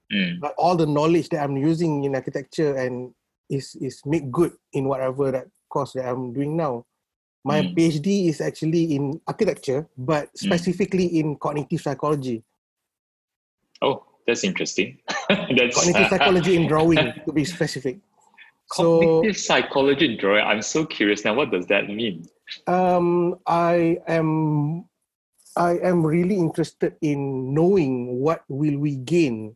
hmm. 0.09 0.39
but 0.39 0.55
all 0.57 0.77
the 0.77 0.87
knowledge 0.87 1.27
that 1.29 1.43
I'm 1.43 1.57
using 1.57 2.05
in 2.05 2.15
architecture 2.15 2.75
and 2.77 3.11
is 3.49 3.75
is 3.81 3.99
make 4.05 4.31
good 4.31 4.53
in 4.71 4.87
whatever 4.87 5.31
that 5.31 5.47
course 5.67 5.93
that 5.93 6.07
I'm 6.07 6.31
doing 6.31 6.55
now. 6.55 6.85
My 7.43 7.61
mm. 7.61 7.75
PhD 7.75 8.29
is 8.29 8.39
actually 8.39 8.95
in 8.95 9.19
architecture, 9.27 9.87
but 9.97 10.29
hmm. 10.31 10.47
specifically 10.47 11.09
mm. 11.09 11.19
in 11.19 11.35
cognitive 11.35 11.81
psychology. 11.81 12.43
Oh, 13.81 14.05
that's 14.25 14.43
interesting. 14.43 14.99
that's 15.29 15.75
cognitive 15.75 16.07
psychology 16.07 16.55
in 16.55 16.67
drawing, 16.67 17.13
to 17.25 17.33
be 17.33 17.43
specific. 17.43 17.99
Cognitive 18.71 19.35
so, 19.35 19.59
psychology 19.59 20.13
in 20.13 20.17
drawing. 20.17 20.45
I'm 20.45 20.61
so 20.61 20.85
curious 20.85 21.25
now. 21.25 21.33
What 21.33 21.51
does 21.51 21.67
that 21.67 21.89
mean? 21.89 22.25
Um, 22.65 23.35
I 23.45 23.97
am, 24.07 24.85
I 25.57 25.77
am 25.79 26.05
really 26.05 26.37
interested 26.37 26.95
in 27.01 27.53
knowing 27.53 28.19
what 28.19 28.43
will 28.47 28.77
we 28.77 28.95
gain 28.95 29.55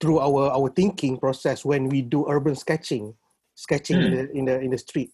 through 0.00 0.18
our 0.18 0.50
our 0.50 0.68
thinking 0.68 1.16
process 1.16 1.64
when 1.64 1.88
we 1.88 2.02
do 2.02 2.26
urban 2.28 2.56
sketching, 2.56 3.14
sketching 3.54 3.98
mm. 3.98 4.06
in 4.06 4.10
the 4.10 4.32
in 4.32 4.44
the 4.46 4.60
in 4.60 4.70
the 4.70 4.78
street. 4.78 5.12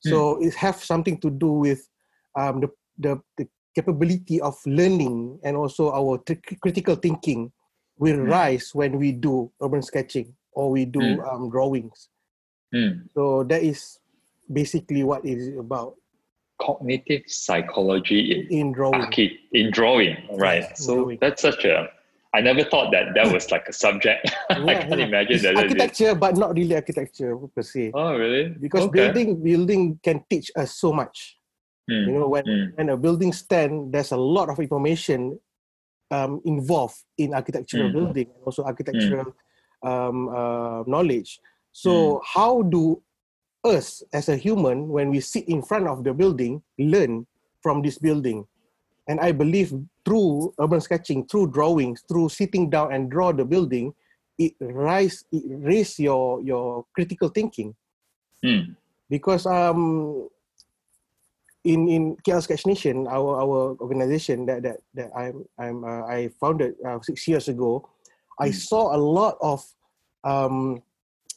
So 0.00 0.36
mm. 0.36 0.46
it 0.46 0.54
has 0.54 0.82
something 0.82 1.18
to 1.20 1.30
do 1.30 1.52
with 1.52 1.88
um, 2.36 2.60
the, 2.60 2.68
the, 2.98 3.20
the 3.36 3.48
capability 3.74 4.40
of 4.40 4.56
learning 4.66 5.38
and 5.42 5.56
also 5.56 5.92
our 5.92 6.18
t- 6.18 6.38
critical 6.60 6.94
thinking 6.94 7.52
will 7.98 8.16
mm. 8.16 8.30
rise 8.30 8.74
when 8.74 8.98
we 8.98 9.12
do 9.12 9.50
urban 9.62 9.82
sketching 9.82 10.34
or 10.52 10.70
we 10.70 10.84
do 10.84 11.00
mm. 11.00 11.32
um, 11.32 11.50
drawings. 11.50 12.08
Hmm. 12.72 13.06
So 13.14 13.44
that 13.44 13.62
is 13.62 13.98
basically 14.52 15.02
what 15.02 15.24
it 15.24 15.38
is 15.38 15.56
about. 15.56 15.94
Cognitive 16.60 17.22
psychology 17.26 18.46
in, 18.50 18.58
in 18.58 18.72
drawing. 18.72 19.00
Archi- 19.00 19.38
in 19.52 19.70
drawing, 19.70 20.16
right? 20.36 20.62
Yes, 20.68 20.84
so 20.84 20.96
drawing. 20.96 21.18
that's 21.20 21.40
such 21.40 21.64
a 21.64 21.88
I 22.38 22.40
never 22.40 22.62
thought 22.62 22.94
that 22.94 23.18
that 23.18 23.34
was 23.34 23.50
like 23.50 23.66
a 23.66 23.74
subject. 23.74 24.30
Yeah, 24.50 24.64
I 24.64 24.74
can't 24.86 25.00
yeah. 25.02 25.10
imagine 25.10 25.34
it's 25.34 25.42
that. 25.42 25.56
Architecture, 25.56 26.14
but 26.14 26.36
not 26.36 26.54
really 26.54 26.74
architecture 26.74 27.36
per 27.36 27.62
se. 27.62 27.90
Oh, 27.94 28.14
really? 28.14 28.54
Because 28.54 28.86
okay. 28.86 29.10
building 29.10 29.42
building 29.42 29.82
can 30.02 30.22
teach 30.30 30.50
us 30.56 30.78
so 30.78 30.92
much. 30.92 31.36
Mm. 31.90 32.06
You 32.06 32.12
know, 32.14 32.28
when 32.28 32.44
mm. 32.46 32.76
when 32.78 32.88
a 32.88 32.96
building 32.96 33.32
stand, 33.32 33.92
there's 33.92 34.12
a 34.12 34.16
lot 34.16 34.48
of 34.48 34.58
information 34.58 35.38
um, 36.10 36.40
involved 36.44 37.02
in 37.18 37.34
architectural 37.34 37.90
mm. 37.90 37.92
building 37.92 38.26
and 38.30 38.42
also 38.46 38.64
architectural 38.64 39.34
hmm. 39.82 39.88
um, 39.88 40.28
uh, 40.28 40.80
knowledge. 40.86 41.40
So, 41.72 42.18
hmm. 42.18 42.38
how 42.38 42.62
do 42.62 43.02
us 43.64 44.02
as 44.12 44.28
a 44.28 44.36
human, 44.36 44.88
when 44.88 45.10
we 45.10 45.20
sit 45.20 45.48
in 45.48 45.62
front 45.62 45.88
of 45.88 46.04
the 46.04 46.14
building, 46.14 46.62
learn 46.78 47.26
from 47.62 47.82
this 47.82 47.98
building. 47.98 48.46
And 49.08 49.20
I 49.20 49.32
believe 49.32 49.72
through 50.04 50.52
urban 50.60 50.80
sketching, 50.80 51.26
through 51.26 51.50
drawings, 51.50 52.04
through 52.08 52.28
sitting 52.28 52.68
down 52.68 52.92
and 52.92 53.10
draw 53.10 53.32
the 53.32 53.44
building, 53.44 53.94
it 54.38 54.52
rise 54.60 55.24
it 55.32 55.42
raise 55.48 55.98
your 55.98 56.40
your 56.42 56.84
critical 56.94 57.28
thinking. 57.28 57.74
Mm. 58.44 58.76
Because 59.08 59.46
um 59.46 60.28
in 61.64 61.88
in 61.88 62.02
KL 62.22 62.42
Sketch 62.42 62.66
Nation, 62.66 63.08
our 63.08 63.40
our 63.40 63.76
organization 63.80 64.46
that 64.46 64.62
that 64.62 64.78
that 64.94 65.10
I'm 65.16 65.44
I'm 65.58 65.84
uh, 65.84 66.04
I 66.06 66.30
founded 66.40 66.74
uh, 66.86 67.00
six 67.02 67.26
years 67.26 67.48
ago, 67.48 67.82
mm. 67.82 68.44
I 68.44 68.48
hmm. 68.48 68.56
saw 68.56 68.94
a 68.94 69.00
lot 69.00 69.36
of 69.40 69.64
um, 70.24 70.82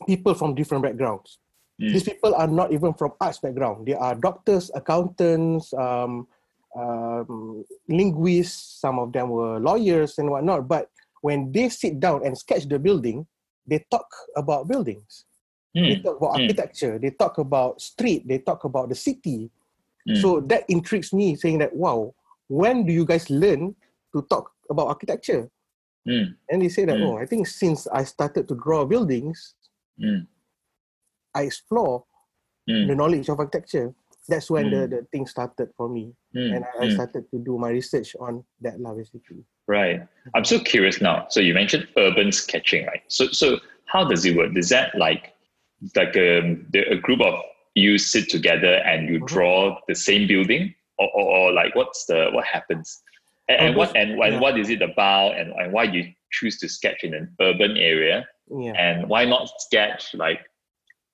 people 0.06 0.34
from 0.34 0.54
different 0.56 0.84
backgrounds. 0.84 1.40
Mm. 1.82 1.94
These 1.94 2.04
people 2.04 2.36
are 2.36 2.48
not 2.48 2.72
even 2.72 2.94
from 2.94 3.14
arts 3.20 3.40
background. 3.40 3.88
They 3.88 3.96
are 3.96 4.14
doctors, 4.14 4.70
accountants, 4.76 5.74
um, 5.74 6.28
um, 6.78 7.66
linguists. 7.88 8.80
Some 8.80 9.00
of 9.00 9.12
them 9.14 9.30
were 9.30 9.60
lawyers 9.60 10.18
and 10.18 10.30
whatnot. 10.30 10.68
But 10.68 10.90
when 11.22 11.52
they 11.52 11.70
sit 11.70 12.00
down 12.00 12.26
and 12.26 12.38
sketch 12.38 12.68
the 12.68 12.80
building, 12.80 13.26
they 13.68 13.86
talk 13.92 14.08
about 14.36 14.68
buildings. 14.68 15.26
Mm. 15.76 15.90
They 15.90 16.02
talk 16.02 16.18
about 16.18 16.34
mm. 16.34 16.42
architecture. 16.42 17.00
They 17.00 17.12
talk 17.12 17.38
about 17.38 17.82
street. 17.82 18.28
They 18.28 18.40
talk 18.40 18.64
about 18.64 18.90
the 18.90 18.96
city. 18.96 19.50
Mm. 20.08 20.22
So 20.22 20.40
that 20.42 20.66
intrigues 20.68 21.14
me, 21.14 21.36
saying 21.36 21.60
that 21.60 21.76
wow, 21.76 22.14
when 22.48 22.86
do 22.86 22.92
you 22.92 23.06
guys 23.06 23.30
learn 23.30 23.76
to 24.16 24.22
talk 24.30 24.52
about 24.70 24.88
architecture? 24.88 25.50
Mm. 26.08 26.36
And 26.50 26.62
they 26.62 26.70
say 26.70 26.86
that, 26.86 26.98
mm. 26.98 27.06
oh, 27.06 27.18
I 27.18 27.26
think 27.26 27.48
since 27.48 27.88
I 27.88 28.04
started 28.04 28.48
to 28.48 28.56
draw 28.56 28.86
buildings. 28.86 29.54
I 31.34 31.44
explore 31.44 32.04
the 32.68 32.96
knowledge 32.96 33.30
of 33.30 33.40
architecture. 33.40 33.94
That's 34.28 34.50
when 34.52 34.70
the, 34.70 34.78
mm. 34.78 34.90
the 34.90 35.08
thing 35.12 35.26
started 35.26 35.70
for 35.76 35.90
me. 35.90 36.14
Mm. 36.36 36.56
And 36.56 36.66
I, 36.80 36.86
I 36.86 36.90
started 36.94 37.30
to 37.32 37.40
do 37.40 37.58
my 37.58 37.70
research 37.70 38.16
on 38.20 38.44
that 38.62 38.80
lah, 38.80 38.94
basically. 38.94 39.44
Right. 39.68 40.08
I'm 40.36 40.46
so 40.46 40.60
curious 40.60 41.02
now. 41.02 41.26
So 41.30 41.40
you 41.40 41.54
mentioned 41.54 41.88
urban 41.98 42.32
sketching, 42.32 42.86
right? 42.86 43.02
So 43.08 43.28
so 43.28 43.60
how 43.86 44.06
does 44.06 44.26
it 44.26 44.36
work? 44.36 44.56
Is 44.56 44.70
that 44.70 44.96
like 44.96 45.34
like 45.96 46.16
a, 46.16 46.40
um, 46.40 46.68
a 46.76 46.98
group 46.98 47.22
of 47.22 47.40
you 47.74 47.98
sit 47.98 48.30
together 48.30 48.76
and 48.86 49.10
you 49.10 49.18
mm-hmm. 49.18 49.26
draw 49.26 49.80
the 49.88 49.96
same 49.96 50.28
building? 50.28 50.76
Or, 51.00 51.10
or, 51.16 51.24
or 51.24 51.52
like 51.52 51.74
what's 51.76 52.06
the 52.06 52.30
what 52.32 52.46
happens? 52.46 53.02
and, 53.52 53.68
and 53.68 53.76
what 53.76 53.96
and, 53.96 54.12
and 54.12 54.34
yeah. 54.34 54.40
what 54.40 54.60
is 54.60 54.70
it 54.70 54.82
about 54.82 55.38
and, 55.38 55.52
and 55.54 55.74
why 55.74 55.84
you 55.84 56.12
choose 56.32 56.58
to 56.60 56.70
sketch 56.70 57.04
in 57.04 57.14
an 57.14 57.34
urban 57.42 57.78
area 57.78 58.26
yeah. 58.50 58.74
and 58.74 59.08
why 59.10 59.26
not 59.26 59.50
sketch 59.60 60.14
like 60.14 60.40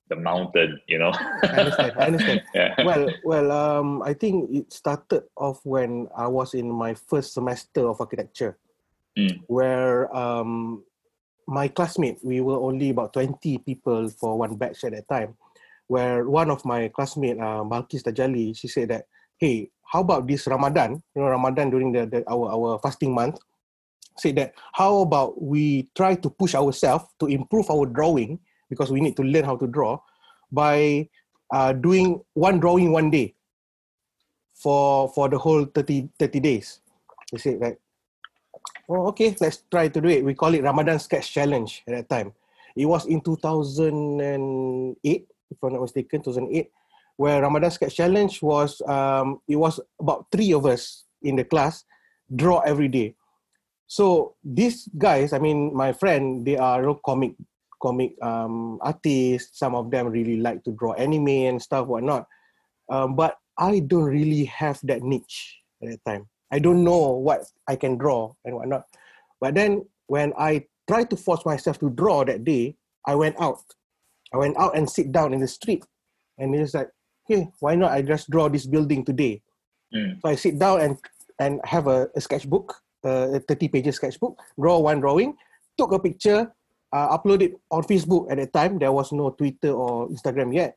the 0.09 0.15
mountain 0.15 0.79
you 0.87 0.97
know 0.97 1.11
i 1.43 1.59
understand 1.59 1.93
i 1.97 2.05
understand 2.05 2.43
yeah. 2.55 2.73
well 2.83 3.09
well 3.23 3.51
um 3.51 4.01
i 4.03 4.13
think 4.13 4.49
it 4.51 4.71
started 4.71 5.23
off 5.35 5.59
when 5.63 6.07
i 6.15 6.27
was 6.27 6.53
in 6.53 6.71
my 6.71 6.93
first 6.93 7.33
semester 7.33 7.87
of 7.87 7.99
architecture 7.99 8.57
mm. 9.17 9.39
where 9.47 10.13
um 10.15 10.83
my 11.47 11.67
classmate 11.67 12.17
we 12.23 12.41
were 12.41 12.59
only 12.59 12.89
about 12.89 13.13
20 13.13 13.57
people 13.59 14.09
for 14.09 14.37
one 14.37 14.55
batch 14.55 14.83
at 14.83 14.91
that 14.91 15.07
time 15.07 15.35
where 15.87 16.27
one 16.29 16.51
of 16.51 16.63
my 16.65 16.89
classmate 16.89 17.39
uh, 17.39 17.63
Balkis 17.63 18.03
Tajali 18.03 18.55
she 18.55 18.67
said 18.67 18.89
that 18.89 19.05
hey 19.39 19.69
how 19.87 20.01
about 20.01 20.27
this 20.27 20.45
Ramadan, 20.47 21.01
you 21.15 21.21
know, 21.21 21.29
Ramadan 21.29 21.69
during 21.71 21.91
the, 21.91 22.05
the 22.05 22.23
our 22.27 22.51
our 22.51 22.79
fasting 22.83 23.15
month, 23.15 23.39
say 24.19 24.31
that 24.33 24.53
how 24.73 24.99
about 24.99 25.41
we 25.41 25.89
try 25.95 26.15
to 26.15 26.29
push 26.29 26.55
ourselves 26.55 27.05
to 27.19 27.27
improve 27.27 27.71
our 27.71 27.85
drawing 27.85 28.39
because 28.69 28.91
we 28.91 29.01
need 29.01 29.15
to 29.17 29.23
learn 29.23 29.45
how 29.45 29.57
to 29.57 29.67
draw 29.67 29.99
by 30.51 31.09
uh, 31.53 31.73
doing 31.73 32.21
one 32.33 32.59
drawing 32.59 32.91
one 32.91 33.09
day 33.09 33.33
for 34.55 35.09
for 35.09 35.29
the 35.29 35.37
whole 35.37 35.65
30, 35.65 36.09
30 36.19 36.39
days. 36.39 36.79
They 37.31 37.37
say 37.37 37.57
like, 37.57 37.79
oh 38.89 39.07
okay, 39.07 39.35
let's 39.39 39.63
try 39.71 39.87
to 39.87 40.01
do 40.01 40.09
it. 40.09 40.23
We 40.23 40.33
call 40.33 40.53
it 40.53 40.63
Ramadan 40.63 40.99
Sketch 40.99 41.33
Challenge 41.33 41.83
at 41.87 41.93
that 41.93 42.09
time. 42.09 42.33
It 42.75 42.85
was 42.85 43.07
in 43.07 43.21
2008, 43.21 45.27
if 45.49 45.57
I'm 45.63 45.73
not 45.73 45.81
mistaken, 45.81 46.21
2008 46.21 46.71
where 47.17 47.41
Ramadan 47.41 47.71
Sketch 47.71 47.95
Challenge 47.95 48.41
was 48.41 48.81
um, 48.87 49.41
it 49.47 49.57
was 49.57 49.79
about 49.99 50.27
three 50.31 50.53
of 50.53 50.65
us 50.65 51.03
in 51.21 51.35
the 51.35 51.43
class 51.43 51.83
draw 52.33 52.59
every 52.59 52.87
day. 52.87 53.15
So 53.87 54.35
these 54.43 54.87
guys, 54.97 55.33
I 55.33 55.39
mean, 55.39 55.73
my 55.73 55.93
friend, 55.93 56.45
they 56.45 56.57
are 56.57 56.83
know, 56.83 56.99
comic 57.03 57.33
comic 57.87 58.11
um, 58.21 58.79
artists. 58.81 59.59
Some 59.59 59.75
of 59.75 59.89
them 59.89 60.07
really 60.07 60.37
like 60.37 60.63
to 60.65 60.71
draw 60.71 60.93
anime 60.93 61.47
and 61.47 61.61
stuff, 61.61 61.87
whatnot. 61.87 62.27
Um, 62.91 63.15
but 63.15 63.37
I 63.57 63.79
don't 63.79 64.11
really 64.11 64.45
have 64.45 64.79
that 64.83 65.03
niche 65.03 65.59
at 65.81 65.89
that 65.89 66.03
time. 66.05 66.27
I 66.51 66.59
don't 66.59 66.83
know 66.83 67.15
what 67.15 67.47
I 67.67 67.75
can 67.75 67.97
draw 67.97 68.33
and 68.43 68.55
whatnot. 68.55 68.83
But 69.39 69.55
then 69.55 69.85
when 70.07 70.33
I 70.37 70.67
tried 70.87 71.09
to 71.11 71.17
force 71.17 71.45
myself 71.45 71.79
to 71.79 71.89
draw 71.89 72.23
that 72.25 72.43
day, 72.43 72.75
I 73.07 73.15
went 73.15 73.39
out. 73.39 73.63
I 74.33 74.37
went 74.37 74.57
out 74.57 74.75
and 74.75 74.89
sit 74.89 75.11
down 75.11 75.33
in 75.33 75.39
the 75.39 75.47
street, 75.47 75.85
and 76.37 76.53
it's 76.53 76.73
like, 76.73 76.91
hey, 77.27 77.47
why 77.59 77.75
not 77.75 77.91
I 77.91 78.01
just 78.01 78.29
draw 78.29 78.49
this 78.49 78.67
building 78.67 79.05
today? 79.05 79.41
Mm. 79.95 80.19
So 80.21 80.27
I 80.27 80.35
sit 80.35 80.59
down 80.59 80.81
and 80.81 80.97
and 81.39 81.61
have 81.63 81.87
a, 81.87 82.09
a 82.15 82.19
sketchbook, 82.19 82.75
uh, 83.05 83.31
a 83.35 83.39
30 83.39 83.67
pages 83.69 83.95
sketchbook, 83.95 84.35
draw 84.59 84.79
one 84.79 84.99
drawing, 84.99 85.35
took 85.77 85.93
a 85.93 85.99
picture, 85.99 86.51
uh, 86.93 87.17
upload 87.17 87.41
it 87.41 87.53
on 87.71 87.83
Facebook 87.83 88.31
at 88.31 88.37
that 88.37 88.53
time. 88.53 88.79
There 88.79 88.91
was 88.91 89.11
no 89.11 89.31
Twitter 89.31 89.71
or 89.71 90.09
Instagram 90.09 90.53
yet. 90.53 90.75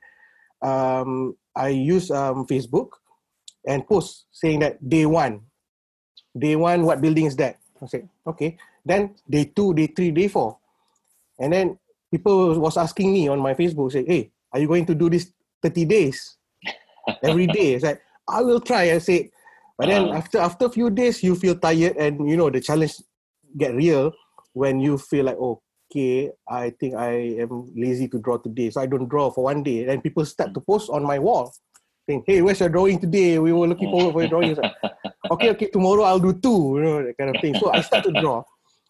Um, 0.62 1.36
I 1.56 1.68
used 1.68 2.10
um, 2.10 2.46
Facebook 2.46 2.90
and 3.66 3.86
post 3.86 4.26
saying 4.32 4.60
that 4.60 4.76
day 4.88 5.06
one, 5.06 5.42
day 6.36 6.56
one, 6.56 6.84
what 6.84 7.00
building 7.00 7.26
is 7.26 7.36
that? 7.36 7.58
I 7.82 7.86
said, 7.86 8.08
okay. 8.26 8.56
Then 8.84 9.14
day 9.28 9.44
two, 9.44 9.74
day 9.74 9.88
three, 9.88 10.10
day 10.10 10.28
four. 10.28 10.58
And 11.38 11.52
then 11.52 11.78
people 12.10 12.58
was 12.58 12.76
asking 12.76 13.12
me 13.12 13.28
on 13.28 13.40
my 13.40 13.54
Facebook, 13.54 13.92
say, 13.92 14.04
hey, 14.04 14.30
are 14.52 14.60
you 14.60 14.68
going 14.68 14.86
to 14.86 14.94
do 14.94 15.08
this 15.08 15.32
30 15.62 15.84
days? 15.86 16.36
every 17.22 17.46
day. 17.46 17.74
It's 17.74 17.84
like 17.84 18.00
I 18.28 18.42
will 18.42 18.60
try. 18.60 18.92
I 18.92 18.98
say, 18.98 19.30
but 19.78 19.88
then 19.88 20.08
uh, 20.08 20.14
after 20.14 20.38
after 20.38 20.66
a 20.66 20.70
few 20.72 20.90
days, 20.90 21.22
you 21.22 21.34
feel 21.34 21.56
tired, 21.56 21.96
and 21.96 22.28
you 22.28 22.36
know 22.36 22.50
the 22.50 22.60
challenge 22.60 23.00
get 23.56 23.74
real 23.74 24.12
when 24.52 24.80
you 24.80 24.98
feel 24.98 25.26
like 25.26 25.38
okay, 25.90 26.30
I 26.46 26.70
think 26.70 26.94
I 26.94 27.42
am 27.42 27.72
lazy 27.74 28.06
to 28.08 28.18
draw 28.18 28.38
today, 28.38 28.70
so 28.70 28.80
I 28.80 28.86
don't 28.86 29.08
draw 29.08 29.30
for 29.30 29.44
one 29.44 29.62
day. 29.62 29.88
And 29.88 30.02
people 30.02 30.24
start 30.24 30.54
to 30.54 30.60
post 30.60 30.88
on 30.88 31.02
my 31.02 31.18
wall, 31.18 31.52
saying, 32.06 32.22
"Hey, 32.26 32.42
where's 32.42 32.60
your 32.60 32.70
drawing 32.70 33.02
today? 33.02 33.38
We 33.38 33.52
were 33.52 33.66
looking 33.66 33.90
forward 33.90 34.12
for 34.14 34.22
your 34.22 34.30
drawing." 34.30 34.56
Okay, 35.30 35.50
okay, 35.50 35.70
tomorrow 35.70 36.02
I'll 36.02 36.18
do 36.18 36.34
two, 36.34 36.74
you 36.74 36.82
know 36.82 37.06
that 37.06 37.14
kind 37.14 37.30
of 37.30 37.38
thing. 37.40 37.54
So 37.54 37.70
I 37.70 37.82
start 37.86 38.02
to 38.02 38.10
draw, 38.10 38.42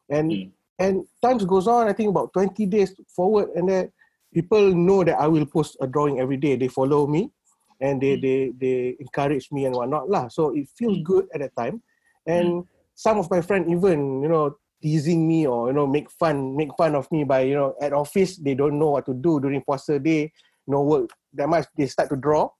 and 0.08 0.32
mm. 0.32 0.48
and 0.78 1.04
times 1.20 1.44
goes 1.44 1.68
on. 1.68 1.84
I 1.84 1.92
think 1.92 2.08
about 2.08 2.32
twenty 2.32 2.64
days 2.64 2.96
forward, 3.12 3.52
and 3.52 3.68
then 3.68 3.92
people 4.32 4.72
know 4.72 5.04
that 5.04 5.20
I 5.20 5.28
will 5.28 5.44
post 5.44 5.76
a 5.84 5.86
drawing 5.86 6.16
every 6.16 6.40
day. 6.40 6.56
They 6.56 6.72
follow 6.72 7.04
me, 7.04 7.28
and 7.76 8.00
they 8.00 8.16
mm. 8.16 8.22
they 8.24 8.38
they 8.56 8.96
encourage 9.04 9.52
me 9.52 9.68
and 9.68 9.76
whatnot 9.76 10.08
lah. 10.08 10.32
So 10.32 10.56
it 10.56 10.72
feels 10.72 10.96
mm. 10.96 11.04
good 11.04 11.28
at 11.36 11.44
that 11.44 11.52
time, 11.60 11.84
and 12.24 12.64
mm. 12.64 12.66
some 12.96 13.20
of 13.20 13.28
my 13.28 13.44
friends 13.44 13.68
even 13.68 14.24
you 14.24 14.32
know 14.32 14.56
teasing 14.82 15.28
me 15.28 15.46
or 15.46 15.68
you 15.68 15.74
know 15.74 15.86
make 15.86 16.10
fun 16.10 16.56
make 16.56 16.70
fun 16.76 16.94
of 16.94 17.10
me 17.12 17.24
by 17.24 17.40
you 17.40 17.54
know 17.54 17.74
at 17.80 17.92
office 17.92 18.36
they 18.36 18.54
don't 18.54 18.78
know 18.78 18.90
what 18.90 19.04
to 19.04 19.14
do 19.14 19.38
during 19.40 19.62
puasa 19.62 20.02
day 20.02 20.32
no 20.70 20.82
work. 20.82 21.10
That 21.34 21.48
much 21.48 21.66
they 21.76 21.86
start 21.86 22.08
to 22.10 22.16
draw. 22.16 22.50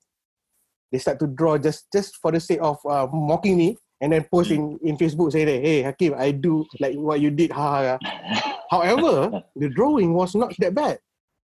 They 0.91 0.99
start 0.99 1.19
to 1.19 1.27
draw 1.27 1.57
just 1.57 1.87
just 1.91 2.17
for 2.17 2.31
the 2.31 2.39
sake 2.39 2.59
of 2.61 2.77
uh, 2.85 3.07
mocking 3.11 3.57
me 3.57 3.77
and 4.01 4.11
then 4.11 4.27
post 4.29 4.51
in, 4.51 4.77
in 4.83 4.97
Facebook 4.97 5.31
say 5.31 5.45
that 5.45 5.61
hey 5.63 5.81
Hakim 5.81 6.13
I 6.17 6.31
do 6.31 6.65
like 6.79 6.95
what 6.95 7.21
you 7.21 7.31
did. 7.31 7.51
Ha, 7.51 7.97
ha. 7.97 8.59
however 8.69 9.43
the 9.55 9.69
drawing 9.69 10.13
was 10.13 10.35
not 10.35 10.53
that 10.59 10.75
bad. 10.75 10.99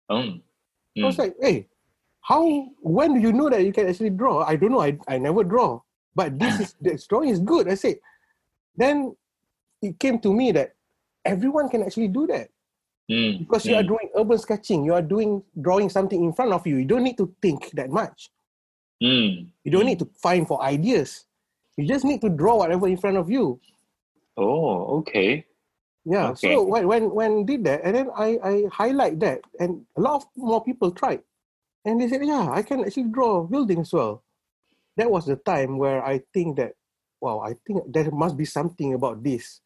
Um, 0.08 0.42
mm. 0.96 1.02
I 1.02 1.06
was 1.06 1.18
like 1.18 1.34
hey 1.40 1.66
how 2.22 2.46
when 2.80 3.14
do 3.14 3.20
you 3.20 3.32
know 3.32 3.50
that 3.50 3.64
you 3.64 3.72
can 3.72 3.88
actually 3.88 4.10
draw? 4.10 4.44
I 4.44 4.56
don't 4.56 4.72
know. 4.72 4.80
I, 4.80 4.96
I 5.08 5.18
never 5.18 5.44
draw. 5.44 5.80
But 6.14 6.38
this 6.38 6.60
is 6.60 6.74
the 6.80 6.94
drawing 7.08 7.30
is 7.30 7.40
good. 7.40 7.68
I 7.68 7.74
said 7.74 7.98
then 8.76 9.14
it 9.84 9.98
came 9.98 10.18
to 10.18 10.32
me 10.32 10.52
that 10.52 10.74
everyone 11.24 11.68
can 11.68 11.82
actually 11.82 12.08
do 12.08 12.26
that 12.26 12.48
mm. 13.10 13.38
because 13.38 13.66
you 13.66 13.74
mm. 13.74 13.80
are 13.80 13.86
doing 13.86 14.08
urban 14.16 14.38
sketching 14.38 14.84
you 14.84 14.94
are 14.94 15.02
doing 15.02 15.42
drawing 15.60 15.88
something 15.88 16.22
in 16.22 16.32
front 16.32 16.52
of 16.52 16.66
you 16.66 16.76
you 16.76 16.84
don't 16.84 17.04
need 17.04 17.16
to 17.16 17.32
think 17.40 17.70
that 17.72 17.90
much 17.90 18.30
mm. 19.02 19.46
you 19.64 19.70
don't 19.70 19.86
need 19.86 19.98
to 19.98 20.08
find 20.22 20.46
for 20.46 20.62
ideas 20.62 21.24
you 21.76 21.86
just 21.86 22.04
need 22.04 22.20
to 22.20 22.28
draw 22.28 22.56
whatever 22.56 22.88
in 22.88 22.96
front 22.96 23.16
of 23.16 23.30
you 23.30 23.60
oh 24.36 24.98
okay 24.98 25.44
yeah 26.04 26.30
okay. 26.30 26.52
so 26.52 26.62
when 26.62 26.86
when 26.86 27.10
when 27.14 27.46
did 27.46 27.64
that 27.64 27.80
and 27.84 27.96
then 27.96 28.10
i 28.16 28.38
i 28.44 28.62
highlight 28.72 29.18
that 29.20 29.40
and 29.60 29.84
a 29.96 30.00
lot 30.00 30.16
of 30.16 30.26
more 30.36 30.62
people 30.62 30.90
tried 30.90 31.22
and 31.84 32.00
they 32.00 32.08
said, 32.08 32.24
yeah, 32.24 32.48
I 32.50 32.62
can 32.62 32.84
actually 32.84 33.12
draw 33.12 33.44
buildings 33.44 33.92
well. 33.92 34.24
That 34.96 35.10
was 35.10 35.26
the 35.26 35.36
time 35.36 35.76
where 35.76 36.04
I 36.04 36.22
think 36.32 36.56
that, 36.56 36.72
wow, 37.20 37.40
I 37.40 37.54
think 37.66 37.84
there 37.92 38.10
must 38.10 38.36
be 38.36 38.44
something 38.44 38.94
about 38.94 39.22
this. 39.22 39.60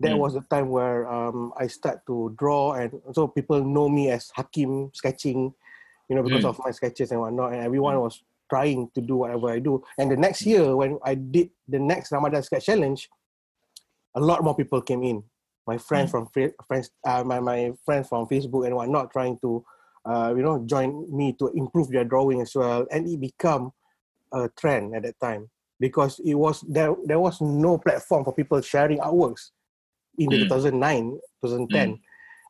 That 0.00 0.12
mm. 0.12 0.18
was 0.18 0.32
the 0.32 0.40
time 0.40 0.70
where 0.70 1.06
um, 1.12 1.52
I 1.58 1.66
start 1.66 2.06
to 2.06 2.34
draw, 2.38 2.72
and 2.72 2.90
so 3.12 3.28
people 3.28 3.62
know 3.62 3.88
me 3.88 4.10
as 4.10 4.32
Hakim 4.34 4.90
sketching, 4.94 5.52
you 6.08 6.16
know, 6.16 6.22
because 6.22 6.44
mm. 6.44 6.48
of 6.48 6.60
my 6.64 6.70
sketches 6.70 7.12
and 7.12 7.20
whatnot. 7.20 7.52
And 7.52 7.62
everyone 7.62 7.96
mm. 7.96 8.02
was 8.02 8.22
trying 8.48 8.90
to 8.94 9.00
do 9.00 9.16
whatever 9.16 9.50
I 9.50 9.58
do. 9.58 9.84
And 9.98 10.10
the 10.10 10.16
next 10.16 10.46
year, 10.46 10.74
when 10.74 10.98
I 11.04 11.14
did 11.14 11.50
the 11.68 11.78
next 11.78 12.12
Ramadan 12.12 12.42
Sketch 12.42 12.64
Challenge, 12.64 13.08
a 14.14 14.20
lot 14.20 14.42
more 14.42 14.56
people 14.56 14.80
came 14.80 15.02
in. 15.04 15.22
My 15.66 15.76
friends 15.76 16.08
mm. 16.08 16.12
from 16.12 16.54
friends, 16.66 16.90
uh, 17.04 17.22
my 17.22 17.38
my 17.40 17.72
friends 17.84 18.08
from 18.08 18.26
Facebook 18.26 18.66
and 18.66 18.74
whatnot, 18.74 19.12
trying 19.12 19.38
to, 19.40 19.62
uh, 20.08 20.32
you 20.34 20.42
know, 20.42 20.64
join 20.64 21.14
me 21.14 21.36
to 21.38 21.48
improve 21.48 21.90
their 21.90 22.04
drawing 22.04 22.40
as 22.40 22.54
well, 22.54 22.86
and 22.90 23.06
it 23.06 23.20
become 23.20 23.70
a 24.32 24.48
trend 24.56 24.96
at 24.96 25.02
that 25.02 25.20
time 25.20 25.50
because 25.78 26.18
it 26.24 26.34
was 26.34 26.62
there. 26.62 26.96
There 27.04 27.20
was 27.20 27.42
no 27.42 27.76
platform 27.76 28.24
for 28.24 28.32
people 28.32 28.62
sharing 28.62 28.98
artworks 28.98 29.50
in 30.20 30.30
mm. 30.30 30.42
2009, 30.44 31.18
2010. 31.42 31.94
Mm 31.94 32.00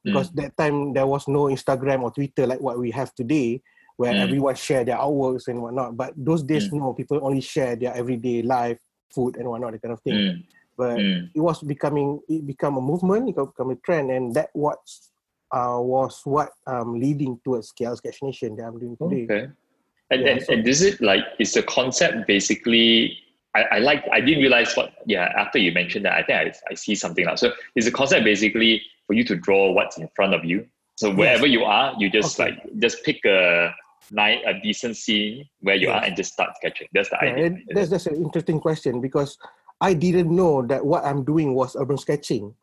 because 0.04 0.30
mm. 0.30 0.36
that 0.36 0.56
time 0.56 0.92
there 0.92 1.06
was 1.06 1.28
no 1.28 1.44
Instagram 1.44 2.02
or 2.02 2.10
Twitter 2.10 2.46
like 2.46 2.60
what 2.60 2.78
we 2.78 2.90
have 2.90 3.14
today, 3.14 3.60
where 3.96 4.12
everyone 4.12 4.54
share 4.54 4.84
their 4.84 4.96
artworks 4.96 5.48
and 5.48 5.60
whatnot. 5.60 5.96
But 5.96 6.14
those 6.16 6.42
days, 6.42 6.72
no, 6.72 6.94
people 6.94 7.20
only 7.22 7.40
share 7.40 7.76
their 7.76 7.94
everyday 7.94 8.42
life, 8.42 8.78
food 9.10 9.36
and 9.36 9.48
whatnot, 9.48 9.72
that 9.72 9.82
kind 9.82 9.92
of 9.92 10.00
thing. 10.00 10.44
But 10.76 10.98
it 10.98 11.40
was 11.40 11.62
becoming, 11.62 12.20
it 12.28 12.46
become 12.46 12.78
a 12.78 12.80
movement, 12.80 13.28
it 13.28 13.36
become 13.36 13.70
a 13.70 13.76
trend, 13.76 14.10
and 14.10 14.34
that 14.34 14.48
what 14.54 14.78
uh, 15.52 15.76
was 15.78 16.22
what 16.24 16.50
um, 16.66 16.98
leading 16.98 17.38
towards 17.44 17.72
KL 17.78 17.96
Sketch 17.96 18.22
Nation 18.22 18.56
that 18.56 18.64
I'm 18.64 18.78
doing 18.78 18.96
today. 18.96 19.24
Okay. 19.24 19.52
And, 20.12 20.22
yeah, 20.22 20.28
and, 20.32 20.42
so, 20.42 20.52
and 20.54 20.66
is 20.66 20.82
it 20.82 21.00
like, 21.02 21.24
is 21.38 21.52
the 21.52 21.62
concept 21.62 22.26
basically 22.26 23.18
I, 23.54 23.62
I 23.62 23.78
like 23.78 24.04
I 24.12 24.20
didn't 24.20 24.40
realize 24.40 24.74
what 24.74 24.92
yeah 25.06 25.32
after 25.36 25.58
you 25.58 25.72
mentioned 25.72 26.04
that 26.04 26.14
I 26.14 26.22
think 26.22 26.38
I, 26.38 26.52
I 26.70 26.74
see 26.74 26.94
something 26.94 27.24
now. 27.24 27.34
So 27.34 27.52
it's 27.74 27.86
a 27.86 27.92
concept 27.92 28.24
basically 28.24 28.82
for 29.06 29.14
you 29.14 29.24
to 29.24 29.36
draw 29.36 29.72
what's 29.72 29.98
in 29.98 30.08
front 30.14 30.34
of 30.34 30.44
you. 30.44 30.66
So 30.96 31.12
wherever 31.12 31.46
yes. 31.46 31.54
you 31.58 31.64
are, 31.64 31.94
you 31.98 32.10
just 32.10 32.38
okay. 32.38 32.50
like 32.50 32.78
just 32.78 33.02
pick 33.04 33.24
a 33.24 33.74
nice 34.10 34.38
a 34.46 34.54
decent 34.60 34.96
scene 34.96 35.48
where 35.60 35.74
you 35.74 35.88
yes. 35.88 35.96
are 35.96 36.04
and 36.06 36.16
just 36.16 36.32
start 36.32 36.50
sketching. 36.56 36.88
That's 36.92 37.10
the 37.10 37.18
yeah, 37.22 37.30
idea. 37.30 37.58
That's 37.74 37.90
that's 37.90 38.06
an 38.06 38.16
interesting 38.16 38.60
question 38.60 39.00
because 39.00 39.38
I 39.80 39.94
didn't 39.94 40.34
know 40.34 40.62
that 40.66 40.84
what 40.84 41.04
I'm 41.04 41.24
doing 41.24 41.54
was 41.54 41.74
urban 41.74 41.98
sketching 41.98 42.54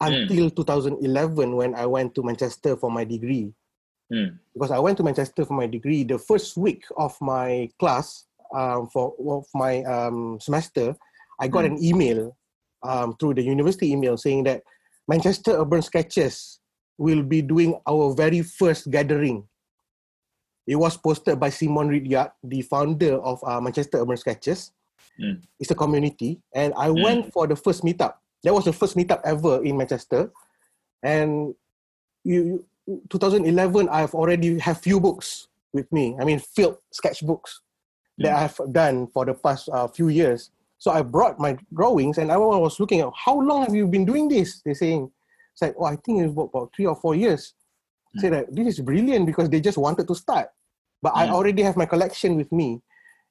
until 0.00 0.50
mm. 0.50 0.56
2011 0.56 1.56
when 1.56 1.74
I 1.74 1.84
went 1.84 2.14
to 2.14 2.22
Manchester 2.22 2.76
for 2.76 2.90
my 2.90 3.04
degree. 3.04 3.52
Mm. 4.12 4.38
Because 4.54 4.70
I 4.70 4.78
went 4.78 4.96
to 4.98 5.02
Manchester 5.02 5.44
for 5.44 5.54
my 5.54 5.66
degree, 5.66 6.04
the 6.04 6.18
first 6.18 6.56
week 6.56 6.84
of 6.96 7.16
my 7.20 7.68
class 7.78 8.24
um, 8.54 8.88
for 8.88 9.14
of 9.18 9.46
my 9.54 9.82
um, 9.84 10.38
semester, 10.40 10.94
I 11.40 11.48
got 11.48 11.64
mm. 11.64 11.72
an 11.72 11.84
email 11.84 12.36
um, 12.82 13.16
through 13.18 13.34
the 13.34 13.42
university 13.42 13.92
email 13.92 14.16
saying 14.16 14.44
that 14.44 14.62
Manchester 15.08 15.52
Urban 15.52 15.82
Sketchers 15.82 16.60
will 16.98 17.22
be 17.22 17.42
doing 17.42 17.78
our 17.88 18.14
very 18.14 18.42
first 18.42 18.90
gathering. 18.90 19.48
It 20.66 20.76
was 20.76 20.96
posted 20.96 21.40
by 21.40 21.50
Simone 21.50 21.88
Ridyard, 21.88 22.30
the 22.44 22.62
founder 22.62 23.16
of 23.18 23.42
uh, 23.42 23.60
Manchester 23.60 23.98
Urban 23.98 24.16
Sketchers. 24.16 24.72
Mm. 25.18 25.42
It's 25.58 25.70
a 25.70 25.74
community, 25.74 26.40
and 26.54 26.72
I 26.76 26.88
mm. 26.88 27.02
went 27.02 27.32
for 27.32 27.46
the 27.46 27.56
first 27.56 27.82
meetup. 27.82 28.14
That 28.44 28.54
was 28.54 28.64
the 28.64 28.72
first 28.72 28.96
meetup 28.96 29.20
ever 29.24 29.64
in 29.64 29.76
Manchester, 29.76 30.30
and 31.02 31.54
you, 32.24 32.64
2011. 33.08 33.88
I've 33.88 34.14
already 34.14 34.58
have 34.58 34.80
few 34.80 35.00
books 35.00 35.48
with 35.72 35.90
me. 35.92 36.16
I 36.20 36.24
mean, 36.24 36.38
filled 36.38 36.78
sketchbooks 36.94 37.60
mm. 38.20 38.24
that 38.24 38.36
I've 38.36 38.72
done 38.72 39.08
for 39.08 39.24
the 39.24 39.34
past 39.34 39.68
uh, 39.72 39.88
few 39.88 40.08
years. 40.08 40.50
So 40.78 40.90
I 40.90 41.02
brought 41.02 41.38
my 41.38 41.58
drawings 41.74 42.18
and 42.18 42.32
I 42.32 42.36
was 42.36 42.80
looking 42.80 43.00
at 43.00 43.10
how 43.14 43.38
long 43.40 43.62
have 43.64 43.74
you 43.74 43.86
been 43.86 44.04
doing 44.04 44.28
this? 44.28 44.62
They're 44.64 44.74
saying, 44.74 45.10
it's 45.52 45.62
like, 45.62 45.74
oh, 45.78 45.84
I 45.84 45.96
think 45.96 46.22
it's 46.22 46.32
about 46.32 46.70
three 46.74 46.86
or 46.86 46.96
four 46.96 47.14
years. 47.14 47.52
Mm. 48.16 48.20
Say 48.20 48.28
that 48.30 48.54
this 48.54 48.66
is 48.66 48.80
brilliant 48.80 49.26
because 49.26 49.50
they 49.50 49.60
just 49.60 49.76
wanted 49.76 50.08
to 50.08 50.14
start. 50.14 50.48
But 51.02 51.12
mm. 51.12 51.18
I 51.18 51.28
already 51.28 51.62
have 51.62 51.76
my 51.76 51.86
collection 51.86 52.36
with 52.36 52.50
me. 52.50 52.80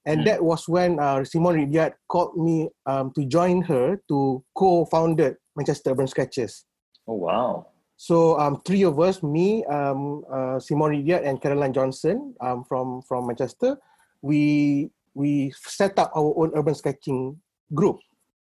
And 0.06 0.22
mm. 0.22 0.26
that 0.26 0.44
was 0.44 0.68
when 0.68 1.00
uh, 1.00 1.24
Simone 1.26 1.56
Ridyard 1.56 1.94
called 2.08 2.38
me 2.38 2.70
um, 2.86 3.12
to 3.16 3.26
join 3.26 3.62
her 3.64 4.00
to 4.10 4.44
co-founded 4.56 5.38
Manchester 5.56 5.92
Urban 5.92 6.08
Sketchers. 6.08 6.66
Oh, 7.08 7.16
wow. 7.16 7.68
So 7.98 8.40
um, 8.40 8.62
three 8.64 8.84
of 8.84 9.00
us, 9.00 9.22
me, 9.24 9.66
um, 9.66 10.24
uh, 10.32 10.60
Simone 10.60 10.92
Ridyard 10.92 11.24
and 11.24 11.42
Caroline 11.42 11.74
Johnson 11.74 12.34
um, 12.40 12.64
from, 12.64 13.02
from 13.02 13.28
Manchester, 13.28 13.78
we 14.22 14.92
we 15.14 15.52
set 15.60 15.98
up 16.00 16.12
our 16.16 16.34
own 16.38 16.52
urban 16.56 16.76
sketching 16.76 17.38
group. 17.74 18.00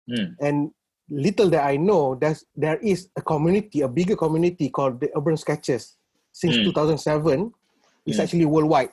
Mm. 0.10 0.36
And 0.40 0.58
little 1.10 1.50
that 1.50 1.66
I 1.66 1.76
know, 1.78 2.16
there's, 2.16 2.46
there 2.56 2.78
is 2.78 3.10
a 3.16 3.22
community, 3.22 3.82
a 3.82 3.88
bigger 3.88 4.16
community 4.16 4.70
called 4.70 5.00
the 5.00 5.10
Urban 5.16 5.38
Sketchers. 5.38 5.98
Since 6.32 6.58
mm. 6.58 6.66
2007, 6.66 7.52
it's 8.06 8.18
mm. 8.18 8.24
actually 8.24 8.46
worldwide. 8.46 8.90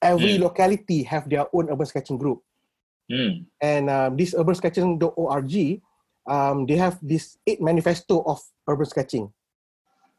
Every 0.00 0.36
hmm. 0.36 0.44
locality 0.44 1.02
have 1.04 1.28
their 1.28 1.46
own 1.52 1.70
urban 1.70 1.86
sketching 1.86 2.18
group. 2.18 2.42
Hmm. 3.10 3.48
And 3.60 3.88
um, 3.88 4.16
this 4.16 4.34
urbansketchers.org, 4.34 5.80
um, 6.28 6.66
they 6.66 6.76
have 6.76 6.98
this 7.00 7.38
eight 7.46 7.62
manifesto 7.62 8.22
of 8.22 8.38
urban 8.68 8.86
sketching. 8.86 9.32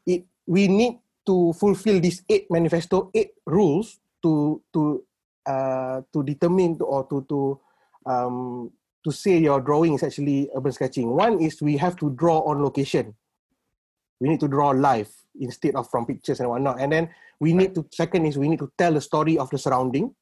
It, 0.04 0.24
we 0.46 0.66
need 0.66 0.98
to 1.26 1.52
fulfill 1.54 2.00
these 2.00 2.22
eight 2.28 2.50
manifesto, 2.50 3.10
eight 3.14 3.32
rules 3.46 4.00
to, 4.22 4.60
to 4.72 5.04
uh, 5.48 6.02
to 6.12 6.22
determine 6.22 6.76
or 6.84 7.08
to 7.08 7.24
to 7.24 7.58
um, 8.04 8.70
to 9.00 9.10
say 9.10 9.38
your 9.38 9.60
drawing 9.64 9.94
is 9.94 10.02
actually 10.02 10.50
urban 10.54 10.72
sketching. 10.72 11.08
One 11.08 11.40
is 11.40 11.62
we 11.62 11.80
have 11.80 11.96
to 12.04 12.10
draw 12.10 12.44
on 12.44 12.62
location. 12.62 13.16
We 14.20 14.28
need 14.28 14.40
to 14.40 14.48
draw 14.48 14.70
live 14.76 15.08
instead 15.40 15.74
of 15.74 15.88
from 15.88 16.04
pictures 16.04 16.40
and 16.40 16.50
whatnot. 16.50 16.80
And 16.80 16.92
then 16.92 17.08
we 17.40 17.54
need 17.54 17.74
to 17.76 17.86
second 17.92 18.26
is 18.26 18.36
we 18.36 18.48
need 18.48 18.58
to 18.58 18.70
tell 18.76 18.92
the 18.92 19.00
story 19.00 19.38
of 19.38 19.48
the 19.48 19.56
surrounding, 19.56 20.14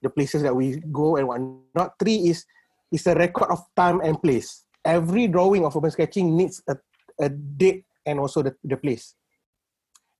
the 0.00 0.08
places 0.08 0.42
that 0.42 0.56
we 0.56 0.80
go 0.90 1.16
and 1.16 1.28
whatnot. 1.28 1.98
Three 1.98 2.32
is 2.32 2.46
is 2.90 3.06
a 3.06 3.14
record 3.14 3.50
of 3.50 3.60
time 3.76 4.00
and 4.00 4.16
place. 4.16 4.64
Every 4.84 5.26
drawing 5.28 5.64
of 5.64 5.76
urban 5.76 5.90
sketching 5.90 6.36
needs 6.36 6.62
a, 6.68 6.76
a 7.20 7.28
date 7.28 7.84
and 8.06 8.20
also 8.20 8.42
the, 8.42 8.54
the 8.64 8.76
place. 8.76 9.14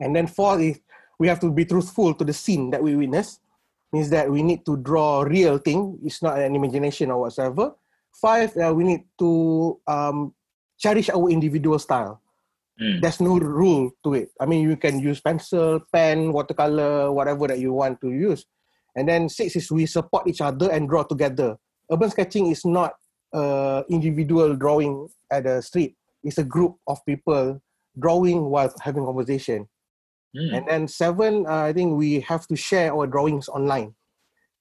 And 0.00 0.16
then 0.16 0.26
four 0.26 0.60
is 0.60 0.80
we 1.18 1.28
have 1.28 1.40
to 1.40 1.50
be 1.50 1.64
truthful 1.64 2.12
to 2.14 2.24
the 2.24 2.32
scene 2.32 2.70
that 2.70 2.82
we 2.82 2.96
witness 2.96 3.40
means 3.94 4.10
that 4.10 4.26
we 4.26 4.42
need 4.42 4.66
to 4.66 4.74
draw 4.82 5.22
real 5.22 5.62
thing. 5.62 6.02
It's 6.02 6.18
not 6.18 6.42
an 6.42 6.58
imagination 6.58 7.14
or 7.14 7.22
whatsoever. 7.22 7.78
Five, 8.10 8.50
uh, 8.58 8.74
we 8.74 8.82
need 8.82 9.06
to 9.22 9.78
um, 9.86 10.34
cherish 10.76 11.08
our 11.14 11.30
individual 11.30 11.78
style. 11.78 12.18
Mm. 12.74 13.00
There's 13.00 13.22
no 13.22 13.38
rule 13.38 13.94
to 14.02 14.14
it. 14.14 14.34
I 14.40 14.46
mean, 14.46 14.66
you 14.66 14.76
can 14.76 14.98
use 14.98 15.22
pencil, 15.22 15.78
pen, 15.94 16.34
watercolor, 16.34 17.14
whatever 17.14 17.46
that 17.46 17.62
you 17.62 17.72
want 17.72 18.00
to 18.00 18.10
use. 18.10 18.44
And 18.96 19.06
then 19.06 19.28
six 19.28 19.54
is 19.54 19.70
we 19.70 19.86
support 19.86 20.26
each 20.26 20.40
other 20.40 20.70
and 20.74 20.88
draw 20.90 21.04
together. 21.04 21.54
Urban 21.86 22.10
sketching 22.10 22.50
is 22.50 22.64
not 22.64 22.94
uh, 23.32 23.82
individual 23.88 24.56
drawing 24.56 25.06
at 25.30 25.44
the 25.44 25.62
street. 25.62 25.94
It's 26.24 26.38
a 26.38 26.44
group 26.44 26.82
of 26.88 26.98
people 27.06 27.62
drawing 27.98 28.50
while 28.50 28.74
having 28.82 29.04
conversation. 29.04 29.68
Mm. 30.36 30.56
And 30.56 30.68
then 30.68 30.88
seven, 30.88 31.46
uh, 31.46 31.70
I 31.70 31.72
think 31.72 31.96
we 31.96 32.20
have 32.20 32.46
to 32.48 32.56
share 32.56 32.92
our 32.92 33.06
drawings 33.06 33.48
online. 33.48 33.94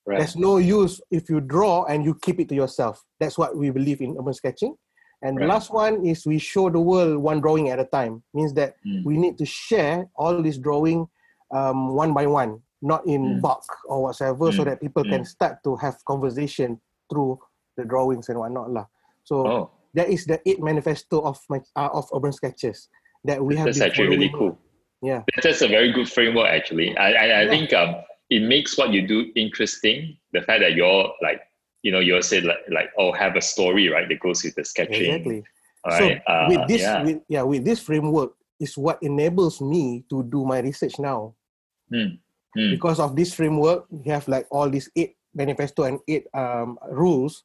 Right. 0.05 0.19
There's 0.19 0.35
no 0.35 0.57
use 0.57 1.01
if 1.11 1.29
you 1.29 1.39
draw 1.39 1.85
and 1.85 2.03
you 2.03 2.15
keep 2.21 2.39
it 2.39 2.49
to 2.49 2.55
yourself. 2.55 3.03
That's 3.19 3.37
what 3.37 3.55
we 3.55 3.69
believe 3.69 4.01
in 4.01 4.17
urban 4.19 4.33
sketching. 4.33 4.75
And 5.21 5.37
right. 5.37 5.43
the 5.43 5.47
last 5.47 5.71
one 5.71 6.05
is 6.05 6.25
we 6.25 6.37
show 6.37 6.69
the 6.69 6.79
world 6.79 7.17
one 7.17 7.39
drawing 7.39 7.69
at 7.69 7.79
a 7.79 7.85
time. 7.85 8.21
Means 8.33 8.53
that 8.55 8.75
mm. 8.85 9.03
we 9.05 9.17
need 9.17 9.37
to 9.37 9.45
share 9.45 10.09
all 10.15 10.43
this 10.43 10.57
drawing 10.57 11.07
um, 11.51 11.95
one 11.95 12.13
by 12.13 12.27
one, 12.27 12.59
not 12.81 13.07
in 13.07 13.39
mm. 13.39 13.41
bulk 13.41 13.63
or 13.85 14.03
whatsoever, 14.03 14.51
mm. 14.51 14.55
so 14.57 14.63
that 14.65 14.81
people 14.81 15.03
can 15.03 15.21
mm. 15.21 15.27
start 15.27 15.63
to 15.63 15.77
have 15.77 15.95
conversation 16.05 16.79
through 17.09 17.39
the 17.77 17.85
drawings 17.85 18.27
and 18.27 18.37
whatnot 18.37 18.71
lah. 18.71 18.85
So 19.23 19.47
oh. 19.47 19.71
that 19.93 20.09
is 20.09 20.25
the 20.25 20.41
eight 20.45 20.61
manifesto 20.61 21.21
of 21.21 21.39
my, 21.49 21.61
uh, 21.77 21.89
of 21.93 22.09
urban 22.13 22.33
sketches 22.33 22.89
that 23.23 23.41
we 23.41 23.55
have. 23.55 23.65
That's 23.65 23.79
actually 23.79 24.09
really 24.09 24.29
cool 24.35 24.59
yeah 25.03 25.21
that's 25.43 25.61
a 25.61 25.67
very 25.67 25.91
good 25.91 26.09
framework 26.09 26.47
actually 26.47 26.97
i 26.97 27.11
i, 27.11 27.25
I 27.25 27.43
yeah. 27.43 27.49
think 27.49 27.73
um 27.73 27.95
it 28.29 28.41
makes 28.41 28.77
what 28.77 28.91
you 28.91 29.05
do 29.05 29.31
interesting 29.35 30.17
the 30.31 30.41
fact 30.41 30.61
that 30.61 30.73
you're 30.73 31.11
like 31.21 31.41
you 31.83 31.91
know 31.91 31.99
you 31.99 32.19
said 32.21 32.45
like 32.45 32.63
like 32.71 32.89
oh 32.97 33.11
have 33.11 33.35
a 33.35 33.41
story 33.41 33.89
right 33.89 34.07
that 34.07 34.19
goes 34.19 34.43
with 34.43 34.55
the 34.55 34.63
sketching 34.63 35.11
exactly 35.11 35.43
so 35.99 36.15
uh, 36.27 36.45
with 36.47 36.67
this 36.67 36.81
yeah. 36.81 37.03
With, 37.03 37.21
yeah 37.27 37.41
with 37.43 37.65
this 37.65 37.79
framework 37.79 38.31
is 38.59 38.77
what 38.77 39.03
enables 39.03 39.59
me 39.59 40.05
to 40.09 40.23
do 40.23 40.45
my 40.45 40.59
research 40.59 40.97
now 40.97 41.35
mm. 41.91 42.17
Mm. 42.57 42.71
because 42.71 42.99
of 42.99 43.15
this 43.15 43.33
framework 43.33 43.85
we 43.91 44.09
have 44.09 44.27
like 44.27 44.47
all 44.49 44.69
these 44.69 44.89
eight 44.95 45.17
manifesto 45.35 45.83
and 45.83 45.99
eight 46.07 46.27
um, 46.33 46.79
rules 46.89 47.43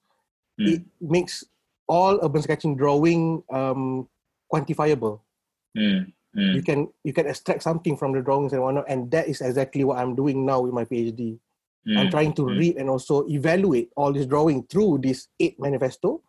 mm. 0.60 0.78
it 0.78 0.82
makes 1.00 1.42
all 1.88 2.20
urban 2.22 2.42
sketching 2.42 2.76
drawing 2.76 3.42
um, 3.50 4.08
quantifiable 4.52 5.20
mm. 5.76 6.06
Mm. 6.36 6.54
You 6.54 6.62
can 6.62 6.88
you 7.04 7.12
can 7.12 7.26
extract 7.26 7.62
something 7.62 7.96
from 7.96 8.12
the 8.12 8.20
drawings 8.20 8.52
and 8.52 8.62
whatnot, 8.62 8.84
and 8.88 9.10
that 9.10 9.28
is 9.28 9.40
exactly 9.40 9.84
what 9.84 9.98
I'm 9.98 10.14
doing 10.14 10.44
now 10.44 10.60
with 10.60 10.72
my 10.72 10.84
PhD. 10.84 11.38
Mm. 11.88 11.96
I'm 11.98 12.10
trying 12.10 12.32
to 12.34 12.42
mm. 12.42 12.58
read 12.58 12.76
and 12.76 12.90
also 12.90 13.26
evaluate 13.28 13.90
all 13.96 14.12
this 14.12 14.26
drawing 14.26 14.64
through 14.64 14.98
this 15.02 15.28
eight 15.40 15.58
manifesto, 15.58 16.22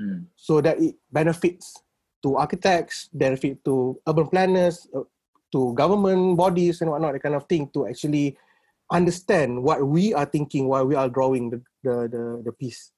mm. 0.00 0.24
so 0.36 0.60
that 0.60 0.80
it 0.80 0.96
benefits 1.12 1.76
to 2.22 2.36
architects, 2.36 3.10
benefit 3.12 3.62
to 3.64 4.00
urban 4.08 4.28
planners, 4.28 4.88
uh, 4.96 5.04
to 5.52 5.74
government 5.74 6.36
bodies 6.36 6.80
and 6.80 6.90
whatnot, 6.90 7.12
that 7.12 7.22
kind 7.22 7.34
of 7.34 7.44
thing, 7.44 7.68
to 7.74 7.86
actually 7.86 8.36
understand 8.90 9.62
what 9.62 9.86
we 9.86 10.14
are 10.14 10.26
thinking 10.26 10.68
while 10.68 10.86
we 10.86 10.94
are 10.94 11.08
drawing 11.08 11.50
the 11.50 11.60
the 11.82 12.08
the, 12.08 12.42
the 12.46 12.52
piece. 12.52 12.92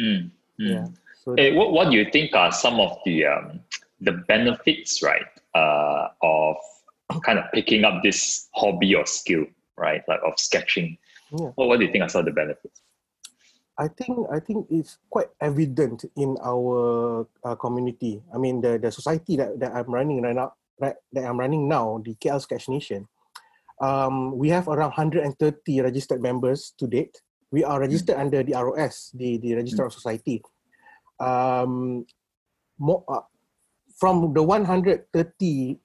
Mm, 0.00 0.30
mm. 0.58 0.68
Yeah. 0.74 0.86
So 1.22 1.34
hey, 1.36 1.54
what 1.54 1.72
what 1.72 1.90
do 1.90 1.96
you 1.96 2.10
think 2.10 2.34
are 2.34 2.50
some 2.50 2.80
of 2.80 2.98
the 3.06 3.26
um, 3.26 3.60
the 4.00 4.12
benefits, 4.28 5.02
right, 5.02 5.26
uh, 5.54 6.08
of 6.22 6.56
kind 7.24 7.38
of 7.38 7.44
picking 7.52 7.84
up 7.84 8.02
this 8.02 8.48
hobby 8.54 8.94
or 8.94 9.06
skill, 9.06 9.44
right, 9.76 10.02
like 10.08 10.20
of 10.26 10.38
sketching? 10.38 10.98
Yeah. 11.32 11.50
What 11.54 11.68
what 11.68 11.78
do 11.78 11.86
you 11.86 11.92
think 11.92 12.04
are 12.04 12.08
some 12.08 12.20
of 12.20 12.26
the 12.26 12.32
benefits? 12.32 12.80
I 13.78 13.88
think 13.88 14.18
I 14.30 14.38
think 14.38 14.66
it's 14.70 14.98
quite 15.10 15.28
evident 15.40 16.04
in 16.16 16.36
our 16.42 17.26
uh, 17.42 17.54
community. 17.56 18.22
I 18.32 18.38
mean, 18.38 18.60
the 18.60 18.78
the 18.78 18.90
society 18.92 19.36
that, 19.36 19.58
that 19.58 19.74
I'm 19.74 19.90
running 19.90 20.22
right 20.22 20.34
now, 20.34 20.54
right, 20.78 20.94
that 21.12 21.24
I'm 21.24 21.38
running 21.38 21.68
now, 21.68 22.00
the 22.04 22.14
KL 22.14 22.40
Sketch 22.40 22.68
Nation. 22.68 23.08
Um, 23.80 24.38
we 24.38 24.50
have 24.50 24.68
around 24.68 24.94
130 24.94 25.34
registered 25.80 26.22
members 26.22 26.72
to 26.78 26.86
date. 26.86 27.20
We 27.50 27.64
are 27.64 27.80
registered 27.80 28.16
mm. 28.16 28.20
under 28.20 28.42
the 28.44 28.54
ROS, 28.54 29.10
the 29.14 29.38
the 29.38 29.54
Register 29.54 29.82
mm. 29.82 29.86
of 29.86 29.92
Society. 29.92 30.42
Um, 31.18 32.06
more, 32.78 33.02
uh, 33.08 33.26
from 33.96 34.32
the 34.34 34.42
130 34.42 35.78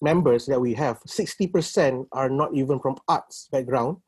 members 0.00 0.46
that 0.46 0.60
we 0.60 0.74
have, 0.74 1.00
60% 1.04 2.06
are 2.12 2.30
not 2.30 2.54
even 2.54 2.78
from 2.80 2.96
arts 3.08 3.48
background. 3.50 3.98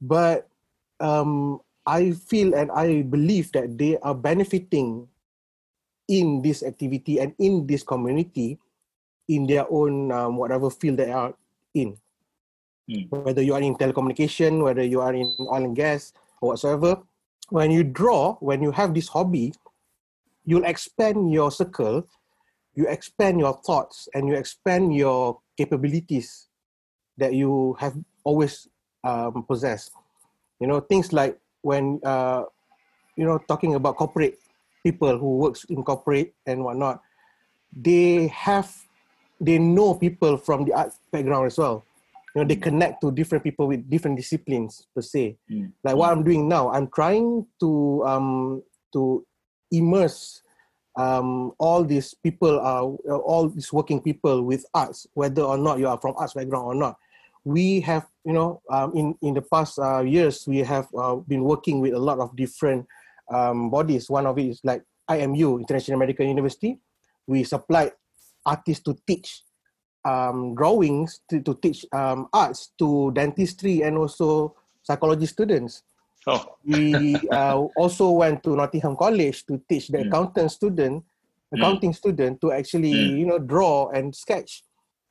But 0.00 0.48
um, 1.00 1.60
I 1.86 2.12
feel 2.12 2.54
and 2.54 2.70
I 2.70 3.02
believe 3.02 3.52
that 3.52 3.76
they 3.76 3.98
are 3.98 4.14
benefiting 4.14 5.08
in 6.08 6.42
this 6.42 6.62
activity 6.62 7.18
and 7.18 7.34
in 7.38 7.66
this 7.66 7.82
community 7.82 8.58
in 9.28 9.46
their 9.46 9.64
own 9.70 10.10
um, 10.10 10.36
whatever 10.36 10.68
field 10.68 10.98
they 10.98 11.10
are 11.10 11.32
in. 11.74 11.96
Mm. 12.90 13.10
Whether 13.10 13.42
you 13.42 13.54
are 13.54 13.62
in 13.62 13.76
telecommunication, 13.76 14.62
whether 14.62 14.82
you 14.82 15.00
are 15.00 15.14
in 15.14 15.30
oil 15.40 15.64
and 15.64 15.76
gas 15.76 16.12
or 16.40 16.50
whatsoever, 16.50 16.98
when 17.50 17.70
you 17.70 17.84
draw, 17.84 18.34
when 18.42 18.62
you 18.62 18.72
have 18.72 18.92
this 18.92 19.06
hobby, 19.06 19.54
you'll 20.44 20.64
expand 20.64 21.32
your 21.32 21.50
circle, 21.50 22.06
you 22.74 22.86
expand 22.88 23.40
your 23.40 23.60
thoughts, 23.64 24.08
and 24.14 24.28
you 24.28 24.34
expand 24.34 24.94
your 24.94 25.40
capabilities 25.56 26.48
that 27.18 27.34
you 27.34 27.76
have 27.78 27.94
always 28.24 28.68
um, 29.04 29.44
possessed. 29.44 29.92
You 30.60 30.66
know, 30.66 30.80
things 30.80 31.12
like 31.12 31.38
when 31.62 32.00
uh, 32.04 32.44
you 33.16 33.24
know 33.24 33.38
talking 33.48 33.74
about 33.74 33.96
corporate 33.96 34.38
people 34.82 35.18
who 35.18 35.38
works 35.38 35.64
in 35.68 35.82
corporate 35.82 36.34
and 36.46 36.64
whatnot, 36.64 37.00
they 37.72 38.28
have 38.28 38.72
they 39.40 39.58
know 39.58 39.94
people 39.94 40.36
from 40.36 40.64
the 40.64 40.72
art 40.72 40.92
background 41.12 41.46
as 41.46 41.58
well. 41.58 41.84
You 42.34 42.42
know, 42.42 42.46
they 42.46 42.56
connect 42.56 43.00
to 43.00 43.10
different 43.10 43.42
people 43.42 43.66
with 43.66 43.90
different 43.90 44.16
disciplines 44.16 44.86
per 44.94 45.02
se. 45.02 45.36
Mm. 45.50 45.72
Like 45.82 45.96
what 45.96 46.12
I'm 46.12 46.22
doing 46.22 46.46
now, 46.48 46.70
I'm 46.70 46.88
trying 46.94 47.46
to 47.58 48.04
um, 48.06 48.62
to 48.92 49.26
immerse 49.70 50.42
um, 50.96 51.52
all 51.58 51.84
these 51.84 52.14
people, 52.14 52.58
are 52.58 52.82
all 53.20 53.48
these 53.48 53.72
working 53.72 54.00
people 54.00 54.42
with 54.42 54.66
arts, 54.74 55.06
whether 55.14 55.42
or 55.42 55.56
not 55.56 55.78
you 55.78 55.88
are 55.88 55.98
from 56.00 56.14
arts 56.16 56.34
background 56.34 56.66
or 56.66 56.74
not 56.74 56.96
we 57.44 57.80
have, 57.80 58.06
you 58.24 58.32
know, 58.32 58.60
um, 58.70 58.92
in 58.94 59.14
in 59.22 59.34
the 59.34 59.42
past 59.42 59.78
uh, 59.78 60.00
years, 60.00 60.46
we 60.46 60.58
have 60.58 60.88
uh, 60.96 61.16
been 61.16 61.44
working 61.44 61.80
with 61.80 61.94
a 61.94 61.98
lot 61.98 62.18
of 62.18 62.36
different 62.36 62.86
um, 63.32 63.70
bodies. 63.70 64.10
One 64.10 64.26
of 64.26 64.38
it 64.38 64.46
is 64.46 64.60
like 64.64 64.84
IMU, 65.08 65.60
International 65.60 65.96
American 65.96 66.28
University. 66.28 66.78
We 67.26 67.44
supply 67.44 67.92
artists 68.44 68.84
to 68.84 68.96
teach 69.06 69.42
um, 70.04 70.54
drawings, 70.54 71.20
to, 71.30 71.40
to 71.40 71.54
teach 71.62 71.86
um, 71.92 72.28
arts 72.32 72.72
to 72.78 73.12
dentistry 73.12 73.82
and 73.82 73.96
also 73.96 74.56
psychology 74.82 75.26
students. 75.26 75.82
Oh. 76.26 76.56
we 76.64 77.16
uh, 77.32 77.56
also 77.76 78.10
went 78.10 78.42
to 78.44 78.56
Nottingham 78.56 78.96
College 78.96 79.46
to 79.46 79.60
teach 79.68 79.88
the 79.88 79.98
mm. 79.98 80.08
accountant 80.08 80.52
student, 80.52 81.02
hmm. 81.48 81.56
accounting 81.56 81.92
mm. 81.92 81.96
student 81.96 82.40
to 82.42 82.52
actually, 82.52 82.92
mm. 82.92 83.18
you 83.18 83.26
know, 83.26 83.38
draw 83.38 83.88
and 83.88 84.14
sketch. 84.14 84.62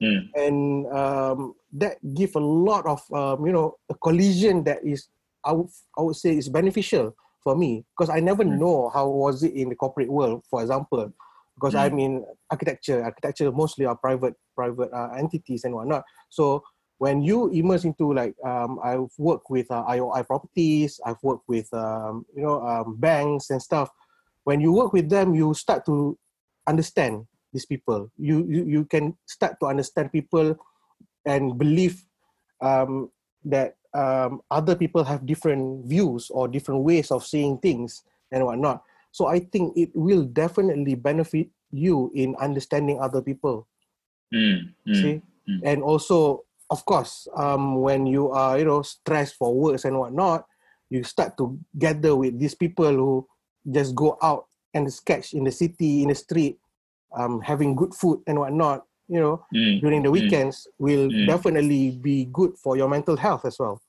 And 0.02 0.88
um, 0.94 1.56
that 1.74 1.98
give 2.16 2.36
a 2.36 2.40
lot 2.40 2.86
of 2.86 3.02
um, 3.12 3.46
you 3.46 3.52
know 3.52 3.76
a 3.90 3.96
collision 3.96 4.64
that 4.64 4.80
is 4.84 5.10
I 5.44 5.52
would, 5.52 5.68
I 5.98 6.02
would 6.02 6.16
say 6.16 6.38
is 6.38 6.48
beneficial 6.48 7.16
for 7.44 7.56
me 7.56 7.84
because 7.92 8.10
I 8.10 8.20
never 8.20 8.44
know 8.44 8.90
how 8.94 9.10
was 9.10 9.44
it 9.44 9.54
in 9.54 9.70
the 9.70 9.76
corporate 9.76 10.10
world 10.10 10.44
for 10.50 10.62
example 10.62 11.12
because. 11.56 11.76
I'm 11.76 12.00
in 12.00 12.26
architecture 12.50 13.04
architecture 13.04 13.52
mostly 13.52 13.86
are 13.86 13.96
private 13.96 14.36
private 14.56 14.90
uh, 14.94 15.10
entities 15.18 15.66
and 15.66 15.76
whatnot 15.76 16.06
so 16.30 16.64
when 17.00 17.24
you 17.24 17.50
immerse 17.50 17.84
into 17.84 18.14
like 18.14 18.36
um, 18.46 18.80
I've 18.84 19.12
worked 19.18 19.50
with 19.50 19.72
uh, 19.72 19.84
IOI 19.90 20.26
properties 20.28 21.00
I've 21.06 21.22
worked 21.24 21.48
with 21.48 21.72
um, 21.74 22.26
you 22.36 22.44
know 22.44 22.62
um, 22.62 22.96
banks 22.96 23.50
and 23.50 23.62
stuff 23.62 23.90
when 24.44 24.62
you 24.62 24.72
work 24.72 24.94
with 24.94 25.10
them 25.10 25.34
you 25.34 25.54
start 25.54 25.86
to 25.88 26.18
understand 26.68 27.26
these 27.52 27.66
people 27.66 28.12
you 28.18 28.46
you, 28.48 28.66
you 28.66 28.86
can 28.86 29.18
start 29.26 29.60
to 29.60 29.68
understand 29.68 30.12
people 30.12 30.56
and 31.26 31.58
believe 31.58 32.04
um, 32.62 33.10
that 33.46 33.76
um, 33.94 34.42
other 34.52 34.76
people 34.76 35.04
have 35.04 35.26
different 35.26 35.86
views 35.86 36.30
or 36.30 36.48
different 36.48 36.84
ways 36.84 37.12
of 37.12 37.26
seeing 37.26 37.58
things 37.58 38.04
and 38.32 38.46
whatnot. 38.46 38.84
So 39.12 39.28
I 39.28 39.40
think 39.40 39.76
it 39.76 39.90
will 39.96 40.24
definitely 40.24 40.96
benefit 40.96 41.50
you 41.72 42.12
in 42.14 42.36
understanding 42.40 43.00
other 43.02 43.22
people. 43.22 43.68
Mm, 44.34 44.74
mm, 44.88 44.96
See, 44.96 45.22
mm. 45.50 45.60
and 45.64 45.82
also, 45.82 46.46
of 46.70 46.86
course, 46.86 47.28
um, 47.36 47.82
when 47.82 48.06
you 48.06 48.32
are 48.32 48.58
you 48.60 48.66
know 48.66 48.82
stressed 48.82 49.36
for 49.36 49.54
works 49.54 49.86
and 49.86 49.98
whatnot, 49.98 50.46
you 50.90 51.04
start 51.04 51.38
to 51.38 51.58
gather 51.78 52.16
with 52.16 52.40
these 52.40 52.56
people 52.56 52.92
who 52.92 53.28
just 53.70 53.96
go 53.96 54.18
out 54.22 54.46
and 54.74 54.92
sketch 54.92 55.34
in 55.34 55.44
the 55.44 55.52
city, 55.52 56.04
in 56.04 56.10
the 56.10 56.16
street, 56.16 56.60
um, 57.18 57.42
having 57.42 57.76
good 57.76 57.94
food 57.94 58.22
and 58.28 58.40
whatnot 58.40 58.86
you 59.10 59.20
know, 59.20 59.44
mm. 59.54 59.82
during 59.82 60.04
the 60.04 60.10
mm. 60.10 60.14
weekends 60.14 60.68
mm. 60.68 60.86
will 60.86 61.10
mm. 61.10 61.28
definitely 61.28 61.92
be 61.92 62.26
good 62.32 62.56
for 62.58 62.78
your 62.78 62.88
mental 62.88 63.18
health 63.18 63.44
as 63.44 63.58
well. 63.60 63.82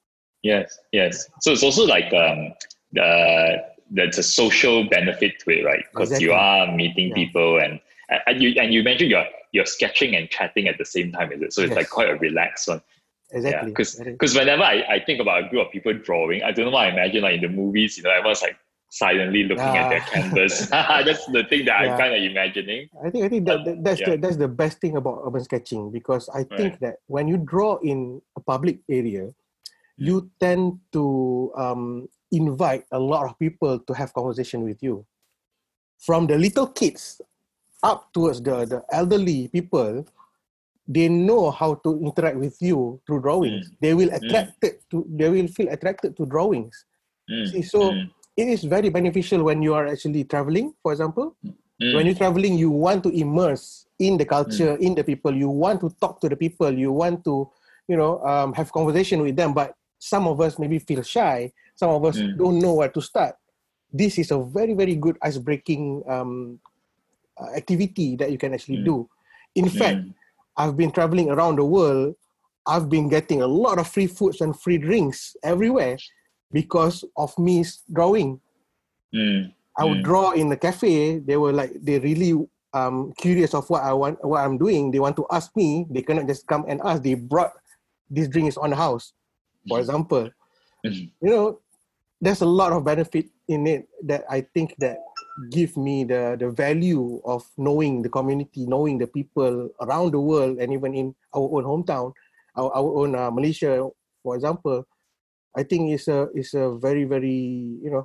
Yes, 0.42 0.78
yes. 0.92 1.28
So 1.42 1.52
it's 1.52 1.62
also 1.62 1.86
like 1.86 2.12
um, 2.14 2.54
the 2.92 3.58
there's 3.90 4.18
a 4.18 4.22
social 4.22 4.88
benefit 4.88 5.38
to 5.40 5.50
it, 5.50 5.64
right? 5.64 5.84
Because 5.92 6.10
exactly. 6.10 6.28
you 6.28 6.32
are 6.32 6.74
meeting 6.74 7.08
yeah. 7.08 7.14
people 7.14 7.60
and 7.60 7.78
and 8.26 8.42
you 8.42 8.58
and 8.58 8.72
you 8.72 8.82
mentioned 8.82 9.10
you're 9.10 9.26
you're 9.52 9.66
sketching 9.66 10.14
and 10.14 10.28
chatting 10.28 10.68
at 10.68 10.78
the 10.78 10.84
same 10.84 11.12
time, 11.12 11.32
is 11.32 11.42
it? 11.42 11.52
So 11.52 11.62
it's 11.62 11.70
yes. 11.70 11.76
like 11.76 11.90
quite 11.90 12.10
a 12.10 12.16
relaxed 12.16 12.68
one. 12.68 12.80
Exactly. 13.32 13.70
Because 13.70 13.98
yeah, 13.98 14.12
because 14.12 14.34
whenever 14.34 14.62
I, 14.62 14.82
I 14.88 15.04
think 15.04 15.20
about 15.20 15.44
a 15.44 15.48
group 15.48 15.66
of 15.66 15.72
people 15.72 15.92
drawing, 15.94 16.42
I 16.42 16.52
don't 16.52 16.66
know 16.66 16.72
why 16.72 16.86
I 16.86 16.90
imagine 16.90 17.22
like 17.22 17.34
in 17.34 17.40
the 17.42 17.48
movies, 17.48 17.96
you 17.96 18.02
know, 18.02 18.10
everyone's 18.10 18.42
like 18.42 18.56
silently 18.90 19.44
looking 19.44 19.64
at 19.64 19.88
their 19.88 20.00
canvas. 20.00 20.66
that's 20.70 21.24
the 21.26 21.44
thing 21.48 21.64
that 21.66 21.80
yeah. 21.80 21.92
I'm 21.92 21.98
kind 21.98 22.14
of 22.14 22.22
imagining. 22.22 22.88
I 23.04 23.10
think 23.10 23.24
I 23.24 23.28
think 23.28 23.46
that, 23.46 23.64
that 23.64 23.84
that's 23.84 24.00
yeah. 24.00 24.10
the 24.10 24.16
that's 24.16 24.36
the 24.36 24.48
best 24.48 24.80
thing 24.80 24.96
about 24.96 25.22
urban 25.24 25.44
sketching 25.44 25.90
because 25.90 26.28
I 26.28 26.42
think 26.44 26.72
right. 26.72 26.80
that 26.80 26.96
when 27.06 27.28
you 27.28 27.38
draw 27.38 27.78
in 27.78 28.20
a 28.36 28.40
public 28.40 28.80
area, 28.90 29.30
you 29.96 30.30
tend 30.40 30.80
to 30.92 31.52
um, 31.56 32.08
invite 32.32 32.84
a 32.90 32.98
lot 32.98 33.30
of 33.30 33.38
people 33.38 33.78
to 33.78 33.92
have 33.94 34.12
conversation 34.12 34.62
with 34.62 34.82
you. 34.82 35.06
From 35.98 36.26
the 36.26 36.38
little 36.38 36.66
kids 36.66 37.20
up 37.82 38.12
towards 38.12 38.42
the, 38.42 38.64
the 38.64 38.82
elderly 38.92 39.48
people, 39.48 40.06
they 40.86 41.08
know 41.08 41.50
how 41.50 41.74
to 41.74 42.00
interact 42.00 42.36
with 42.36 42.56
you 42.60 43.00
through 43.06 43.22
drawings. 43.22 43.70
Mm. 43.70 43.76
They 43.80 43.94
will 43.94 44.08
mm. 44.08 44.16
attracted 44.16 44.74
mm. 44.74 44.90
to 44.90 45.06
they 45.08 45.28
will 45.28 45.48
feel 45.48 45.68
attracted 45.68 46.16
to 46.16 46.26
drawings. 46.26 46.84
Mm. 47.30 47.50
See, 47.50 47.62
so 47.62 47.92
mm 47.92 48.10
it 48.40 48.48
is 48.48 48.64
very 48.64 48.88
beneficial 48.88 49.42
when 49.44 49.60
you 49.60 49.74
are 49.74 49.86
actually 49.86 50.24
traveling, 50.24 50.72
for 50.82 50.92
example. 50.92 51.36
Mm. 51.44 51.94
When 51.94 52.06
you're 52.06 52.14
traveling, 52.14 52.56
you 52.56 52.70
want 52.70 53.02
to 53.04 53.10
immerse 53.10 53.86
in 53.98 54.16
the 54.16 54.24
culture, 54.24 54.76
in 54.76 54.94
the 54.94 55.04
people. 55.04 55.34
You 55.34 55.48
want 55.48 55.80
to 55.80 55.90
talk 56.00 56.20
to 56.20 56.28
the 56.28 56.36
people. 56.36 56.72
You 56.72 56.92
want 56.92 57.24
to, 57.24 57.50
you 57.88 57.96
know, 57.96 58.24
um, 58.24 58.54
have 58.54 58.72
conversation 58.72 59.20
with 59.20 59.36
them. 59.36 59.52
But 59.52 59.74
some 59.98 60.26
of 60.26 60.40
us 60.40 60.58
maybe 60.58 60.78
feel 60.78 61.02
shy. 61.02 61.52
Some 61.74 61.90
of 61.90 62.04
us 62.04 62.16
don't 62.36 62.58
know 62.58 62.74
where 62.74 62.88
to 62.88 63.00
start. 63.00 63.36
This 63.92 64.18
is 64.18 64.30
a 64.30 64.38
very, 64.38 64.74
very 64.74 64.94
good 64.94 65.18
ice-breaking 65.22 66.04
um, 66.08 66.60
uh, 67.40 67.54
activity 67.56 68.16
that 68.16 68.30
you 68.30 68.38
can 68.38 68.54
actually 68.54 68.78
mm. 68.78 68.84
do. 68.84 69.08
In 69.54 69.66
mm. 69.66 69.78
fact, 69.78 70.00
I've 70.56 70.76
been 70.76 70.90
traveling 70.90 71.30
around 71.30 71.56
the 71.56 71.64
world. 71.64 72.14
I've 72.66 72.88
been 72.88 73.08
getting 73.08 73.42
a 73.42 73.46
lot 73.46 73.78
of 73.78 73.88
free 73.88 74.06
foods 74.06 74.40
and 74.40 74.58
free 74.58 74.78
drinks 74.78 75.36
everywhere 75.42 75.96
because 76.52 77.04
of 77.16 77.36
me 77.38 77.64
drawing. 77.92 78.40
Mm. 79.14 79.52
I 79.78 79.84
would 79.84 80.02
draw 80.02 80.32
in 80.32 80.50
the 80.50 80.56
cafe. 80.56 81.18
They 81.18 81.36
were 81.36 81.52
like 81.52 81.72
they 81.80 81.98
really 81.98 82.36
um 82.74 83.12
curious 83.16 83.54
of 83.54 83.68
what 83.70 83.82
I 83.82 83.92
want, 83.92 84.22
what 84.22 84.44
I'm 84.44 84.58
doing. 84.58 84.90
They 84.90 85.00
want 85.00 85.16
to 85.16 85.26
ask 85.32 85.54
me. 85.56 85.86
They 85.88 86.02
cannot 86.02 86.26
just 86.26 86.46
come 86.46 86.66
and 86.68 86.80
ask. 86.84 87.02
They 87.02 87.14
brought 87.14 87.52
this 88.10 88.28
drink 88.28 88.48
is 88.48 88.58
on 88.58 88.70
the 88.70 88.76
house, 88.76 89.14
for 89.66 89.78
example. 89.80 90.28
You 90.84 91.10
know, 91.22 91.60
there's 92.20 92.42
a 92.42 92.46
lot 92.46 92.72
of 92.72 92.84
benefit 92.84 93.26
in 93.48 93.66
it 93.66 93.88
that 94.04 94.24
I 94.28 94.42
think 94.52 94.76
that 94.78 94.98
give 95.48 95.76
me 95.80 96.04
the 96.04 96.36
the 96.36 96.50
value 96.52 97.20
of 97.24 97.48
knowing 97.56 98.02
the 98.04 98.12
community, 98.12 98.66
knowing 98.68 99.00
the 99.00 99.08
people 99.08 99.72
around 99.80 100.12
the 100.12 100.20
world, 100.20 100.60
and 100.60 100.72
even 100.72 100.92
in 100.92 101.14
our 101.32 101.48
own 101.48 101.64
hometown, 101.64 102.12
our, 102.56 102.68
our 102.76 102.90
own 103.00 103.16
uh, 103.16 103.30
Malaysia 103.32 103.88
For 104.20 104.36
example, 104.36 104.84
I 105.56 105.64
think 105.64 105.96
it's 105.96 106.08
a 106.12 106.28
it's 106.36 106.52
a 106.52 106.76
very 106.76 107.08
very 107.08 107.80
you 107.80 107.88
know 107.88 108.04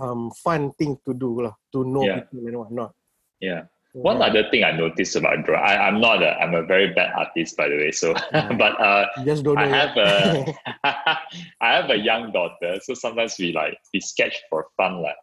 um 0.00 0.32
fun 0.40 0.72
thing 0.80 0.96
to 1.04 1.12
do 1.12 1.44
lah 1.44 1.52
to 1.76 1.84
know 1.84 2.08
Yeah. 2.08 2.24
people 2.24 2.48
and 2.48 2.56
whatnot. 2.56 2.96
Yeah. 3.44 3.68
One 3.92 4.24
other 4.24 4.48
thing 4.48 4.64
I 4.64 4.72
noticed 4.72 5.20
about 5.20 5.44
drawing, 5.44 5.60
I, 5.68 5.76
I'm 5.76 6.00
not 6.00 6.24
a, 6.24 6.32
I'm 6.40 6.56
a 6.56 6.64
very 6.64 6.96
bad 6.96 7.12
artist 7.12 7.60
by 7.60 7.68
the 7.68 7.76
way. 7.76 7.92
So, 7.92 8.16
Yeah. 8.32 8.48
but 8.56 8.80
uh, 8.80 9.04
You 9.20 9.24
just 9.28 9.44
don't 9.44 9.60
know. 9.60 9.68
I 9.68 9.68
have 9.68 9.92
a, 10.00 10.10
I 11.60 11.68
have 11.76 11.92
a 11.92 12.00
young 12.00 12.32
daughter, 12.32 12.80
so 12.80 12.96
sometimes 12.96 13.36
we 13.36 13.52
like 13.52 13.76
we 13.92 14.00
sketch 14.00 14.40
for 14.48 14.72
fun, 14.80 15.04
like. 15.04 15.20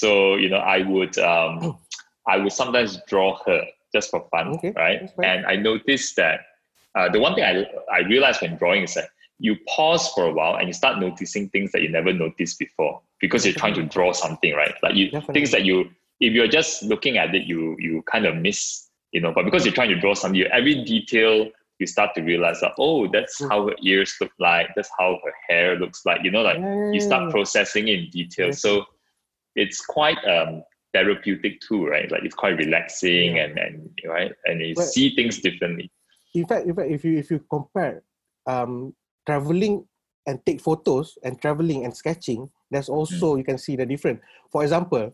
So 0.00 0.36
you 0.36 0.48
know, 0.48 0.58
I 0.76 0.78
would 0.92 1.18
um, 1.18 1.78
I 2.26 2.36
would 2.36 2.52
sometimes 2.52 3.00
draw 3.08 3.38
her 3.46 3.62
just 3.94 4.10
for 4.10 4.20
fun, 4.30 4.48
Okay, 4.56 4.72
right? 4.76 5.10
And 5.22 5.46
I 5.46 5.56
noticed 5.56 6.16
that 6.16 6.40
uh, 6.94 7.08
the 7.14 7.20
one 7.20 7.34
thing 7.34 7.44
I 7.44 7.66
I 7.92 8.00
realized 8.12 8.40
when 8.42 8.56
drawing 8.56 8.82
is 8.84 8.94
that 8.94 9.08
you 9.40 9.56
pause 9.68 10.08
for 10.14 10.24
a 10.26 10.32
while 10.32 10.56
and 10.56 10.66
you 10.66 10.72
start 10.72 10.98
noticing 10.98 11.48
things 11.50 11.70
that 11.72 11.82
you 11.82 11.88
never 11.88 12.12
noticed 12.12 12.58
before 12.58 13.00
because 13.20 13.44
you're 13.46 13.54
trying 13.54 13.74
to 13.74 13.84
draw 13.84 14.12
something, 14.12 14.52
right? 14.54 14.74
Like 14.82 14.94
you 14.94 15.10
Definitely. 15.10 15.34
things 15.34 15.50
that 15.52 15.64
you 15.64 15.90
if 16.20 16.32
you're 16.32 16.48
just 16.60 16.82
looking 16.82 17.16
at 17.18 17.34
it, 17.34 17.44
you 17.50 17.76
you 17.78 18.02
kind 18.02 18.26
of 18.26 18.36
miss, 18.36 18.88
you 19.12 19.20
know. 19.20 19.32
But 19.32 19.44
because 19.44 19.64
you're 19.64 19.74
trying 19.80 19.90
to 19.90 20.00
draw 20.00 20.14
something, 20.14 20.38
you, 20.38 20.46
every 20.46 20.84
detail 20.84 21.48
you 21.78 21.86
start 21.86 22.10
to 22.16 22.22
realize 22.22 22.60
that 22.60 22.72
oh, 22.78 23.06
that's 23.14 23.40
Mm. 23.40 23.48
how 23.50 23.58
her 23.68 23.76
ears 23.84 24.10
look 24.20 24.32
like, 24.38 24.66
that's 24.76 24.90
how 24.98 25.10
her 25.24 25.34
hair 25.48 25.76
looks 25.82 26.04
like, 26.04 26.20
you 26.24 26.30
know, 26.30 26.42
like 26.42 26.58
yeah, 26.58 26.90
you 26.94 27.00
start 27.00 27.30
processing 27.30 27.86
in 27.88 28.10
detail. 28.10 28.46
Yes. 28.48 28.60
So 28.60 28.84
it's 29.58 29.84
quite 29.84 30.18
um 30.24 30.62
therapeutic 30.94 31.60
too, 31.60 31.86
right? 31.86 32.08
Like 32.10 32.22
it's 32.24 32.34
quite 32.38 32.56
relaxing 32.56 33.36
Yeah. 33.36 33.44
and 33.44 33.58
and 33.58 33.76
right, 34.06 34.32
and 34.46 34.60
you 34.62 34.74
But- 34.74 34.88
see 34.94 35.14
things 35.18 35.40
differently. 35.40 35.90
in 36.34 36.46
fact, 36.46 36.66
in 36.66 36.74
fact, 36.76 36.90
if 36.90 37.04
you 37.04 37.18
if 37.18 37.30
you 37.30 37.40
compare 37.50 38.02
um, 38.46 38.94
traveling 39.26 39.84
and 40.26 40.40
take 40.46 40.60
photos 40.60 41.18
and 41.24 41.36
traveling 41.40 41.84
and 41.84 41.92
sketching, 41.94 42.48
there's 42.70 42.88
also 42.88 43.32
Hmm. 43.34 43.38
you 43.40 43.44
can 43.44 43.58
see 43.58 43.76
the 43.76 43.84
difference. 43.84 44.20
For 44.52 44.62
example, 44.62 45.12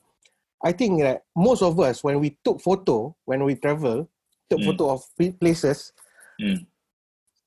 I 0.63 0.71
think 0.73 1.01
that 1.03 1.25
most 1.35 1.63
of 1.63 1.79
us 1.81 2.05
when 2.05 2.21
we 2.21 2.39
took 2.45 2.61
photo 2.61 3.17
when 3.25 3.43
we 3.45 3.55
travel, 3.57 4.09
took 4.51 4.61
Mm. 4.61 4.67
photo 4.71 4.85
of 4.95 5.01
places, 5.41 5.93
Mm. 6.41 6.67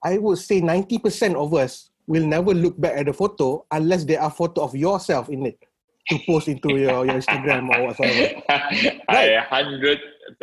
I 0.03 0.17
would 0.17 0.37
say 0.39 0.59
ninety 0.61 0.97
percent 0.99 1.35
of 1.35 1.53
us 1.53 1.89
will 2.07 2.25
never 2.25 2.53
look 2.53 2.79
back 2.79 2.95
at 2.97 3.05
the 3.07 3.13
photo 3.13 3.65
unless 3.71 4.03
there 4.05 4.21
are 4.21 4.31
photo 4.31 4.63
of 4.63 4.75
yourself 4.75 5.29
in 5.29 5.45
it 5.45 5.59
to 6.10 6.20
post 6.26 6.47
into 6.47 6.70
your, 6.78 7.05
your 7.05 7.16
Instagram 7.20 7.70
or 7.70 7.88
whatsoever. 7.88 8.30
I 9.10 9.38
hundred, 9.49 9.99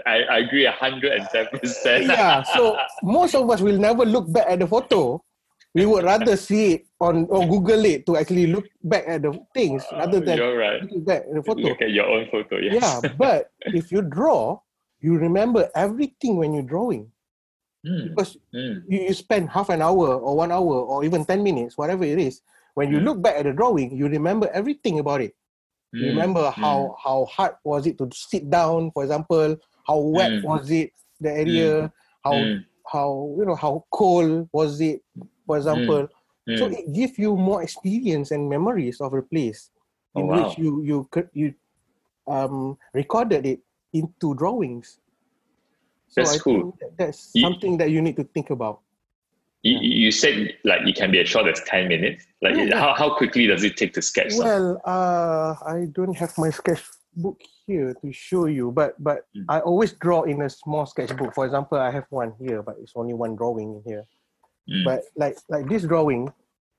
I, 0.07 0.17
I 0.25 0.39
agree, 0.39 0.67
hundred 0.67 1.13
and 1.13 1.29
ten 1.31 1.47
percent. 1.53 2.05
yeah, 2.05 2.43
so 2.43 2.77
most 3.03 3.35
of 3.35 3.49
us 3.51 3.61
will 3.61 3.79
never 3.79 4.05
look 4.05 4.31
back 4.33 4.47
at 4.49 4.59
the 4.61 4.67
photo. 4.67 5.23
We 5.75 5.87
would 5.87 6.05
rather 6.05 6.37
see 6.37 6.75
it 6.75 6.87
on 7.01 7.27
or 7.31 7.49
Google 7.49 7.85
it 7.85 8.07
to 8.07 8.17
actually 8.17 8.47
look 8.47 8.65
back 8.83 9.05
at 9.09 9.23
the 9.23 9.35
things 9.53 9.83
rather 9.93 10.21
than 10.21 10.39
you're 10.39 10.57
right. 10.57 10.83
look 10.83 11.05
back 11.05 11.23
at 11.27 11.35
the 11.35 11.43
photo. 11.43 11.61
Look 11.61 11.83
at 11.83 11.91
your 11.91 12.07
own 12.07 12.29
photo. 12.31 12.59
Yes. 12.59 12.75
Yeah, 12.81 13.01
but 13.19 13.51
if 13.67 13.91
you 13.91 14.03
draw, 14.03 14.61
you 15.01 15.19
remember 15.19 15.69
everything 15.75 16.37
when 16.37 16.55
you're 16.55 16.63
drawing 16.63 17.11
Mm, 17.85 18.09
because 18.09 18.39
mm, 18.55 18.81
you, 18.89 19.01
you 19.03 19.13
spend 19.13 19.51
half 19.51 19.69
an 19.69 19.83
hour 19.83 20.17
or 20.17 20.37
one 20.37 20.51
hour 20.51 20.65
or 20.89 21.05
even 21.05 21.25
10 21.25 21.43
minutes, 21.43 21.77
whatever 21.77 22.05
it 22.05 22.19
is. 22.19 22.41
When 22.75 22.91
you 22.91 22.99
Mm. 22.99 23.05
look 23.05 23.23
back 23.23 23.37
at 23.37 23.45
the 23.45 23.53
drawing, 23.53 23.95
you 23.95 24.09
remember 24.09 24.49
everything 24.55 24.99
about 24.99 25.21
it. 25.21 25.37
You 25.99 26.09
mm, 26.09 26.13
remember 26.13 26.51
how 26.51 26.97
how 27.03 27.27
hard 27.27 27.55
was 27.65 27.87
it 27.87 27.99
to 27.99 28.09
sit 28.13 28.51
down, 28.51 28.91
for 28.93 29.05
example, 29.05 29.57
how 29.87 29.99
wet 30.01 30.35
Mm. 30.35 30.43
was 30.43 30.71
it, 30.71 30.93
the 31.21 31.31
area, 31.33 31.93
how 32.25 32.35
mm, 32.37 32.65
how 32.93 33.35
you 33.39 33.45
know 33.45 33.55
how 33.57 33.85
cold 33.91 34.49
was 34.53 34.81
it 34.81 35.03
for 35.47 35.57
example? 35.57 36.07
Mm, 36.49 36.57
so 36.57 36.67
it 36.67 36.93
gives 36.93 37.19
you 37.19 37.37
more 37.37 37.63
experience 37.63 38.31
and 38.31 38.49
memories 38.49 39.01
of 39.01 39.13
a 39.15 39.23
place 39.23 39.71
Oh, 40.15 40.21
in 40.21 40.27
wow. 40.27 40.35
which 40.35 40.59
you 40.59 40.83
you 40.83 41.09
could 41.11 41.29
you 41.33 41.55
um 42.27 42.77
recorded 42.95 43.47
it 43.47 43.61
into 43.93 44.35
drawings. 44.35 44.99
So 46.09 46.27
That's 46.27 46.31
I 46.31 46.39
cool. 46.39 46.77
that 46.81 46.97
that's 46.99 47.21
Ye- 47.35 47.43
something 47.43 47.77
that 47.79 47.91
you 47.91 48.01
need 48.03 48.17
to 48.17 48.25
think 48.25 48.51
about 48.51 48.81
You, 49.65 49.79
you 49.81 50.11
said 50.13 50.53
like 50.65 50.83
it 50.87 50.95
can 50.95 51.11
be 51.11 51.19
as 51.21 51.29
short 51.29 51.47
as 51.49 51.61
ten 51.65 51.89
minutes. 51.89 52.27
Like 52.43 52.55
Yeah, 52.55 52.79
how, 52.79 52.93
how 52.95 53.17
quickly 53.17 53.47
does 53.47 53.65
it 53.65 53.77
take 53.81 53.95
to 53.95 54.03
sketch? 54.03 54.33
well 54.37 54.81
uh 54.85 55.55
i 55.67 55.87
don't 55.97 56.17
have 56.17 56.33
my 56.39 56.51
sketchbook 56.51 57.41
here 57.67 57.95
to 58.03 58.09
show 58.13 58.45
you 58.45 58.71
but 58.73 58.93
but 59.03 59.25
Mm. 59.37 59.45
i 59.49 59.61
always 59.61 59.93
draw 60.05 60.23
in 60.25 60.43
a 60.43 60.51
small 60.51 60.85
sketchbook. 60.87 61.35
For 61.35 61.45
example 61.49 61.79
i 61.79 61.91
have 61.91 62.05
one 62.11 62.33
here 62.39 62.63
but 62.63 62.77
it's 62.81 62.93
only 62.95 63.15
one 63.15 63.37
drawing 63.37 63.69
in 63.77 63.83
here. 63.89 64.05
Mm, 64.69 64.85
but 64.85 65.01
like 65.17 65.37
like 65.49 65.67
this 65.69 65.85
drawing 65.85 66.29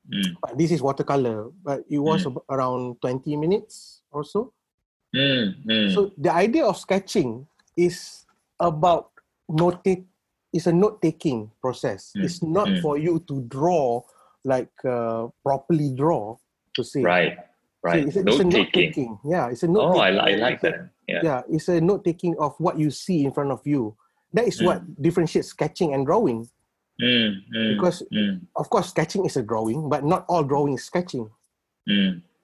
mm, 0.09 0.29
this 0.57 0.69
is 0.71 0.81
watercolor 0.81 1.49
but 1.63 1.81
it 1.89 1.97
was 1.99 2.25
ab- 2.29 2.45
around 2.49 3.01
20 3.01 3.35
minutes 3.37 4.01
or 4.11 4.23
so. 4.23 4.53
Mm, 5.15 5.65
mm, 5.65 5.93
so 5.93 6.11
the 6.17 6.31
idea 6.33 6.65
of 6.65 6.77
sketching 6.77 7.47
is 7.77 8.25
about 8.59 9.09
noting 9.49 10.05
it's 10.55 10.67
a 10.67 10.73
note 10.73 11.01
taking 11.03 11.51
process 11.59 12.15
Mm, 12.15 12.23
it's 12.23 12.39
not 12.41 12.67
mm. 12.71 12.79
for 12.81 12.95
you 12.97 13.19
to 13.27 13.43
draw 13.51 13.99
like 14.47 14.71
uh, 14.87 15.27
properly 15.43 15.91
draw 15.91 16.37
to 16.75 16.81
say 16.83 17.03
right, 17.03 17.35
So 17.35 17.43
right. 17.83 18.07
it's 18.07 18.15
a, 18.15 18.23
it's 18.23 18.39
a 18.39 18.47
Note 18.47 18.71
taking. 18.71 19.19
yeah 19.27 19.51
it's 19.51 19.63
a 19.63 19.67
note 19.67 19.95
Oh, 19.95 19.99
I, 19.99 20.09
I 20.15 20.31
like 20.39 20.61
that. 20.63 20.89
Yeah. 21.11 21.21
yeah 21.27 21.39
it's 21.51 21.67
a 21.67 21.81
note 21.81 22.03
taking 22.07 22.33
of 22.39 22.55
what 22.57 22.79
you 22.79 22.89
see 22.89 23.25
in 23.27 23.31
front 23.35 23.51
of 23.51 23.59
you 23.67 23.95
that 24.33 24.47
is 24.47 24.57
Mm. 24.61 24.65
what 24.65 24.79
differentiates 25.01 25.49
sketching 25.51 25.93
and 25.93 26.05
drawing 26.07 26.47
Mm, 26.95 27.43
mm, 27.51 27.75
because 27.75 28.07
mm, 28.07 28.39
of 28.55 28.69
course 28.71 28.87
sketching 28.95 29.27
is 29.27 29.35
a 29.35 29.43
drawing 29.43 29.89
but 29.91 30.07
not 30.07 30.23
all 30.31 30.47
drawing 30.47 30.79
is 30.79 30.87
sketching 30.87 31.27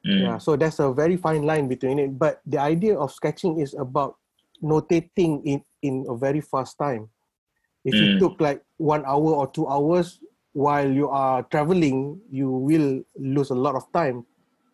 Yeah, 0.04 0.38
so 0.44 0.58
there's 0.58 0.80
a 0.84 0.92
very 0.92 1.16
fine 1.16 1.46
line 1.46 1.70
between 1.70 2.00
it. 2.02 2.18
But 2.18 2.42
the 2.46 2.58
idea 2.58 2.98
of 2.98 3.14
sketching 3.14 3.62
is 3.62 3.78
about 3.78 4.18
notating 4.60 5.42
in, 5.46 5.62
in 5.86 6.06
a 6.10 6.18
very 6.18 6.42
fast 6.42 6.78
time. 6.82 7.08
If 7.84 7.96
you 8.00 8.08
Mm. 8.08 8.20
took 8.20 8.42
like 8.42 8.62
one 8.78 9.04
hour 9.06 9.32
or 9.34 9.48
two 9.50 9.68
hours 9.68 10.20
while 10.54 10.90
you 10.90 11.10
are 11.10 11.44
traveling, 11.50 12.20
you 12.30 12.50
will 12.52 13.02
lose 13.18 13.50
a 13.50 13.56
lot 13.56 13.76
of 13.76 13.84
time. 13.94 14.26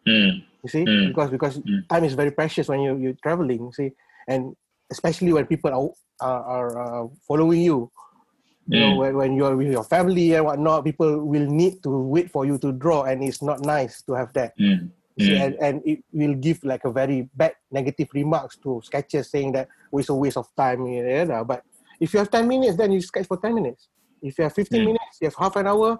mm, 0.07 0.43
You 0.63 0.69
see, 0.69 0.83
Mm. 0.85 1.07
because 1.13 1.29
because 1.31 1.55
Mm. 1.59 1.87
time 1.87 2.03
is 2.03 2.13
very 2.13 2.31
precious 2.31 2.67
when 2.67 2.81
you 2.81 2.97
you're 2.97 3.19
traveling. 3.23 3.71
See, 3.71 3.91
and 4.27 4.55
especially 4.91 5.31
when 5.31 5.45
people 5.47 5.71
are 5.71 5.87
are, 6.19 6.43
are 6.43 6.69
uh, 6.79 7.07
following 7.27 7.61
you. 7.61 7.91
You 8.67 8.79
know, 8.83 8.91
Mm. 8.91 8.97
when, 8.99 9.11
when 9.15 9.31
you're 9.39 9.55
with 9.55 9.71
your 9.71 9.83
family 9.87 10.33
and 10.35 10.43
whatnot, 10.43 10.83
people 10.83 11.23
will 11.23 11.47
need 11.47 11.79
to 11.83 11.89
wait 12.03 12.27
for 12.31 12.43
you 12.43 12.57
to 12.59 12.73
draw, 12.75 13.03
and 13.07 13.23
it's 13.23 13.39
not 13.41 13.61
nice 13.63 14.01
to 14.03 14.11
have 14.13 14.33
that. 14.33 14.51
mm, 14.59 14.91
see, 15.17 15.35
and, 15.39 15.55
and 15.63 15.81
it 15.87 16.03
will 16.11 16.35
give 16.35 16.59
like 16.67 16.83
a 16.83 16.91
very 16.91 17.29
bad 17.33 17.55
negative 17.71 18.09
remarks 18.13 18.57
to 18.63 18.81
sketches 18.83 19.31
saying 19.31 19.53
that 19.53 19.69
oh, 19.93 19.99
it's 19.99 20.09
a 20.09 20.13
waste 20.13 20.35
of 20.35 20.47
time. 20.57 20.83
Yeah, 20.85 21.23
yeah, 21.23 21.43
But 21.43 21.63
if 21.99 22.13
you 22.13 22.19
have 22.19 22.29
10 22.29 22.47
minutes, 22.47 22.77
then 22.77 22.91
you 22.91 23.01
sketch 23.01 23.27
for 23.27 23.37
10 23.37 23.53
minutes. 23.55 23.89
If 24.21 24.37
you 24.37 24.43
have 24.43 24.53
15 24.53 24.81
Mm. 24.81 24.85
minutes, 24.85 25.17
you 25.21 25.27
have 25.27 25.35
half 25.35 25.55
an 25.55 25.67
hour, 25.67 25.99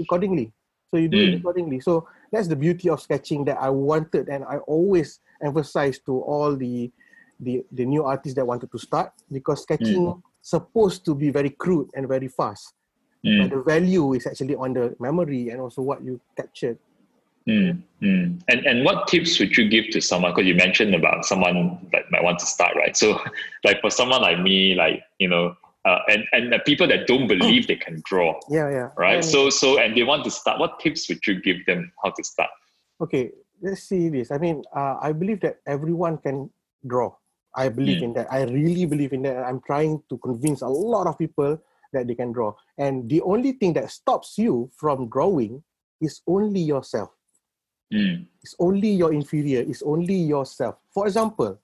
accordingly. 0.00 0.52
So 0.90 0.96
you 0.96 1.08
do 1.08 1.20
it 1.20 1.34
Mm. 1.34 1.40
accordingly. 1.40 1.80
So 1.80 2.08
that's 2.32 2.48
the 2.48 2.56
beauty 2.56 2.88
of 2.88 3.00
sketching 3.00 3.44
that 3.44 3.58
I 3.60 3.70
wanted 3.70 4.28
and 4.28 4.44
I 4.44 4.58
always 4.58 5.20
emphasize 5.42 5.98
to 6.06 6.20
all 6.20 6.56
the 6.56 6.90
the, 7.40 7.64
the 7.70 7.86
new 7.86 8.02
artists 8.04 8.34
that 8.34 8.44
wanted 8.44 8.72
to 8.72 8.78
start 8.78 9.12
because 9.30 9.62
sketching 9.62 10.20
supposed 10.42 11.04
to 11.04 11.14
be 11.14 11.30
very 11.30 11.50
crude 11.50 11.88
and 11.94 12.08
very 12.08 12.26
fast. 12.26 12.74
But 13.22 13.30
mm, 13.30 13.50
the 13.50 13.62
value 13.62 14.14
is 14.14 14.26
actually 14.26 14.56
on 14.56 14.72
the 14.72 14.96
memory 14.98 15.50
and 15.50 15.60
also 15.60 15.82
what 15.82 16.02
you 16.02 16.20
captured. 16.36 16.78
Mm, 17.46 17.82
mm. 18.02 18.40
And 18.48 18.66
and 18.66 18.84
what 18.84 19.06
tips 19.08 19.38
would 19.38 19.56
you 19.56 19.68
give 19.68 19.88
to 19.90 20.00
someone? 20.00 20.32
Because 20.32 20.46
you 20.46 20.54
mentioned 20.54 20.94
about 20.94 21.24
someone 21.24 21.86
that 21.92 22.04
might 22.10 22.22
want 22.24 22.38
to 22.40 22.46
start, 22.46 22.74
right? 22.76 22.96
So, 22.96 23.18
like 23.64 23.80
for 23.80 23.90
someone 23.90 24.22
like 24.22 24.40
me, 24.40 24.74
like 24.74 25.02
you 25.18 25.28
know, 25.28 25.54
uh, 25.84 25.98
and 26.08 26.24
and 26.32 26.52
the 26.52 26.58
people 26.60 26.86
that 26.88 27.06
don't 27.06 27.28
believe 27.28 27.66
they 27.66 27.76
can 27.76 28.02
draw, 28.04 28.34
Yeah, 28.50 28.70
yeah. 28.70 28.88
right? 28.96 29.16
And- 29.16 29.24
So 29.24 29.50
so 29.50 29.78
and 29.78 29.96
they 29.96 30.02
want 30.02 30.24
to 30.24 30.30
start. 30.30 30.58
What 30.58 30.80
tips 30.80 31.08
would 31.08 31.20
you 31.26 31.40
give 31.40 31.64
them 31.66 31.92
how 32.02 32.10
to 32.10 32.22
start? 32.24 32.50
okay 33.00 33.30
let's 33.62 33.84
see 33.86 34.08
this 34.08 34.32
i 34.34 34.38
mean 34.38 34.62
uh, 34.74 34.96
i 35.00 35.12
believe 35.12 35.38
that 35.38 35.58
everyone 35.70 36.18
can 36.18 36.50
draw 36.86 37.14
i 37.54 37.68
believe 37.68 37.98
Mm. 38.02 38.06
in 38.10 38.12
that 38.14 38.26
i 38.26 38.42
really 38.42 38.86
believe 38.86 39.12
in 39.12 39.22
that 39.22 39.38
i'm 39.46 39.60
trying 39.62 40.02
to 40.10 40.18
convince 40.18 40.62
a 40.62 40.68
lot 40.94 41.06
of 41.06 41.14
people 41.16 41.54
that 41.94 42.08
they 42.10 42.16
can 42.18 42.32
draw 42.34 42.50
and 42.76 43.06
the 43.08 43.20
only 43.22 43.52
thing 43.52 43.72
that 43.78 43.86
stops 43.90 44.34
you 44.36 44.68
from 44.74 45.06
drawing 45.14 45.62
is 46.02 46.22
only 46.26 46.58
yourself 46.58 47.14
Mm, 47.88 48.28
it's 48.44 48.52
only 48.60 48.92
your 48.92 49.16
inferior 49.16 49.64
it's 49.64 49.80
only 49.80 50.12
yourself 50.14 50.76
for 50.92 51.06
example 51.08 51.56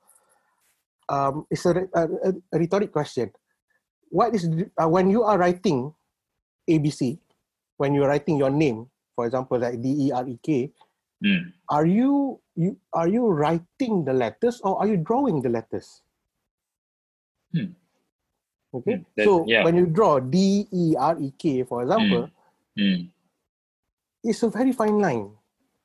um, 1.12 1.44
it's 1.52 1.66
a, 1.68 1.84
a, 1.92 2.02
a 2.32 2.56
rhetoric 2.56 2.92
question 2.92 3.28
what 4.08 4.32
is 4.34 4.48
uh, 4.80 4.88
when 4.88 5.10
you 5.12 5.20
are 5.22 5.36
writing 5.36 5.92
abc 6.64 7.18
when 7.76 7.92
you're 7.92 8.08
writing 8.08 8.38
your 8.40 8.48
name 8.48 8.88
for 9.14 9.26
example 9.28 9.58
like 9.60 9.76
d-e-r-e-k 9.84 10.72
mm. 11.22 11.44
are 11.68 11.84
you 11.84 12.40
you 12.56 12.72
are 12.96 13.08
you 13.08 13.28
writing 13.28 14.04
the 14.08 14.12
letters 14.16 14.64
or 14.64 14.80
are 14.80 14.88
you 14.88 14.96
drawing 14.96 15.42
the 15.44 15.52
letters 15.52 16.00
Hmm. 17.52 17.76
okay 18.72 18.96
Hmm, 18.96 19.02
that- 19.14 19.24
so 19.28 19.44
yeah. 19.46 19.62
when 19.62 19.76
you 19.76 19.86
draw 19.86 20.18
d 20.24 20.64
e 20.72 20.96
r 20.96 21.20
e 21.20 21.36
k 21.36 21.68
for 21.68 21.84
example 21.84 22.32
Mm. 22.80 23.12
it's 24.24 24.42
a 24.42 24.48
very 24.50 24.72
fine 24.72 24.98
line. 24.98 25.30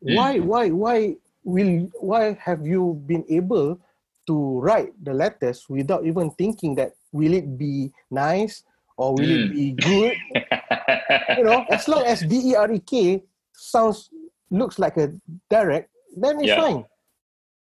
Mm. 0.06 0.16
Why, 0.16 0.40
why, 0.40 0.70
why 0.70 1.16
will, 1.44 1.90
why 2.00 2.38
have 2.42 2.66
you 2.66 3.02
been 3.06 3.26
able 3.30 3.80
to 4.28 4.60
write 4.60 4.94
the 5.04 5.14
letters 5.14 5.66
without 5.70 6.06
even 6.06 6.32
thinking 6.32 6.76
that 6.76 6.94
will 7.12 7.34
it 7.34 7.58
be 7.58 7.92
nice 8.12 8.64
or 8.98 9.14
will 9.14 9.28
mm. 9.28 9.46
it 9.46 9.54
be 9.54 9.72
good? 9.74 10.16
you 11.38 11.44
know, 11.44 11.66
as 11.70 11.88
long 11.88 12.04
as 12.06 12.22
D 12.22 12.52
E 12.52 12.56
R 12.56 12.72
E 12.72 12.80
K 12.80 13.24
sounds 13.54 14.10
looks 14.52 14.80
like 14.80 14.98
a 14.98 15.12
Derek, 15.50 15.90
then 16.16 16.40
it's 16.40 16.48
yeah. 16.48 16.62
fine. 16.62 16.86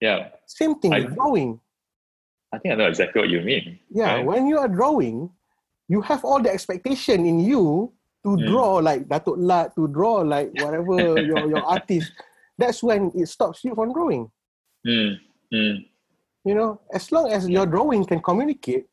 Yeah. 0.01 0.29
Same 0.45 0.75
thing 0.79 0.93
I, 0.93 1.01
drawing. 1.01 1.59
I 2.53 2.57
think 2.57 2.73
I 2.73 2.75
know 2.77 2.87
exactly 2.87 3.21
what 3.21 3.29
you 3.29 3.41
mean. 3.41 3.79
Yeah, 3.89 4.15
right? 4.15 4.25
when 4.25 4.47
you 4.47 4.57
are 4.57 4.67
drawing, 4.67 5.29
you 5.87 6.01
have 6.01 6.23
all 6.23 6.41
the 6.41 6.51
expectation 6.51 7.25
in 7.25 7.39
you 7.39 7.91
to 8.23 8.29
mm. 8.35 8.47
draw 8.47 8.75
like 8.77 9.07
Datuk 9.07 9.35
Lat, 9.37 9.75
to 9.75 9.87
draw 9.87 10.21
like 10.21 10.51
whatever 10.61 11.19
your, 11.19 11.47
your 11.47 11.63
artist. 11.63 12.11
That's 12.57 12.83
when 12.83 13.11
it 13.15 13.27
stops 13.27 13.63
you 13.63 13.75
from 13.75 13.93
drawing. 13.93 14.29
Mm. 14.85 15.15
Mm. 15.53 15.85
You 16.45 16.55
know, 16.55 16.81
as 16.93 17.11
long 17.11 17.31
as 17.31 17.47
your 17.47 17.65
drawing 17.65 18.05
can 18.05 18.21
communicate, 18.21 18.87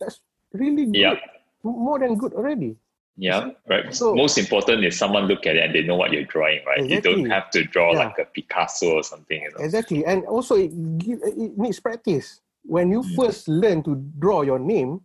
that's 0.00 0.20
really 0.52 0.86
good. 0.86 0.96
Yeah. 0.96 1.14
More 1.62 1.98
than 1.98 2.16
good 2.16 2.34
already. 2.34 2.76
Yeah, 3.16 3.50
right. 3.68 3.94
So, 3.94 4.14
Most 4.14 4.38
important 4.38 4.84
is 4.84 4.98
someone 4.98 5.26
look 5.26 5.46
at 5.46 5.54
it 5.54 5.64
and 5.64 5.74
they 5.74 5.82
know 5.82 5.94
what 5.94 6.12
you're 6.12 6.24
drawing, 6.24 6.60
right? 6.66 6.80
Exactly. 6.80 7.10
You 7.12 7.16
don't 7.16 7.30
have 7.30 7.48
to 7.50 7.62
draw 7.62 7.92
yeah. 7.92 7.98
like 7.98 8.18
a 8.18 8.24
Picasso 8.24 8.94
or 8.94 9.02
something. 9.04 9.40
You 9.40 9.50
know? 9.50 9.64
Exactly, 9.64 10.04
and 10.04 10.24
also 10.24 10.56
it, 10.56 10.72
it 11.06 11.56
needs 11.56 11.78
practice. 11.78 12.40
When 12.64 12.90
you 12.90 13.02
mm. 13.02 13.14
first 13.14 13.46
learn 13.46 13.84
to 13.84 13.94
draw 14.18 14.42
your 14.42 14.58
name, 14.58 15.00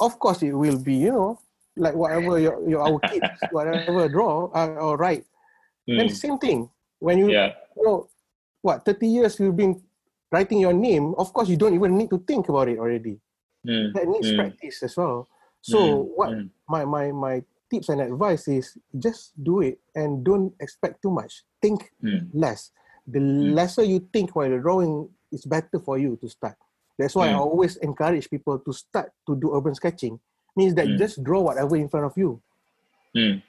of 0.00 0.18
course 0.18 0.42
it 0.42 0.52
will 0.52 0.78
be 0.78 0.94
you 0.94 1.12
know 1.12 1.40
like 1.76 1.94
whatever 1.94 2.38
your, 2.38 2.56
your 2.68 2.80
our 2.80 3.00
kids 3.08 3.26
whatever 3.50 4.08
draw 4.08 4.50
uh, 4.52 4.76
or 4.78 4.96
write. 4.96 5.24
Mm. 5.88 6.00
And 6.00 6.16
same 6.16 6.38
thing 6.38 6.70
when 6.98 7.18
you 7.18 7.30
yeah. 7.30 7.52
you 7.76 7.84
know 7.84 8.08
what 8.60 8.84
thirty 8.84 9.08
years 9.08 9.38
you've 9.40 9.56
been 9.56 9.80
writing 10.30 10.60
your 10.60 10.72
name. 10.72 11.14
Of 11.18 11.32
course 11.32 11.48
you 11.48 11.56
don't 11.56 11.74
even 11.74 11.96
need 11.96 12.10
to 12.10 12.18
think 12.18 12.48
about 12.48 12.68
it 12.68 12.78
already. 12.78 13.18
Mm. 13.66 13.92
That 13.94 14.08
needs 14.08 14.30
mm. 14.30 14.36
practice 14.36 14.82
as 14.82 14.96
well. 14.96 15.28
So 15.62 15.78
mm, 15.78 16.08
what 16.14 16.30
mm. 16.30 16.50
my 16.68 16.84
my 16.84 17.12
my 17.12 17.42
tips 17.70 17.88
and 17.88 18.00
advice 18.00 18.48
is 18.48 18.76
just 18.98 19.32
do 19.42 19.62
it 19.62 19.78
and 19.94 20.24
don't 20.24 20.52
expect 20.60 21.00
too 21.00 21.10
much. 21.10 21.44
Think 21.60 21.90
less. 22.34 22.70
The 23.06 23.18
lesser 23.18 23.82
you 23.82 24.06
think 24.12 24.36
while 24.36 24.52
drawing, 24.60 25.08
it's 25.32 25.46
better 25.46 25.80
for 25.80 25.98
you 25.98 26.18
to 26.20 26.28
start. 26.28 26.54
That's 26.98 27.14
why 27.14 27.30
I 27.30 27.34
always 27.34 27.76
encourage 27.78 28.28
people 28.28 28.58
to 28.60 28.72
start 28.72 29.10
to 29.26 29.34
do 29.34 29.56
urban 29.56 29.74
sketching. 29.74 30.20
Means 30.56 30.74
that 30.74 30.86
you 30.86 30.94
mm. 30.94 30.98
just 30.98 31.22
draw 31.24 31.40
whatever 31.40 31.76
in 31.76 31.88
front 31.88 32.06
of 32.06 32.16
you. 32.16 32.40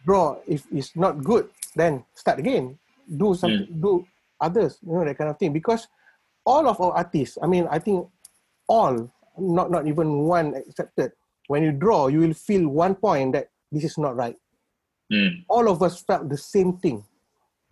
Draw 0.05 0.37
if 0.47 0.65
it's 0.71 0.95
not 0.95 1.23
good, 1.23 1.49
then 1.75 2.03
start 2.15 2.39
again. 2.39 2.77
Do 3.07 3.35
something. 3.35 3.67
Do 3.79 4.05
others. 4.39 4.79
You 4.81 4.93
know 4.93 5.05
that 5.05 5.17
kind 5.17 5.29
of 5.29 5.37
thing. 5.37 5.51
Because 5.53 5.87
all 6.45 6.67
of 6.67 6.79
our 6.79 6.91
artists, 6.91 7.37
I 7.41 7.47
mean, 7.47 7.67
I 7.69 7.79
think 7.79 8.07
all, 8.67 9.11
not 9.37 9.71
not 9.71 9.87
even 9.87 10.27
one 10.27 10.55
accepted 10.55 11.11
when 11.47 11.63
you 11.63 11.71
draw, 11.71 12.07
you 12.07 12.19
will 12.19 12.33
feel 12.33 12.67
one 12.67 12.95
point 12.95 13.33
that 13.33 13.49
this 13.71 13.83
is 13.83 13.97
not 13.97 14.15
right. 14.15 14.35
Mm. 15.11 15.43
All 15.49 15.69
of 15.69 15.81
us 15.81 16.01
felt 16.01 16.29
the 16.29 16.37
same 16.37 16.77
thing. 16.77 17.03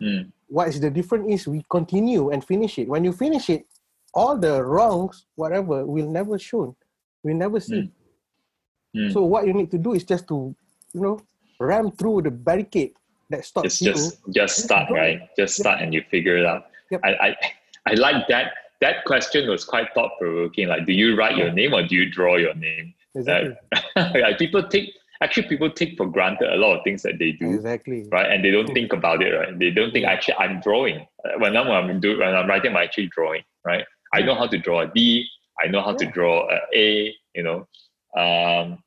Mm. 0.00 0.32
What 0.48 0.68
is 0.68 0.80
the 0.80 0.90
difference 0.90 1.32
is 1.32 1.48
we 1.48 1.64
continue 1.70 2.30
and 2.30 2.44
finish 2.44 2.78
it. 2.78 2.88
When 2.88 3.04
you 3.04 3.12
finish 3.12 3.48
it, 3.48 3.66
all 4.12 4.36
the 4.36 4.62
wrongs, 4.62 5.24
whatever, 5.36 5.86
will 5.86 6.10
never 6.10 6.38
shown. 6.38 6.76
We 7.22 7.32
never 7.34 7.60
see. 7.60 7.90
Mm. 8.94 9.12
So 9.12 9.24
what 9.24 9.46
you 9.46 9.52
need 9.52 9.70
to 9.70 9.78
do 9.78 9.94
is 9.94 10.04
just 10.04 10.28
to, 10.28 10.54
you 10.92 11.00
know, 11.00 11.20
ram 11.58 11.90
through 11.92 12.22
the 12.22 12.30
barricade 12.30 12.92
that 13.30 13.44
stops 13.44 13.78
just, 13.78 13.82
you. 13.82 13.92
Just, 13.92 14.18
just 14.30 14.64
start, 14.64 14.90
right? 14.90 15.28
Just 15.36 15.56
start 15.56 15.78
yep. 15.78 15.84
and 15.84 15.94
you 15.94 16.02
figure 16.10 16.36
it 16.36 16.46
out. 16.46 16.66
Yep. 16.90 17.00
I, 17.04 17.10
I, 17.10 17.36
I 17.86 17.94
like 17.94 18.28
that. 18.28 18.52
That 18.80 19.04
question 19.04 19.48
was 19.48 19.64
quite 19.64 19.88
thought 19.94 20.12
provoking. 20.18 20.68
Like, 20.68 20.86
do 20.86 20.92
you 20.92 21.16
write 21.16 21.36
your 21.36 21.52
name 21.52 21.72
or 21.72 21.86
do 21.86 21.94
you 21.94 22.10
draw 22.10 22.36
your 22.36 22.54
name? 22.54 22.94
Exactly. 23.14 23.56
Uh, 23.96 24.32
people 24.38 24.62
take 24.64 24.92
actually 25.22 25.48
people 25.48 25.70
take 25.70 25.96
for 25.96 26.06
granted 26.06 26.52
a 26.52 26.56
lot 26.56 26.76
of 26.76 26.84
things 26.84 27.02
that 27.02 27.18
they 27.18 27.32
do. 27.32 27.54
Exactly. 27.54 28.08
Right, 28.10 28.30
and 28.30 28.44
they 28.44 28.50
don't 28.50 28.72
think 28.72 28.92
about 28.92 29.22
it. 29.22 29.30
Right, 29.30 29.58
they 29.58 29.70
don't 29.70 29.92
think 29.92 30.06
actually 30.06 30.34
I'm 30.34 30.60
drawing. 30.60 31.06
Uh, 31.24 31.38
when 31.38 31.56
I'm, 31.56 31.70
I'm 31.70 32.00
doing 32.00 32.18
when 32.18 32.34
I'm 32.34 32.48
writing, 32.48 32.72
I'm 32.72 32.82
actually 32.82 33.08
drawing. 33.08 33.42
Right, 33.64 33.84
I 34.12 34.22
know 34.22 34.34
how 34.34 34.46
to 34.46 34.58
draw 34.58 34.80
a 34.82 34.86
D. 34.88 35.26
I 35.62 35.68
know 35.68 35.80
how 35.80 35.92
yeah. 35.92 35.98
to 35.98 36.06
draw 36.06 36.50
a 36.50 36.58
A. 36.74 37.14
You 37.34 37.42
know, 37.42 37.68
um, 38.16 38.82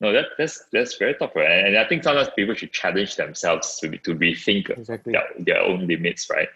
no, 0.00 0.12
that, 0.12 0.26
that's 0.36 0.64
that's 0.72 0.96
very 0.96 1.14
tough, 1.14 1.30
right? 1.36 1.66
And 1.66 1.78
I 1.78 1.86
think 1.86 2.02
sometimes 2.02 2.28
people 2.34 2.54
should 2.54 2.72
challenge 2.72 3.16
themselves 3.16 3.78
to 3.80 3.88
to 3.98 4.14
rethink 4.14 4.70
exactly. 4.70 5.12
their, 5.12 5.24
their 5.38 5.62
own 5.62 5.86
limits, 5.86 6.28
right? 6.28 6.48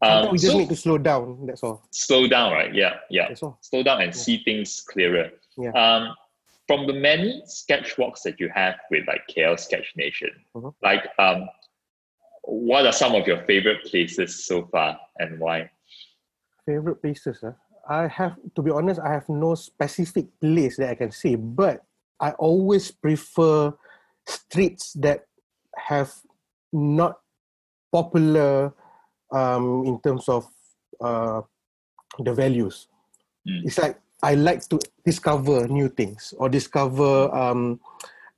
Um, 0.00 0.30
we 0.32 0.38
just 0.38 0.52
so, 0.52 0.58
need 0.58 0.68
to 0.68 0.76
slow 0.76 0.96
down. 0.96 1.46
That's 1.46 1.62
all. 1.62 1.82
Slow 1.90 2.28
down, 2.28 2.52
right? 2.52 2.74
Yeah, 2.74 2.96
yeah. 3.10 3.34
Slow 3.34 3.82
down 3.82 4.00
and 4.00 4.14
yeah. 4.14 4.22
see 4.22 4.42
things 4.44 4.80
clearer. 4.80 5.30
Yeah. 5.56 5.70
Um, 5.70 6.14
from 6.66 6.86
the 6.86 6.92
many 6.92 7.42
sketch 7.46 7.98
walks 7.98 8.22
that 8.22 8.38
you 8.38 8.48
have 8.54 8.76
with 8.90 9.06
like 9.08 9.22
KL 9.28 9.58
Sketch 9.58 9.94
Nation, 9.96 10.30
mm-hmm. 10.54 10.68
like 10.82 11.08
um, 11.18 11.48
what 12.42 12.86
are 12.86 12.92
some 12.92 13.14
of 13.14 13.26
your 13.26 13.44
favorite 13.44 13.84
places 13.84 14.46
so 14.46 14.66
far 14.66 14.98
and 15.18 15.40
why? 15.40 15.70
Favorite 16.64 17.02
places, 17.02 17.38
huh? 17.42 17.52
I 17.88 18.06
have 18.06 18.36
to 18.54 18.62
be 18.62 18.70
honest, 18.70 19.00
I 19.00 19.12
have 19.12 19.28
no 19.28 19.54
specific 19.54 20.26
place 20.40 20.76
that 20.76 20.90
I 20.90 20.94
can 20.94 21.10
say, 21.10 21.34
but 21.34 21.82
I 22.20 22.32
always 22.32 22.90
prefer 22.90 23.72
streets 24.26 24.92
that 25.00 25.24
have 25.76 26.12
not 26.72 27.16
popular 27.90 28.74
um, 29.32 29.84
in 29.86 30.00
terms 30.00 30.28
of 30.28 30.44
uh, 31.00 31.40
the 32.18 32.34
values. 32.34 32.88
Mm. 33.48 33.64
It's 33.64 33.78
like 33.78 33.98
I 34.22 34.34
like 34.34 34.68
to 34.68 34.78
discover 35.04 35.66
new 35.68 35.88
things 35.88 36.34
or 36.36 36.48
discover 36.48 37.32
um, 37.34 37.80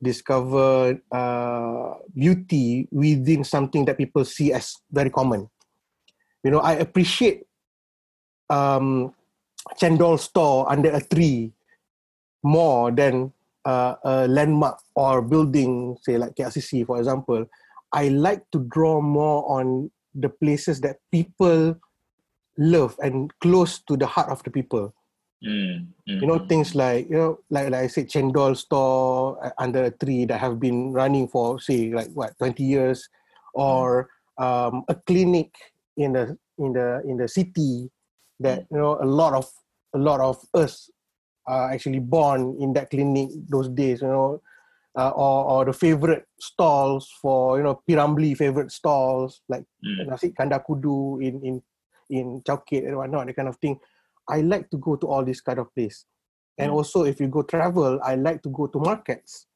discover 0.03 1.01
uh, 1.11 1.95
beauty 2.15 2.87
within 2.91 3.43
something 3.43 3.85
that 3.87 3.99
people 3.99 4.25
see 4.25 4.53
as 4.53 4.77
very 4.93 5.11
common. 5.11 5.51
You 6.45 6.53
know, 6.53 6.61
I 6.61 6.75
appreciate 6.75 7.45
um, 8.49 9.13
chendol 9.81 10.19
store 10.19 10.71
under 10.71 10.91
a 10.91 11.03
tree 11.03 11.53
more 12.43 12.91
than 12.91 13.33
uh, 13.65 13.95
a 14.05 14.29
landmark 14.29 14.79
or 14.95 15.23
building, 15.23 15.97
say 16.03 16.17
like 16.19 16.35
KLCC, 16.35 16.87
for 16.87 16.99
example. 16.99 17.47
I 17.93 18.09
like 18.09 18.49
to 18.53 18.61
draw 18.71 19.01
more 19.01 19.45
on 19.51 19.91
the 20.15 20.29
places 20.29 20.81
that 20.81 20.99
people 21.11 21.77
love 22.57 22.97
and 23.01 23.31
close 23.41 23.81
to 23.89 23.97
the 23.97 24.07
heart 24.07 24.31
of 24.31 24.43
the 24.45 24.51
people. 24.51 24.95
Mm, 25.45 25.89
mm, 26.07 26.21
you 26.21 26.27
know 26.27 26.39
things 26.39 26.75
like 26.75 27.09
you 27.09 27.17
know 27.17 27.39
like 27.49 27.71
like 27.71 27.85
I 27.85 27.87
said 27.87 28.11
chendol 28.11 28.55
store 28.55 29.43
uh, 29.43 29.51
under 29.57 29.85
a 29.85 29.91
tree 29.91 30.27
that 30.27 30.39
have 30.39 30.61
been 30.61 30.93
running 30.93 31.29
for 31.29 31.59
say 31.59 31.91
like 31.95 32.13
what 32.13 32.37
20 32.37 32.63
years 32.63 33.09
or 33.55 34.11
um, 34.37 34.85
a 34.89 34.95
clinic 34.95 35.49
in 35.97 36.13
the 36.13 36.37
in 36.59 36.75
the 36.75 37.01
in 37.09 37.17
the 37.17 37.27
city 37.27 37.89
that 38.41 38.67
you 38.71 38.79
know 38.79 38.99
a 39.01 39.07
lot 39.07 39.35
of 39.35 39.49
a 39.95 39.99
lot 39.99 40.21
of 40.21 40.41
us 40.55 40.91
are 41.47 41.71
actually 41.73 42.01
born 42.01 42.57
in 42.61 42.73
that 42.73 42.91
clinic 42.91 43.31
those 43.49 43.69
days 43.69 44.03
you 44.03 44.09
know 44.09 44.41
uh, 44.99 45.11
or 45.11 45.45
or 45.45 45.65
the 45.65 45.73
favorite 45.73 46.27
stalls 46.41 47.09
for 47.23 47.59
you 47.59 47.63
know 47.63 47.81
Pirambli 47.89 48.37
favorite 48.37 48.73
stalls 48.73 49.43
like 49.49 49.65
mm. 49.85 50.07
nasi 50.07 50.31
kandar 50.31 50.65
kudu 50.65 51.21
in 51.23 51.41
in 51.45 51.63
in 52.11 52.43
Chowkit 52.43 52.87
and 52.87 52.97
whatnot 52.97 53.27
that 53.27 53.37
kind 53.37 53.49
of 53.49 53.57
thing 53.59 53.79
I 54.31 54.41
like 54.43 54.71
to 54.71 54.79
go 54.79 54.97
to 54.97 55.07
all 55.07 55.25
these 55.25 55.41
kind 55.41 55.59
of 55.59 55.75
place. 55.75 56.07
And 56.57 56.71
mm. 56.71 56.75
also, 56.75 57.05
if 57.05 57.21
you 57.21 57.27
go 57.27 57.43
travel, 57.43 58.01
I 58.03 58.15
like 58.15 58.43
to 58.43 58.49
go 58.49 58.67
to 58.69 58.79
markets, 58.79 59.47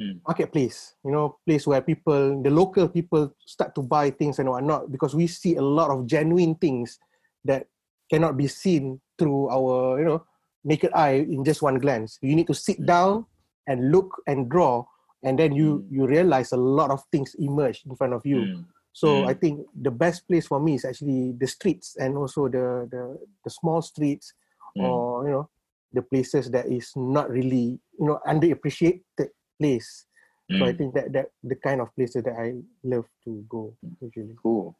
mm. 0.00 0.20
marketplace. 0.26 0.94
You 1.04 1.12
know, 1.12 1.38
place 1.46 1.66
where 1.66 1.80
people, 1.80 2.42
the 2.42 2.50
local 2.50 2.88
people, 2.88 3.32
start 3.46 3.74
to 3.76 3.82
buy 3.82 4.10
things 4.10 4.38
and 4.38 4.48
whatnot 4.48 4.92
because 4.92 5.14
we 5.14 5.26
see 5.26 5.56
a 5.56 5.62
lot 5.62 5.90
of 5.90 6.06
genuine 6.06 6.54
things 6.54 6.98
that 7.44 7.66
cannot 8.10 8.36
be 8.36 8.46
seen 8.46 9.00
through 9.18 9.48
our, 9.48 9.98
you 9.98 10.04
know, 10.04 10.24
naked 10.64 10.90
eye 10.92 11.24
in 11.24 11.44
just 11.44 11.62
one 11.62 11.78
glance. 11.78 12.18
You 12.20 12.34
need 12.34 12.48
to 12.48 12.54
sit 12.54 12.80
mm. 12.80 12.86
down 12.86 13.26
and 13.66 13.92
look 13.92 14.22
and 14.26 14.50
draw, 14.50 14.84
and 15.22 15.38
then 15.38 15.54
you 15.54 15.84
mm. 15.84 15.92
you 15.92 16.06
realize 16.06 16.52
a 16.52 16.56
lot 16.56 16.90
of 16.90 17.02
things 17.12 17.34
emerge 17.38 17.82
in 17.86 17.96
front 17.96 18.12
of 18.12 18.26
you. 18.26 18.36
Mm. 18.36 18.64
So 18.92 19.22
mm. 19.22 19.28
I 19.28 19.34
think 19.34 19.66
the 19.80 19.90
best 19.90 20.26
place 20.26 20.46
for 20.46 20.58
me 20.58 20.74
is 20.74 20.84
actually 20.84 21.32
the 21.38 21.46
streets 21.46 21.96
and 21.96 22.16
also 22.16 22.48
the 22.48 22.88
the, 22.90 23.18
the 23.44 23.50
small 23.50 23.80
streets 23.82 24.34
mm. 24.76 24.82
or 24.82 25.24
you 25.24 25.30
know 25.30 25.48
the 25.92 26.02
places 26.02 26.50
that 26.50 26.66
is 26.66 26.92
not 26.96 27.30
really 27.30 27.78
you 27.98 28.06
know 28.06 28.20
underappreciated 28.26 29.30
place. 29.58 30.06
So 30.50 30.66
I 30.66 30.72
mm. 30.72 30.78
think 30.78 30.94
that 30.94 31.12
that 31.12 31.26
the 31.44 31.54
kind 31.54 31.80
of 31.80 31.94
places 31.94 32.24
that 32.24 32.34
I 32.34 32.58
love 32.82 33.06
to 33.24 33.44
go 33.48 33.76
usually. 34.02 34.34
Cool. 34.42 34.74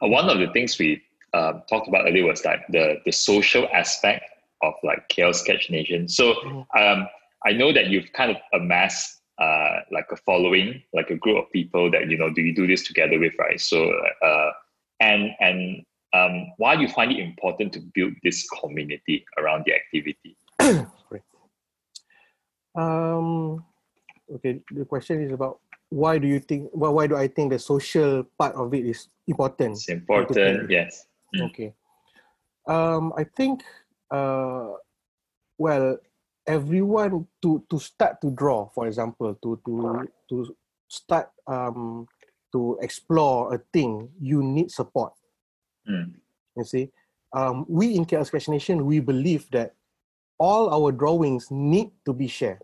Uh, 0.00 0.06
one 0.06 0.30
of 0.30 0.38
the 0.38 0.46
things 0.52 0.78
we 0.78 1.02
uh, 1.32 1.60
talked 1.68 1.88
about 1.88 2.06
earlier 2.06 2.26
was 2.26 2.44
like 2.44 2.66
the 2.68 3.00
the 3.04 3.12
social 3.12 3.68
aspect 3.72 4.24
of 4.62 4.74
like 4.82 5.08
KL 5.08 5.34
Sketch 5.34 5.70
Nation. 5.70 6.08
So 6.08 6.34
mm-hmm. 6.34 6.78
um, 6.78 7.08
I 7.44 7.52
know 7.52 7.72
that 7.72 7.86
you've 7.86 8.12
kind 8.12 8.30
of 8.30 8.36
amassed 8.52 9.20
uh, 9.38 9.80
like 9.92 10.06
a 10.10 10.16
following, 10.16 10.82
like 10.94 11.10
a 11.10 11.16
group 11.16 11.36
of 11.36 11.50
people 11.52 11.90
that 11.90 12.08
you 12.10 12.16
know 12.16 12.30
do 12.30 12.42
you 12.42 12.54
do 12.54 12.66
this 12.66 12.86
together 12.86 13.18
with, 13.18 13.34
right? 13.38 13.60
So 13.60 13.92
uh, 14.24 14.50
and 15.00 15.30
and 15.40 15.84
um, 16.12 16.52
why 16.56 16.76
do 16.76 16.82
you 16.82 16.88
find 16.88 17.12
it 17.12 17.18
important 17.18 17.72
to 17.74 17.80
build 17.80 18.14
this 18.22 18.48
community 18.48 19.24
around 19.38 19.64
the 19.66 19.74
activity? 19.74 20.36
um, 22.74 23.64
okay, 24.34 24.60
the 24.70 24.84
question 24.84 25.22
is 25.22 25.32
about 25.32 25.60
why 25.90 26.18
do 26.18 26.26
you 26.26 26.40
think? 26.40 26.70
Well, 26.72 26.94
why 26.94 27.06
do 27.06 27.16
I 27.16 27.28
think 27.28 27.52
the 27.52 27.58
social 27.58 28.24
part 28.38 28.54
of 28.54 28.72
it 28.74 28.86
is 28.86 29.08
important? 29.26 29.72
It's 29.72 29.88
important, 29.88 30.70
yes. 30.70 31.06
Mm. 31.34 31.50
Okay. 31.50 31.74
Um, 32.66 33.12
I 33.16 33.24
think. 33.24 33.62
Uh, 34.10 34.74
well, 35.58 35.98
everyone 36.46 37.26
to 37.42 37.64
to 37.68 37.78
start 37.78 38.20
to 38.22 38.30
draw, 38.30 38.68
for 38.70 38.86
example, 38.86 39.34
to 39.42 39.60
to 39.66 40.08
to 40.30 40.56
start 40.88 41.30
um, 41.46 42.06
to 42.52 42.78
explore 42.80 43.54
a 43.54 43.58
thing, 43.72 44.08
you 44.20 44.42
need 44.42 44.70
support. 44.70 45.12
Mm. 45.88 46.14
You 46.56 46.64
see, 46.64 46.90
um, 47.32 47.66
we 47.68 47.94
in 47.94 48.06
KL 48.06 48.26
Sketch 48.26 48.48
Nation, 48.48 48.86
we 48.86 49.00
believe 49.00 49.50
that 49.50 49.74
all 50.38 50.70
our 50.72 50.92
drawings 50.92 51.50
need 51.50 51.90
to 52.04 52.12
be 52.12 52.28
shared. 52.28 52.62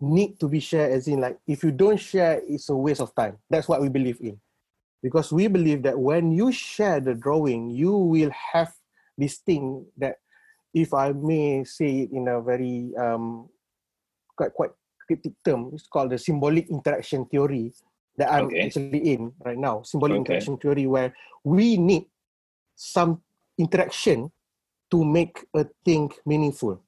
Need 0.00 0.40
to 0.40 0.48
be 0.48 0.60
shared, 0.60 0.92
as 0.92 1.08
in 1.08 1.20
like 1.20 1.38
if 1.46 1.62
you 1.62 1.72
don't 1.72 2.00
share, 2.00 2.40
it's 2.48 2.68
a 2.68 2.76
waste 2.76 3.00
of 3.00 3.14
time. 3.14 3.36
That's 3.48 3.68
what 3.68 3.80
we 3.80 3.88
believe 3.88 4.20
in, 4.20 4.40
because 5.02 5.32
we 5.32 5.48
believe 5.48 5.82
that 5.82 5.98
when 5.98 6.32
you 6.32 6.52
share 6.52 7.00
the 7.00 7.14
drawing, 7.14 7.70
you 7.70 7.92
will 7.92 8.30
have 8.52 8.72
this 9.16 9.38
thing 9.38 9.86
that 9.96 10.16
if 10.74 10.94
I 10.94 11.12
may 11.12 11.64
say 11.64 12.06
it 12.06 12.12
in 12.12 12.28
a 12.28 12.40
very 12.40 12.92
um, 12.96 13.48
quite 14.36 14.52
quite 14.54 14.70
cryptic 15.06 15.32
term, 15.44 15.70
it's 15.74 15.86
called 15.88 16.10
the 16.10 16.18
symbolic 16.18 16.68
interaction 16.70 17.26
theory 17.26 17.72
that 18.16 18.30
I'm 18.32 18.46
okay. 18.46 18.60
actually 18.60 18.98
in 19.12 19.32
right 19.44 19.58
now. 19.58 19.82
Symbolic 19.82 20.20
okay. 20.20 20.20
interaction 20.20 20.56
theory, 20.58 20.86
where 20.86 21.14
we 21.42 21.76
need 21.76 22.06
some 22.76 23.20
interaction 23.58 24.30
to 24.90 25.04
make 25.04 25.44
a 25.54 25.66
thing 25.84 26.10
meaningful. 26.26 26.82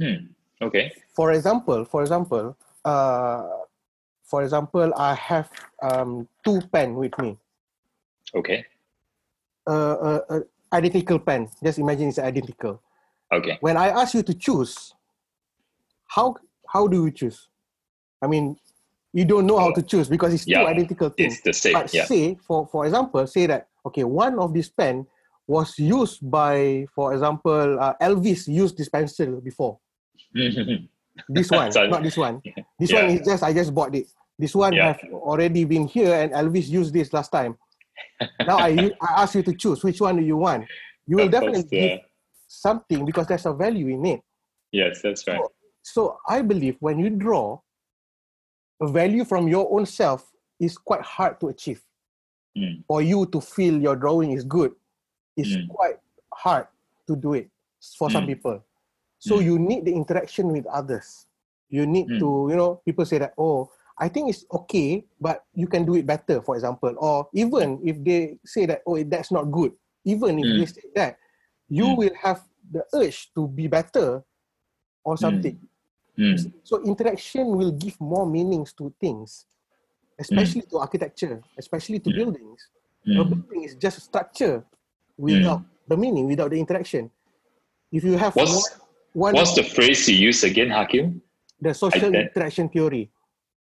Hmm. 0.00 0.32
Okay. 0.60 0.92
For 1.14 1.32
example, 1.32 1.84
for 1.84 2.02
example, 2.02 2.56
uh, 2.84 3.65
for 4.26 4.42
example, 4.42 4.92
I 4.96 5.14
have 5.14 5.50
um, 5.82 6.28
two 6.44 6.60
pen 6.72 6.94
with 6.94 7.16
me. 7.18 7.38
Okay. 8.34 8.64
Uh, 9.66 9.70
uh, 9.70 10.20
uh, 10.28 10.40
identical 10.72 11.18
pen. 11.18 11.48
Just 11.62 11.78
imagine 11.78 12.08
it's 12.08 12.18
identical. 12.18 12.82
Okay. 13.32 13.56
When 13.60 13.76
I 13.76 13.88
ask 13.88 14.14
you 14.14 14.22
to 14.22 14.34
choose, 14.34 14.94
how 16.06 16.36
how 16.68 16.86
do 16.86 17.04
you 17.04 17.10
choose? 17.10 17.48
I 18.20 18.26
mean, 18.26 18.56
you 19.12 19.24
don't 19.24 19.46
know 19.46 19.58
how 19.58 19.72
to 19.72 19.82
choose 19.82 20.08
because 20.08 20.34
it's 20.34 20.46
yeah, 20.46 20.60
two 20.60 20.66
identical 20.66 21.10
things. 21.10 21.34
It's 21.34 21.42
the 21.42 21.52
same. 21.52 21.72
But 21.72 21.94
yeah. 21.94 22.04
say, 22.04 22.36
for 22.46 22.66
for 22.66 22.84
example, 22.84 23.26
say 23.26 23.46
that 23.46 23.68
okay, 23.86 24.04
one 24.04 24.38
of 24.38 24.52
this 24.52 24.68
pen 24.68 25.06
was 25.46 25.78
used 25.78 26.28
by, 26.28 26.86
for 26.92 27.12
example, 27.14 27.78
uh, 27.78 27.94
Elvis 28.02 28.48
used 28.48 28.76
this 28.76 28.88
pencil 28.88 29.40
before. 29.40 29.78
this 31.28 31.50
one, 31.50 31.72
so, 31.72 31.86
not 31.86 32.02
this 32.02 32.16
one. 32.16 32.42
This 32.78 32.90
yeah. 32.90 33.02
one 33.02 33.10
is 33.16 33.26
just 33.26 33.42
I 33.42 33.52
just 33.52 33.74
bought 33.74 33.94
it. 33.94 34.06
This 34.38 34.54
one 34.54 34.74
yeah. 34.74 34.92
have 34.92 35.00
already 35.12 35.64
been 35.64 35.86
here, 35.86 36.14
and 36.14 36.32
Elvis 36.32 36.68
used 36.68 36.92
this 36.92 37.12
last 37.12 37.30
time 37.30 37.56
now 38.20 38.58
I, 38.58 38.90
I 39.00 39.22
ask 39.22 39.34
you 39.34 39.42
to 39.42 39.54
choose 39.54 39.82
which 39.82 40.00
one 40.00 40.16
do 40.16 40.22
you 40.22 40.36
want. 40.36 40.66
You 41.06 41.16
will 41.16 41.28
definitely 41.28 41.62
course, 41.62 41.70
give 41.70 42.00
something 42.48 43.04
because 43.04 43.26
there's 43.26 43.46
a 43.46 43.52
value 43.52 43.88
in 43.88 44.04
it. 44.06 44.20
Yes, 44.72 45.00
that's 45.02 45.26
right. 45.26 45.38
So, 45.38 45.52
so 45.82 46.18
I 46.28 46.42
believe 46.42 46.76
when 46.80 46.98
you 46.98 47.10
draw, 47.10 47.60
a 48.80 48.88
value 48.88 49.24
from 49.24 49.48
your 49.48 49.72
own 49.72 49.86
self 49.86 50.30
is 50.60 50.76
quite 50.76 51.02
hard 51.02 51.40
to 51.40 51.48
achieve. 51.48 51.80
Mm. 52.56 52.84
For 52.86 53.02
you 53.02 53.26
to 53.26 53.40
feel 53.40 53.80
your 53.80 53.96
drawing 53.96 54.32
is 54.32 54.44
good, 54.44 54.72
it's 55.36 55.50
mm. 55.50 55.68
quite 55.68 55.96
hard 56.32 56.66
to 57.06 57.16
do 57.16 57.34
it 57.34 57.48
for 57.98 58.08
mm. 58.08 58.12
some 58.12 58.26
people. 58.26 58.62
So 59.18 59.40
you 59.40 59.58
need 59.58 59.84
the 59.84 59.92
interaction 59.92 60.52
with 60.52 60.66
others. 60.66 61.26
You 61.68 61.86
need 61.86 62.08
mm. 62.08 62.18
to, 62.20 62.46
you 62.50 62.56
know, 62.56 62.80
people 62.84 63.04
say 63.04 63.18
that, 63.18 63.34
oh, 63.38 63.70
I 63.98 64.08
think 64.08 64.30
it's 64.30 64.44
okay, 64.52 65.04
but 65.20 65.44
you 65.54 65.66
can 65.66 65.84
do 65.84 65.94
it 65.96 66.06
better, 66.06 66.42
for 66.42 66.54
example. 66.54 66.94
Or 66.98 67.28
even 67.32 67.80
if 67.82 68.02
they 68.04 68.38
say 68.44 68.66
that, 68.66 68.82
oh, 68.86 69.02
that's 69.02 69.32
not 69.32 69.50
good, 69.50 69.72
even 70.04 70.38
if 70.38 70.44
mm. 70.44 70.58
they 70.60 70.66
say 70.66 70.88
that, 70.94 71.18
you 71.68 71.86
mm. 71.86 71.96
will 71.96 72.14
have 72.22 72.42
the 72.70 72.84
urge 72.94 73.32
to 73.34 73.48
be 73.48 73.66
better 73.66 74.22
or 75.02 75.16
something. 75.16 75.58
Mm. 76.18 76.52
So 76.62 76.82
interaction 76.82 77.46
will 77.56 77.72
give 77.72 78.00
more 78.00 78.26
meanings 78.26 78.72
to 78.74 78.92
things, 79.00 79.46
especially 80.18 80.62
mm. 80.62 80.70
to 80.70 80.78
architecture, 80.78 81.42
especially 81.58 81.98
to 82.00 82.10
mm. 82.10 82.16
buildings. 82.16 82.68
A 83.06 83.24
building 83.24 83.62
is 83.62 83.76
just 83.76 83.98
a 83.98 84.00
structure 84.00 84.64
without 85.16 85.62
the 85.86 85.96
meaning, 85.96 86.26
without 86.26 86.50
the 86.50 86.58
interaction. 86.58 87.08
If 87.92 88.02
you 88.02 88.18
have 88.18 88.34
what's, 88.34 88.50
one, 88.50 88.80
one 89.16 89.32
what's 89.32 89.56
the 89.56 89.64
phrase 89.64 90.04
you 90.08 90.16
use 90.28 90.44
again, 90.44 90.68
Hakim? 90.68 91.24
The 91.64 91.72
social 91.72 92.12
interaction 92.12 92.68
theory 92.68 93.08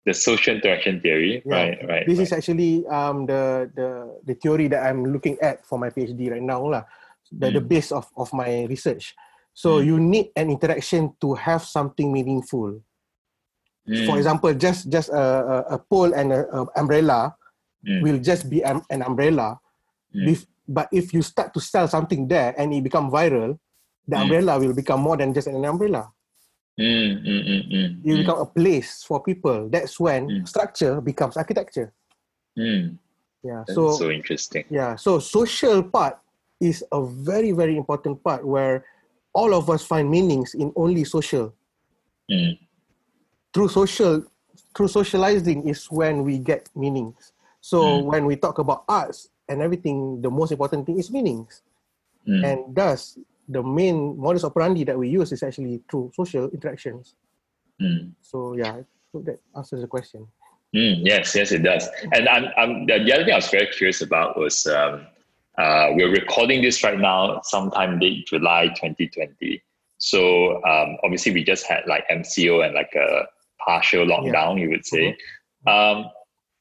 the 0.06 0.14
social 0.14 0.56
interaction 0.56 1.00
theory 1.00 1.42
yeah. 1.46 1.56
right 1.56 1.78
right 1.88 2.04
this 2.08 2.20
right. 2.20 2.28
is 2.28 2.32
actually 2.34 2.86
um 2.88 3.26
the 3.26 3.72
the 3.76 3.90
the 4.28 4.36
theory 4.36 4.68
that 4.68 4.84
i'm 4.84 5.04
looking 5.06 5.40
at 5.42 5.66
for 5.66 5.80
my 5.80 5.90
phd 5.90 6.20
right 6.32 6.44
now 6.44 6.60
lah 6.60 6.84
the, 7.32 7.48
mm. 7.48 7.54
the 7.56 7.64
base 7.64 7.92
of 7.92 8.08
of 8.20 8.32
my 8.36 8.68
research 8.68 9.16
so 9.56 9.80
mm. 9.80 9.86
you 9.86 9.96
need 10.00 10.28
an 10.36 10.52
interaction 10.52 11.16
to 11.22 11.34
have 11.34 11.64
something 11.64 12.12
meaningful 12.12 12.84
mm. 13.88 14.06
for 14.06 14.20
example 14.20 14.52
just 14.54 14.92
just 14.92 15.08
a, 15.10 15.64
a, 15.72 15.80
pole 15.80 16.12
and 16.14 16.36
a, 16.36 16.44
a 16.52 16.68
umbrella 16.76 17.32
mm. 17.88 18.04
will 18.04 18.20
just 18.20 18.50
be 18.52 18.60
an, 18.64 18.84
an 18.92 19.02
umbrella 19.04 19.56
mm. 20.12 20.36
but 20.68 20.92
if 20.92 21.14
you 21.14 21.24
start 21.24 21.54
to 21.54 21.62
sell 21.64 21.88
something 21.88 22.28
there 22.28 22.52
and 22.60 22.74
it 22.76 22.84
become 22.84 23.08
viral 23.08 23.56
the 24.08 24.16
mm. 24.16 24.22
umbrella 24.22 24.60
will 24.60 24.74
become 24.74 25.02
more 25.02 25.18
than 25.18 25.34
just 25.34 25.48
an 25.48 25.64
umbrella 25.66 26.12
Mm, 26.80 27.22
mm, 27.22 27.70
mm, 27.70 27.90
you 28.02 28.18
become 28.18 28.40
a 28.40 28.50
place 28.50 29.04
for 29.04 29.22
people. 29.22 29.70
That's 29.70 30.00
when 30.00 30.28
mm. 30.28 30.48
structure 30.48 31.02
becomes 31.02 31.38
architecture. 31.38 31.94
Mm. 32.58 32.98
Yeah. 33.44 33.64
That's 33.68 33.76
so 33.76 33.94
so 33.94 34.10
interesting. 34.10 34.66
Yeah. 34.70 34.96
So 34.96 35.20
social 35.20 35.84
part 35.84 36.18
is 36.60 36.84
a 36.92 37.06
very 37.06 37.52
very 37.52 37.78
important 37.78 38.24
part 38.24 38.42
where 38.42 38.86
all 39.34 39.54
of 39.54 39.70
us 39.70 39.86
find 39.86 40.10
meanings 40.10 40.56
in 40.56 40.74
only 40.76 41.04
social. 41.04 41.54
Mm. 42.32 42.58
Through 43.54 43.70
social, 43.70 44.26
through 44.76 44.88
socializing 44.88 45.70
is 45.70 45.86
when 45.92 46.24
we 46.24 46.40
get 46.40 46.70
meanings. 46.74 47.34
So 47.62 48.02
when 48.02 48.26
we 48.26 48.36
talk 48.36 48.58
about 48.58 48.84
arts 48.90 49.30
and 49.48 49.62
everything, 49.62 50.22
the 50.22 50.32
most 50.32 50.52
important 50.52 50.88
thing 50.88 50.98
is 50.98 51.12
meanings. 51.12 51.62
Mm. 52.28 52.42
And 52.44 52.76
thus, 52.76 53.18
the 53.48 53.62
main 53.62 54.18
modus 54.20 54.44
operandi 54.44 54.84
that 54.86 54.98
we 54.98 55.10
use 55.10 55.32
is 55.32 55.44
actually 55.44 55.82
through 55.90 56.12
social 56.14 56.50
interactions. 56.50 57.16
Mm. 57.82 58.12
So 58.22 58.56
yeah, 58.56 58.74
I 58.74 58.86
hope 59.12 59.26
that 59.26 59.40
answers 59.56 59.82
the 59.82 59.88
question. 59.88 60.28
Mm, 60.76 61.02
yes, 61.04 61.36
yes, 61.36 61.52
it 61.52 61.62
does. 61.62 61.88
And 62.14 62.28
I'm, 62.28 62.46
I'm, 62.58 62.86
the 62.88 63.14
other 63.14 63.26
thing 63.26 63.34
I 63.34 63.38
was 63.38 63.50
very 63.50 63.68
curious 63.68 64.02
about 64.02 64.38
was 64.38 64.66
um, 64.66 65.06
uh, 65.58 65.90
we're 65.92 66.12
recording 66.12 66.64
this 66.64 66.84
right 66.84 67.00
now, 67.00 67.42
sometime 67.44 68.00
late 68.00 68.26
July 68.26 68.70
2020. 68.70 69.62
So 70.00 70.64
um, 70.64 70.98
obviously, 71.04 71.32
we 71.32 71.44
just 71.44 71.68
had 71.68 71.84
like 71.88 72.06
MCO 72.10 72.66
and 72.66 72.74
like 72.74 72.94
a 72.96 73.26
partial 73.64 74.06
lockdown, 74.06 74.58
yeah. 74.58 74.64
you 74.64 74.70
would 74.70 74.86
say. 74.86 75.16
Mm-hmm. 75.68 76.00
Um, 76.00 76.12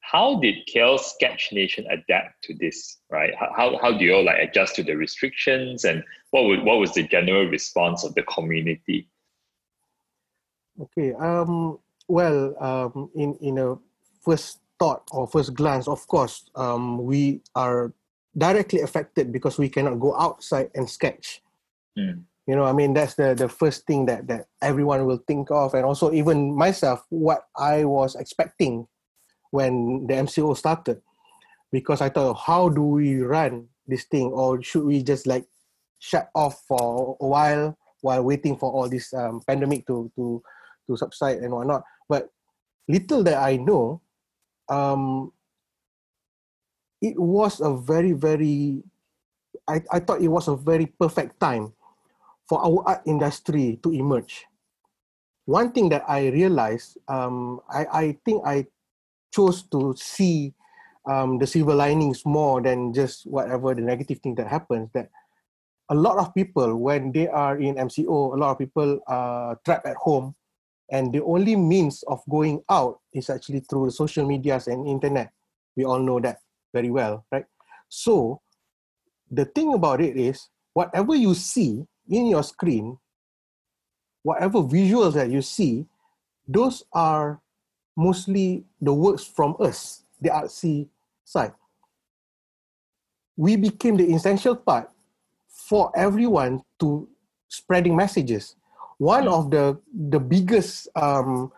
how 0.02 0.40
did 0.40 0.66
KL 0.66 0.98
Sketch 0.98 1.50
Nation 1.52 1.86
adapt 1.90 2.42
to 2.44 2.54
this? 2.54 2.98
Right? 3.08 3.32
How, 3.38 3.78
how 3.80 3.96
do 3.96 4.04
you 4.04 4.14
all 4.14 4.24
like 4.24 4.38
adjust 4.38 4.74
to 4.76 4.82
the 4.82 4.94
restrictions, 4.94 5.84
and 5.84 6.04
what 6.30 6.44
would, 6.44 6.62
what 6.64 6.78
was 6.78 6.92
the 6.92 7.04
general 7.04 7.46
response 7.46 8.04
of 8.04 8.14
the 8.14 8.22
community? 8.24 9.08
Okay. 10.80 11.14
Um. 11.14 11.78
Well. 12.08 12.54
Um. 12.60 13.10
In 13.14 13.34
in 13.40 13.58
a 13.58 13.76
first 14.20 14.58
thought 14.78 15.08
or 15.12 15.26
first 15.26 15.54
glance, 15.54 15.86
of 15.86 16.06
course, 16.08 16.50
um, 16.56 17.04
we 17.04 17.40
are 17.54 17.92
directly 18.36 18.80
affected 18.80 19.32
because 19.32 19.58
we 19.58 19.68
cannot 19.68 20.00
go 20.00 20.18
outside 20.18 20.70
and 20.74 20.90
sketch. 20.90 21.42
Mm. 21.96 22.24
You 22.46 22.56
know, 22.56 22.64
I 22.64 22.72
mean, 22.72 22.92
that's 22.92 23.14
the 23.14 23.34
the 23.34 23.48
first 23.48 23.86
thing 23.86 24.06
that 24.06 24.26
that 24.26 24.46
everyone 24.60 25.06
will 25.06 25.22
think 25.28 25.50
of, 25.52 25.74
and 25.74 25.84
also 25.84 26.12
even 26.12 26.56
myself, 26.56 27.06
what 27.08 27.46
I 27.56 27.84
was 27.84 28.16
expecting 28.16 28.88
when 29.52 30.06
the 30.08 30.14
MCO 30.14 30.56
started. 30.56 31.00
Because 31.70 32.00
I 32.00 32.08
thought, 32.08 32.34
how 32.34 32.68
do 32.68 32.82
we 32.82 33.20
run 33.20 33.68
this 33.86 34.04
thing, 34.04 34.32
or 34.32 34.60
should 34.60 34.84
we 34.84 35.04
just 35.04 35.28
like 35.28 35.46
shut 36.00 36.28
off 36.34 36.60
for 36.66 37.16
a 37.20 37.26
while 37.26 37.78
while 38.02 38.24
waiting 38.24 38.56
for 38.56 38.72
all 38.72 38.88
this 38.88 39.14
um, 39.14 39.40
pandemic 39.46 39.86
to 39.86 40.10
to 40.16 40.42
to 40.88 40.96
subside 40.96 41.38
and 41.38 41.52
whatnot? 41.52 41.84
But 42.08 42.28
little 42.88 43.22
that 43.24 43.40
I 43.40 43.56
know, 43.56 44.02
um, 44.68 45.32
it 47.00 47.16
was 47.16 47.60
a 47.60 47.72
very 47.72 48.12
very, 48.12 48.84
I 49.68 49.80
I 49.92 50.00
thought 50.00 50.20
it 50.20 50.32
was 50.32 50.48
a 50.48 50.56
very 50.56 50.86
perfect 50.86 51.40
time 51.40 51.72
for 52.48 52.60
our 52.60 52.84
art 52.84 53.02
industry 53.08 53.80
to 53.80 53.92
emerge. 53.96 54.44
One 55.48 55.72
thing 55.72 55.88
that 55.88 56.04
I 56.06 56.28
realized, 56.28 56.98
um, 57.08 57.60
I, 57.72 57.86
I 57.88 58.04
think 58.24 58.44
I 58.46 58.68
chose 59.32 59.62
to 59.72 59.94
see 59.96 60.54
um, 61.10 61.38
the 61.38 61.46
silver 61.46 61.74
linings 61.74 62.24
more 62.24 62.62
than 62.62 62.92
just 62.94 63.26
whatever 63.26 63.74
the 63.74 63.82
negative 63.82 64.20
thing 64.20 64.34
that 64.36 64.46
happens. 64.46 64.90
That 64.94 65.10
a 65.88 65.94
lot 65.94 66.18
of 66.18 66.34
people, 66.34 66.76
when 66.76 67.12
they 67.12 67.28
are 67.28 67.58
in 67.58 67.74
MCO, 67.74 68.34
a 68.34 68.38
lot 68.38 68.52
of 68.52 68.58
people 68.58 69.00
are 69.08 69.58
trapped 69.64 69.86
at 69.86 69.96
home, 69.96 70.34
and 70.90 71.12
the 71.12 71.22
only 71.24 71.56
means 71.56 72.04
of 72.06 72.22
going 72.30 72.62
out 72.70 73.00
is 73.12 73.30
actually 73.30 73.60
through 73.60 73.90
social 73.90 74.26
medias 74.26 74.68
and 74.68 74.86
internet. 74.86 75.32
We 75.76 75.84
all 75.84 75.98
know 75.98 76.20
that 76.20 76.38
very 76.72 76.90
well, 76.90 77.24
right? 77.32 77.46
So, 77.88 78.40
the 79.30 79.44
thing 79.46 79.74
about 79.74 80.00
it 80.00 80.16
is, 80.16 80.48
whatever 80.74 81.14
you 81.14 81.34
see 81.34 81.84
in 82.08 82.26
your 82.26 82.42
screen, 82.42 82.98
whatever 84.22 84.60
visuals 84.60 85.14
that 85.14 85.30
you 85.30 85.42
see, 85.42 85.86
those 86.46 86.84
are 86.92 87.40
mostly 87.96 88.64
the 88.80 88.92
works 88.92 89.24
from 89.24 89.56
us, 89.60 90.04
the 90.20 90.30
artsy 90.30 90.88
side. 91.24 91.52
We 93.36 93.56
became 93.56 93.96
the 93.96 94.12
essential 94.12 94.56
part 94.56 94.90
for 95.48 95.90
everyone 95.96 96.62
to 96.80 97.08
spreading 97.48 97.96
messages. 97.96 98.56
One 98.98 99.26
of 99.26 99.50
the 99.50 99.78
the 99.92 100.20
biggest 100.20 100.88
um, 100.94 101.50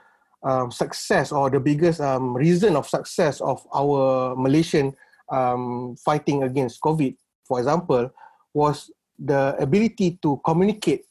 um, 0.42 0.70
success 0.70 1.32
or 1.32 1.50
the 1.50 1.60
biggest 1.60 2.00
um, 2.00 2.36
reason 2.36 2.76
of 2.76 2.88
success 2.88 3.40
of 3.40 3.66
our 3.74 4.36
Malaysian 4.36 4.94
um, 5.30 5.96
fighting 6.04 6.42
against 6.42 6.80
COVID, 6.80 7.16
for 7.44 7.58
example, 7.58 8.10
was 8.52 8.90
the 9.18 9.56
ability 9.58 10.18
to 10.22 10.40
communicate 10.44 11.06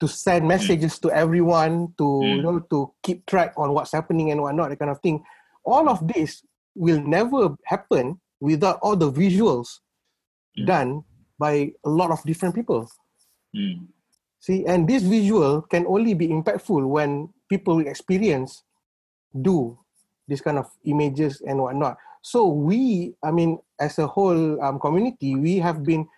to 0.00 0.08
send 0.08 0.42
hmm. 0.42 0.48
messages 0.48 0.98
to 0.98 1.12
everyone 1.12 1.92
to 1.96 2.04
mm. 2.04 2.36
you 2.36 2.42
know 2.42 2.58
to 2.72 2.90
keep 3.04 3.24
track 3.26 3.52
on 3.56 3.72
what's 3.72 3.92
happening 3.92 4.32
and 4.32 4.40
whatnot 4.40 4.70
that 4.70 4.78
kind 4.78 4.90
of 4.90 5.00
thing 5.00 5.22
all 5.64 5.88
of 5.88 6.00
this 6.08 6.42
will 6.74 7.00
never 7.00 7.54
happen 7.64 8.18
without 8.40 8.78
all 8.82 8.96
the 8.96 9.12
visuals 9.12 9.84
mm. 10.58 10.66
done 10.66 11.04
by 11.38 11.70
a 11.84 11.88
lot 11.88 12.10
of 12.10 12.22
different 12.24 12.54
people 12.54 12.88
mm. 13.54 13.86
see 14.40 14.64
and 14.66 14.88
this 14.88 15.02
visual 15.02 15.62
can 15.62 15.86
only 15.86 16.14
be 16.14 16.28
impactful 16.28 16.80
when 16.88 17.28
people 17.48 17.76
with 17.76 17.86
experience 17.86 18.64
do 19.42 19.78
this 20.26 20.40
kind 20.40 20.58
of 20.58 20.66
images 20.84 21.42
and 21.46 21.60
whatnot 21.60 21.96
so 22.22 22.48
we 22.48 23.12
i 23.22 23.30
mean 23.30 23.58
as 23.78 23.98
a 23.98 24.06
whole 24.06 24.62
um, 24.62 24.78
community 24.78 25.36
we 25.36 25.58
have 25.58 25.84
been 25.84 26.08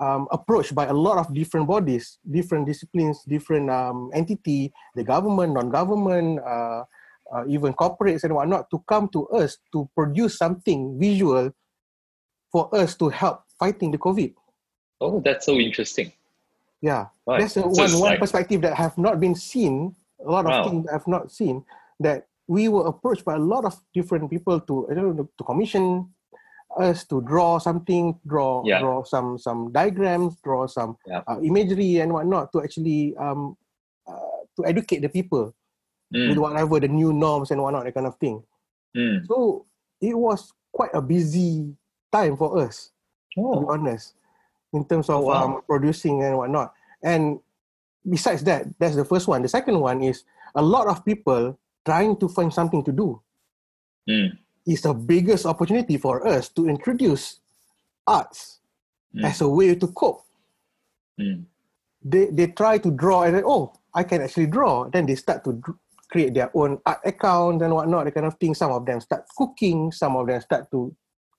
um, 0.00 0.26
approached 0.32 0.74
by 0.74 0.86
a 0.86 0.92
lot 0.92 1.18
of 1.18 1.32
different 1.32 1.68
bodies, 1.68 2.18
different 2.28 2.66
disciplines, 2.66 3.22
different 3.28 3.70
um, 3.70 4.10
entity, 4.14 4.72
the 4.96 5.04
government, 5.04 5.52
non-government, 5.52 6.40
uh, 6.40 6.82
uh, 7.32 7.44
even 7.46 7.72
corporates 7.74 8.24
and 8.24 8.34
whatnot, 8.34 8.68
to 8.70 8.82
come 8.88 9.08
to 9.08 9.28
us 9.28 9.58
to 9.72 9.88
produce 9.94 10.38
something 10.38 10.98
visual 10.98 11.52
for 12.50 12.74
us 12.74 12.96
to 12.96 13.08
help 13.08 13.44
fighting 13.58 13.90
the 13.90 13.98
COVID. 13.98 14.34
Oh, 15.00 15.20
that's 15.24 15.46
so 15.46 15.54
interesting. 15.54 16.12
Yeah, 16.80 17.06
right. 17.26 17.40
that's 17.40 17.56
a, 17.56 17.62
so 17.62 17.68
one 17.68 17.92
one 17.92 18.00
like... 18.16 18.20
perspective 18.20 18.62
that 18.62 18.74
have 18.74 18.96
not 18.96 19.20
been 19.20 19.34
seen. 19.34 19.94
A 20.26 20.30
lot 20.30 20.44
of 20.44 20.50
wow. 20.50 20.64
things 20.68 20.90
have 20.90 21.06
not 21.06 21.30
seen 21.30 21.64
that 22.00 22.26
we 22.48 22.68
were 22.68 22.86
approached 22.86 23.24
by 23.24 23.36
a 23.36 23.38
lot 23.38 23.64
of 23.64 23.78
different 23.94 24.28
people 24.28 24.60
to 24.60 24.88
I 24.90 24.94
don't 24.94 25.16
know, 25.16 25.28
to 25.38 25.44
commission 25.44 26.12
us 26.78 27.04
to 27.04 27.20
draw 27.22 27.58
something, 27.58 28.18
draw 28.26 28.62
yeah. 28.64 28.78
draw 28.80 29.02
some 29.02 29.38
some 29.38 29.72
diagrams, 29.72 30.36
draw 30.44 30.66
some 30.66 30.96
yeah. 31.06 31.22
uh, 31.26 31.40
imagery 31.42 31.98
and 31.98 32.12
whatnot 32.12 32.52
to 32.52 32.62
actually 32.62 33.14
um, 33.16 33.56
uh, 34.06 34.44
to 34.56 34.66
educate 34.66 35.00
the 35.00 35.08
people 35.08 35.54
mm. 36.14 36.28
with 36.28 36.38
whatever 36.38 36.78
the 36.78 36.88
new 36.88 37.12
norms 37.12 37.50
and 37.50 37.62
whatnot, 37.62 37.84
that 37.84 37.94
kind 37.94 38.06
of 38.06 38.16
thing. 38.16 38.42
Mm. 38.96 39.26
So 39.26 39.66
it 40.00 40.16
was 40.16 40.52
quite 40.72 40.90
a 40.94 41.02
busy 41.02 41.74
time 42.12 42.36
for 42.36 42.58
us, 42.58 42.90
oh. 43.38 43.54
to 43.54 43.60
be 43.60 43.66
oh. 43.66 43.72
honest, 43.72 44.14
in 44.72 44.84
terms 44.86 45.08
of 45.08 45.16
oh, 45.16 45.26
wow. 45.26 45.44
um, 45.44 45.62
producing 45.66 46.22
and 46.22 46.36
whatnot. 46.36 46.72
And 47.02 47.40
besides 48.08 48.44
that, 48.44 48.66
that's 48.78 48.96
the 48.96 49.04
first 49.04 49.26
one. 49.26 49.42
The 49.42 49.48
second 49.48 49.80
one 49.80 50.02
is 50.02 50.24
a 50.54 50.62
lot 50.62 50.86
of 50.86 51.04
people 51.04 51.58
trying 51.84 52.16
to 52.18 52.28
find 52.28 52.52
something 52.52 52.84
to 52.84 52.92
do. 52.92 53.20
Mm 54.08 54.38
is 54.66 54.82
the 54.82 54.94
biggest 54.94 55.46
opportunity 55.46 55.96
for 55.96 56.26
us 56.26 56.48
to 56.50 56.68
introduce 56.68 57.40
arts 58.06 58.60
mm. 59.14 59.24
as 59.24 59.40
a 59.40 59.48
way 59.48 59.74
to 59.74 59.86
cope. 59.88 60.22
Mm. 61.18 61.44
They 62.02 62.26
they 62.26 62.46
try 62.48 62.78
to 62.78 62.90
draw 62.90 63.24
and 63.24 63.36
then, 63.36 63.44
oh, 63.44 63.72
I 63.94 64.04
can 64.04 64.22
actually 64.22 64.46
draw. 64.46 64.88
Then 64.88 65.06
they 65.06 65.16
start 65.16 65.44
to 65.44 65.60
create 66.10 66.34
their 66.34 66.50
own 66.54 66.78
art 66.84 67.00
account 67.04 67.62
and 67.62 67.72
whatnot, 67.72 68.04
that 68.04 68.14
kind 68.14 68.26
of 68.26 68.34
thing. 68.34 68.54
Some 68.54 68.72
of 68.72 68.84
them 68.86 69.00
start 69.00 69.24
cooking, 69.36 69.92
some 69.92 70.16
of 70.16 70.26
them 70.26 70.40
start 70.40 70.70
to 70.72 70.94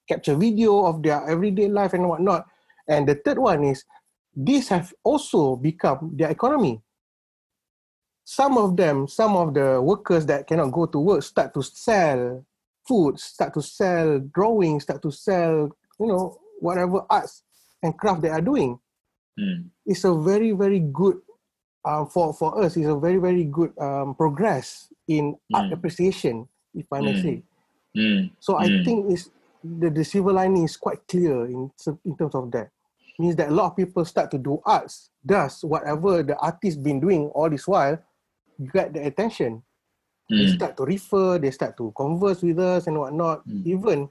capture 0.08 0.36
video 0.36 0.86
of 0.86 1.04
their 1.04 1.28
everyday 1.30 1.68
life 1.68 1.94
and 1.94 2.08
whatnot. 2.08 2.46
And 2.88 3.08
the 3.08 3.16
third 3.16 3.40
one 3.40 3.64
is 3.64 3.84
these 4.36 4.70
have 4.70 4.94
also 5.04 5.56
become 5.56 6.12
their 6.16 6.30
economy. 6.30 6.82
Some 8.24 8.58
of 8.58 8.78
them, 8.78 9.08
some 9.08 9.36
of 9.36 9.54
the 9.54 9.82
workers 9.82 10.26
that 10.28 10.48
cannot 10.48 10.72
go 10.72 10.86
to 10.86 11.00
work 11.00 11.24
start 11.24 11.54
to 11.54 11.64
sell 11.64 12.46
food, 12.92 13.16
start 13.18 13.54
to 13.54 13.62
sell 13.62 14.20
drawings, 14.36 14.84
start 14.84 15.02
to 15.02 15.12
sell, 15.12 15.72
you 15.98 16.08
know, 16.08 16.36
whatever 16.60 17.08
arts 17.10 17.44
and 17.82 17.98
craft 17.98 18.22
they 18.22 18.28
are 18.28 18.42
doing. 18.42 18.78
Mm. 19.40 19.72
It's 19.86 20.04
a 20.04 20.14
very, 20.14 20.52
very 20.52 20.80
good 20.80 21.24
uh, 21.86 22.04
for 22.04 22.34
for 22.34 22.62
us. 22.62 22.76
It's 22.76 22.92
a 22.92 23.00
very, 23.00 23.16
very 23.16 23.46
good 23.46 23.72
um, 23.80 24.14
progress 24.14 24.92
in 25.08 25.32
mm. 25.32 25.56
art 25.56 25.72
appreciation, 25.72 26.50
if 26.76 26.86
I 26.92 27.00
may 27.00 27.14
mm. 27.14 27.22
say. 27.24 27.44
Hmm. 27.96 28.32
So 28.40 28.56
I 28.56 28.68
hmm. 28.68 28.84
think 28.86 29.12
it's 29.12 29.30
the, 29.62 29.90
the 29.90 30.06
silver 30.06 30.32
lining 30.32 30.64
is 30.64 30.78
quite 30.78 31.06
clear 31.08 31.44
in 31.44 31.72
in 32.06 32.16
terms 32.16 32.36
of 32.36 32.52
that. 32.52 32.72
Means 33.20 33.36
that 33.36 33.50
a 33.50 33.56
lot 33.56 33.72
of 33.72 33.76
people 33.76 34.06
start 34.06 34.32
to 34.32 34.40
do 34.40 34.62
arts. 34.66 35.12
Thus, 35.24 35.64
whatever 35.64 36.24
the 36.24 36.38
artist 36.40 36.82
been 36.82 37.00
doing 37.00 37.28
all 37.36 37.50
this 37.50 37.68
while, 37.68 38.00
you 38.58 38.72
get 38.72 38.94
the 38.94 39.06
attention. 39.06 39.62
Mm. 40.32 40.38
They 40.38 40.46
hmm. 40.48 40.56
start 40.56 40.78
to 40.78 40.84
refer, 40.86 41.38
they 41.38 41.52
start 41.52 41.76
to 41.78 41.92
converse 41.96 42.42
with 42.42 42.58
us 42.58 42.88
and 42.88 42.98
whatnot. 42.98 43.46
Mm. 43.48 43.66
Even 43.68 44.10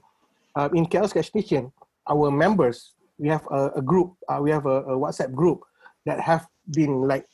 uh, 0.55 0.69
in 0.73 0.85
KL 0.85 1.09
Sketch 1.09 1.33
Nation, 1.33 1.73
our 2.07 2.29
members, 2.29 2.93
we 3.17 3.27
have 3.27 3.45
a, 3.49 3.71
a 3.77 3.81
group, 3.81 4.13
uh, 4.29 4.37
we 4.41 4.51
have 4.51 4.65
a, 4.67 4.85
a, 4.85 4.97
WhatsApp 4.97 5.33
group 5.33 5.61
that 6.05 6.19
have 6.19 6.45
been 6.69 7.07
like 7.07 7.25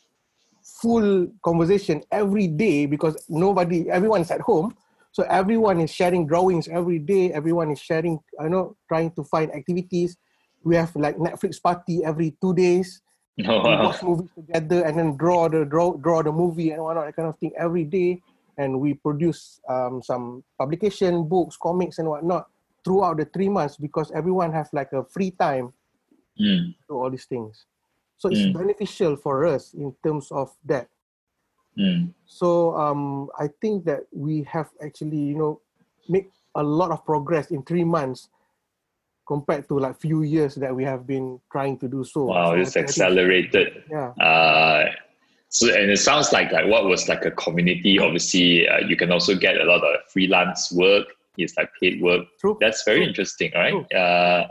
full 0.81 1.27
conversation 1.43 2.01
every 2.11 2.47
day 2.47 2.85
because 2.85 3.25
nobody, 3.27 3.89
everyone 3.89 4.21
is 4.21 4.31
at 4.31 4.41
home. 4.41 4.73
So 5.11 5.23
everyone 5.23 5.81
is 5.81 5.91
sharing 5.91 6.27
drawings 6.27 6.67
every 6.67 6.99
day. 6.99 7.33
Everyone 7.33 7.71
is 7.71 7.79
sharing, 7.79 8.19
I 8.39 8.47
know, 8.47 8.77
trying 8.87 9.11
to 9.11 9.23
find 9.23 9.53
activities. 9.53 10.15
We 10.63 10.75
have 10.75 10.95
like 10.95 11.17
Netflix 11.17 11.61
party 11.61 12.03
every 12.05 12.37
two 12.39 12.53
days. 12.53 13.01
Oh, 13.45 13.57
wow. 13.63 13.79
We 13.79 13.85
watch 13.87 14.03
movies 14.03 14.29
together 14.35 14.83
and 14.83 14.97
then 14.97 15.17
draw 15.17 15.47
the 15.49 15.65
draw 15.65 15.93
draw 15.93 16.21
the 16.21 16.31
movie 16.31 16.71
and 16.71 16.83
whatnot, 16.83 17.05
that 17.05 17.15
kind 17.15 17.29
of 17.29 17.37
thing 17.37 17.51
every 17.57 17.83
day 17.83 18.21
and 18.57 18.79
we 18.79 18.93
produce 18.93 19.59
um, 19.69 20.01
some 20.01 20.43
publication 20.57 21.27
books 21.27 21.57
comics 21.61 21.99
and 21.99 22.07
whatnot 22.07 22.47
throughout 22.83 23.17
the 23.17 23.25
three 23.25 23.49
months 23.49 23.77
because 23.77 24.11
everyone 24.11 24.51
has 24.51 24.69
like 24.73 24.91
a 24.93 25.03
free 25.03 25.31
time 25.31 25.73
mm. 26.39 26.73
to 26.87 26.93
all 26.93 27.09
these 27.09 27.25
things 27.25 27.65
so 28.17 28.29
it's 28.29 28.39
mm. 28.39 28.53
beneficial 28.53 29.15
for 29.15 29.45
us 29.45 29.73
in 29.73 29.93
terms 30.03 30.31
of 30.31 30.51
that 30.65 30.87
mm. 31.77 32.09
so 32.25 32.75
um, 32.75 33.29
i 33.39 33.47
think 33.61 33.85
that 33.85 34.01
we 34.11 34.43
have 34.43 34.69
actually 34.83 35.17
you 35.19 35.37
know 35.37 35.61
make 36.09 36.31
a 36.55 36.63
lot 36.63 36.91
of 36.91 37.05
progress 37.05 37.51
in 37.51 37.61
three 37.63 37.83
months 37.83 38.29
compared 39.27 39.67
to 39.67 39.77
like 39.77 39.99
few 39.99 40.23
years 40.23 40.55
that 40.55 40.73
we 40.73 40.83
have 40.83 41.05
been 41.05 41.39
trying 41.51 41.77
to 41.77 41.87
do 41.87 42.03
so 42.03 42.23
wow 42.23 42.51
so 42.51 42.61
it's 42.61 42.77
accelerated 42.77 43.83
yeah 43.91 44.09
uh, 44.23 44.85
so 45.49 45.73
and 45.73 45.89
it 45.89 45.97
sounds 45.97 46.31
like 46.31 46.51
like 46.51 46.67
what 46.67 46.85
was 46.85 47.07
like 47.07 47.25
a 47.25 47.31
community. 47.31 47.99
Obviously, 47.99 48.67
uh, 48.67 48.79
you 48.79 48.95
can 48.95 49.11
also 49.11 49.35
get 49.35 49.57
a 49.57 49.63
lot 49.63 49.83
of 49.83 49.95
freelance 50.11 50.71
work. 50.71 51.07
It's 51.37 51.55
like 51.55 51.69
paid 51.79 52.01
work. 52.01 52.25
True. 52.39 52.57
That's 52.59 52.83
very 52.83 52.99
True. 52.99 53.07
interesting, 53.07 53.51
right? 53.55 53.93
Uh, 53.93 54.47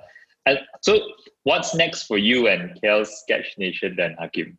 and 0.47 0.61
so, 0.81 1.01
what's 1.43 1.75
next 1.75 2.05
for 2.05 2.17
you 2.17 2.49
and 2.49 2.81
KL 2.81 3.07
Sketch 3.07 3.59
Nation 3.59 3.95
then, 3.97 4.17
Hakim? 4.19 4.57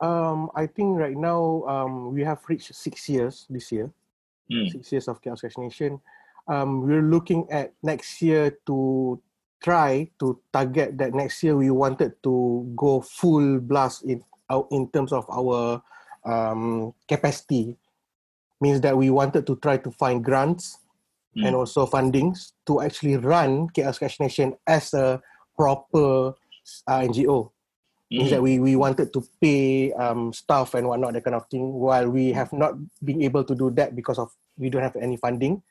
Um, 0.00 0.50
I 0.54 0.66
think 0.66 0.98
right 0.98 1.16
now 1.16 1.64
um, 1.68 2.12
we 2.12 2.24
have 2.24 2.40
reached 2.48 2.74
six 2.74 3.08
years 3.08 3.46
this 3.48 3.70
year. 3.70 3.90
Mm. 4.50 4.70
Six 4.70 4.92
years 4.92 5.08
of 5.08 5.22
KL 5.22 5.38
Sketch 5.38 5.58
Nation. 5.58 6.00
Um, 6.48 6.82
we're 6.82 7.02
looking 7.02 7.46
at 7.50 7.74
next 7.82 8.22
year 8.22 8.56
to 8.66 9.20
try 9.62 10.08
to 10.20 10.38
target 10.52 10.96
that 10.98 11.14
next 11.14 11.42
year 11.42 11.56
we 11.56 11.70
wanted 11.70 12.22
to 12.22 12.72
go 12.76 13.00
full 13.00 13.58
blast 13.58 14.04
in 14.04 14.22
in 14.70 14.88
terms 14.90 15.12
of 15.12 15.26
our 15.30 15.82
um, 16.24 16.92
capacity 17.08 17.76
means 18.60 18.80
that 18.80 18.96
we 18.96 19.10
wanted 19.10 19.46
to 19.46 19.56
try 19.56 19.76
to 19.76 19.90
find 19.90 20.24
grants 20.24 20.78
mm. 21.36 21.46
and 21.46 21.54
also 21.54 21.86
fundings 21.86 22.52
to 22.66 22.80
actually 22.80 23.16
run 23.16 23.68
KL 23.70 23.94
Sketch 23.94 24.20
Nation 24.20 24.54
as 24.66 24.94
a 24.94 25.20
proper 25.56 26.34
uh, 26.86 27.00
NGO. 27.00 27.50
Mm. 28.12 28.18
Means 28.18 28.30
that 28.30 28.42
we, 28.42 28.60
we 28.60 28.76
wanted 28.76 29.12
to 29.12 29.24
pay 29.42 29.92
um, 29.92 30.32
staff 30.32 30.74
and 30.74 30.86
whatnot, 30.86 31.14
that 31.14 31.24
kind 31.24 31.34
of 31.34 31.46
thing, 31.48 31.72
while 31.72 32.08
we 32.08 32.32
have 32.32 32.52
not 32.52 32.74
been 33.04 33.22
able 33.22 33.42
to 33.44 33.54
do 33.54 33.70
that 33.70 33.96
because 33.96 34.18
of 34.18 34.30
we 34.56 34.70
don't 34.70 34.82
have 34.82 34.96
any 34.96 35.16
funding. 35.16 35.62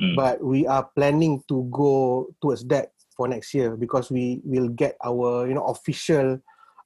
Mm. 0.00 0.14
But 0.14 0.44
we 0.44 0.66
are 0.66 0.84
planning 0.94 1.42
to 1.48 1.66
go 1.72 2.28
towards 2.40 2.64
that 2.66 2.92
for 3.16 3.26
next 3.26 3.52
year 3.52 3.74
because 3.74 4.10
we 4.10 4.40
will 4.44 4.68
get 4.68 4.96
our 5.02 5.48
you 5.48 5.54
know 5.54 5.64
official 5.64 6.38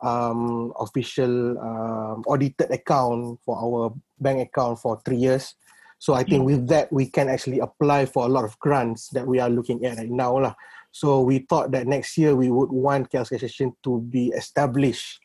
um, 0.02 0.72
official 0.78 1.58
um, 1.58 2.22
audited 2.26 2.70
account 2.70 3.38
for 3.44 3.56
our 3.56 3.94
bank 4.20 4.40
account 4.40 4.78
for 4.78 5.00
three 5.04 5.16
years. 5.16 5.54
So 5.98 6.14
I 6.14 6.24
think 6.24 6.42
mm. 6.42 6.46
with 6.46 6.68
that 6.68 6.92
we 6.92 7.06
can 7.06 7.28
actually 7.28 7.60
apply 7.60 8.06
for 8.06 8.26
a 8.26 8.28
lot 8.28 8.44
of 8.44 8.58
grants 8.58 9.08
that 9.10 9.26
we 9.26 9.38
are 9.38 9.48
looking 9.48 9.84
at 9.86 9.98
right 9.98 10.10
now 10.10 10.36
lah. 10.38 10.54
So 10.90 11.22
we 11.22 11.46
thought 11.46 11.70
that 11.72 11.86
next 11.86 12.18
year 12.18 12.34
we 12.34 12.50
would 12.50 12.70
want 12.70 13.10
Chaos 13.10 13.28
Station 13.28 13.72
to 13.84 14.00
be 14.00 14.28
established 14.34 15.20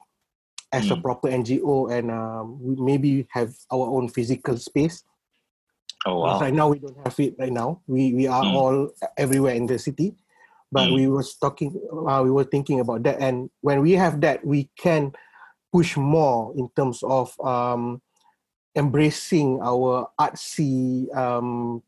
as 0.71 0.86
mm. 0.86 0.97
a 0.97 1.01
proper 1.01 1.30
NGO 1.30 1.91
and 1.91 2.11
um, 2.11 2.61
we 2.61 2.75
maybe 2.78 3.28
have 3.32 3.55
our 3.71 3.88
own 3.89 4.07
physical 4.07 4.57
space. 4.57 5.03
Oh 6.05 6.19
wow! 6.19 6.39
Right 6.39 6.53
now 6.53 6.69
we 6.69 6.80
don't 6.80 6.95
have 7.03 7.19
it. 7.19 7.36
Right 7.39 7.51
now 7.51 7.82
we 7.88 8.13
we 8.13 8.28
are 8.28 8.43
mm. 8.43 8.53
all 8.53 8.91
everywhere 9.17 9.55
in 9.55 9.65
the 9.65 9.80
city, 9.80 10.15
but 10.72 10.89
mm. 10.89 10.95
we 10.95 11.07
was 11.07 11.36
talking. 11.36 11.80
Uh, 11.91 12.22
we 12.24 12.32
were 12.32 12.43
thinking 12.43 12.80
about 12.80 13.03
that, 13.03 13.20
and 13.20 13.49
when 13.61 13.82
we 13.82 13.93
have 13.93 14.22
that, 14.22 14.45
we 14.45 14.70
can 14.78 15.11
push 15.72 15.97
more 15.97 16.53
in 16.55 16.70
terms 16.76 17.03
of 17.03 17.32
um, 17.39 18.01
embracing 18.76 19.59
our 19.61 20.09
artsy 20.20 21.07
um, 21.15 21.82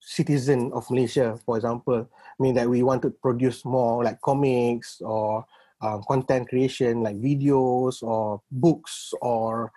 citizen 0.00 0.70
of 0.72 0.88
Malaysia, 0.90 1.38
for 1.44 1.56
example. 1.56 2.08
I 2.08 2.42
mean 2.42 2.54
that 2.54 2.68
we 2.68 2.82
want 2.82 3.02
to 3.02 3.10
produce 3.10 3.64
more 3.64 4.04
like 4.04 4.20
comics 4.20 5.00
or 5.00 5.44
um, 5.80 6.02
content 6.08 6.48
creation, 6.48 7.02
like 7.02 7.16
videos 7.20 8.02
or 8.02 8.40
books 8.50 9.12
or 9.20 9.72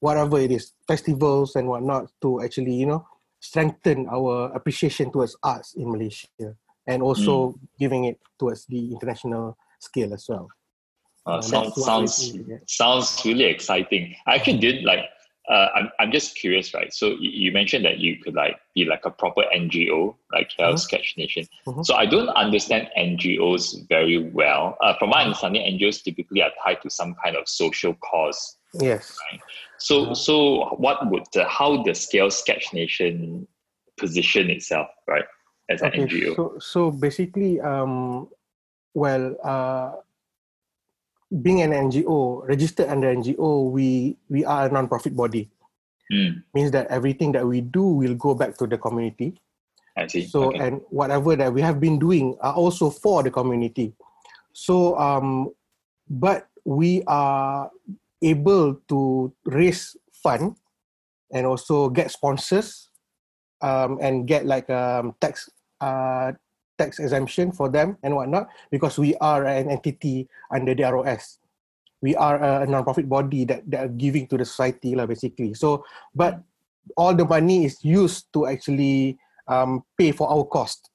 whatever 0.00 0.38
it 0.38 0.50
is, 0.50 0.72
festivals 0.86 1.56
and 1.56 1.68
whatnot, 1.68 2.10
to 2.22 2.42
actually 2.42 2.74
you 2.74 2.86
know 2.86 3.06
strengthen 3.40 4.06
our 4.06 4.54
appreciation 4.54 5.10
towards 5.10 5.34
arts 5.42 5.74
in 5.74 5.90
Malaysia 5.90 6.54
and 6.86 7.02
also 7.02 7.52
mm. 7.52 7.58
giving 7.78 8.04
it 8.04 8.18
towards 8.38 8.66
the 8.66 8.92
international 8.92 9.56
scale 9.80 10.12
as 10.14 10.26
well. 10.28 10.48
Uh, 11.24 11.40
sounds 11.40 11.84
sounds 11.84 12.38
sounds 12.66 13.22
really 13.24 13.44
exciting. 13.44 14.14
I 14.26 14.34
actually 14.34 14.58
did 14.58 14.84
like 14.84 15.04
uh, 15.48 15.68
I'm, 15.74 15.90
I'm 15.98 16.12
just 16.12 16.36
curious, 16.36 16.72
right? 16.72 16.92
So 16.94 17.16
you 17.18 17.50
mentioned 17.52 17.84
that 17.84 17.98
you 17.98 18.16
could 18.22 18.34
like 18.34 18.56
be 18.74 18.84
like 18.84 19.04
a 19.04 19.10
proper 19.10 19.42
NGO, 19.54 20.14
like 20.32 20.50
Health 20.56 20.74
mm-hmm. 20.74 20.76
Sketch 20.78 21.14
Nation. 21.16 21.48
Mm-hmm. 21.66 21.82
So 21.82 21.94
I 21.94 22.06
don't 22.06 22.28
understand 22.30 22.88
NGOs 22.96 23.88
very 23.88 24.30
well. 24.30 24.76
Uh, 24.80 24.94
from 24.98 25.10
my 25.10 25.24
understanding, 25.24 25.62
NGOs 25.78 26.02
typically 26.04 26.42
are 26.42 26.52
tied 26.64 26.80
to 26.82 26.90
some 26.90 27.16
kind 27.22 27.36
of 27.36 27.48
social 27.48 27.94
cause. 27.94 28.56
Yes. 28.74 29.16
Right? 29.30 29.40
So 29.78 30.04
mm-hmm. 30.04 30.14
so 30.14 30.76
what 30.76 31.10
would 31.10 31.24
the, 31.32 31.44
how 31.44 31.82
the 31.82 31.90
KL 31.90 32.32
Sketch 32.32 32.72
Nation 32.72 33.46
position 33.98 34.48
itself, 34.48 34.88
right, 35.08 35.24
as 35.72 35.82
okay, 35.82 36.04
NGO? 36.04 36.36
So 36.36 36.44
so 36.60 36.80
basically, 36.90 37.60
um, 37.60 38.28
well, 38.92 39.36
uh, 39.42 40.04
being 41.40 41.62
an 41.64 41.72
NGO, 41.72 42.46
registered 42.46 42.88
under 42.92 43.08
NGO, 43.08 43.70
we 43.72 44.16
we 44.28 44.44
are 44.44 44.66
a 44.66 44.72
non-profit 44.72 45.16
body. 45.16 45.48
Mm. 46.12 46.44
Means 46.52 46.70
that 46.76 46.92
everything 46.92 47.32
that 47.32 47.46
we 47.46 47.64
do 47.64 47.82
will 47.82 48.14
go 48.14 48.34
back 48.34 48.58
to 48.60 48.66
the 48.66 48.76
community. 48.76 49.40
I 49.96 50.06
see. 50.06 50.28
So 50.28 50.52
okay. 50.52 50.60
and 50.60 50.80
whatever 50.92 51.36
that 51.36 51.52
we 51.52 51.64
have 51.64 51.80
been 51.80 51.98
doing 51.98 52.36
are 52.40 52.52
also 52.52 52.90
for 52.90 53.22
the 53.22 53.30
community. 53.30 53.96
So 54.52 54.98
um, 55.00 55.52
but 56.08 56.48
we 56.64 57.02
are 57.08 57.70
able 58.20 58.76
to 58.88 59.32
raise 59.44 59.96
fund 60.12 60.56
and 61.32 61.46
also 61.46 61.88
get 61.88 62.10
sponsors 62.10 62.90
um, 63.62 63.98
and 64.00 64.28
get 64.28 64.44
like 64.44 64.68
um, 64.70 65.14
tax 65.20 65.48
uh, 65.82 66.30
tax 66.78 66.98
exemption 66.98 67.50
for 67.52 67.68
them 67.68 67.98
and 68.02 68.14
whatnot 68.14 68.48
because 68.70 68.98
we 68.98 69.14
are 69.18 69.44
an 69.44 69.68
entity 69.68 70.28
under 70.50 70.74
the 70.74 70.86
ROS. 70.86 71.38
We 72.00 72.16
are 72.16 72.62
a 72.62 72.66
non-profit 72.66 73.08
body 73.08 73.44
that, 73.46 73.68
that 73.70 73.80
are 73.84 73.94
giving 73.94 74.26
to 74.28 74.38
the 74.38 74.44
society 74.44 74.94
lah 74.94 75.06
basically. 75.06 75.54
So, 75.54 75.84
but 76.14 76.42
all 76.96 77.14
the 77.14 77.24
money 77.24 77.64
is 77.64 77.78
used 77.84 78.32
to 78.34 78.46
actually 78.46 79.18
um, 79.46 79.84
pay 79.98 80.10
for 80.10 80.30
our 80.30 80.44
cost. 80.44 80.90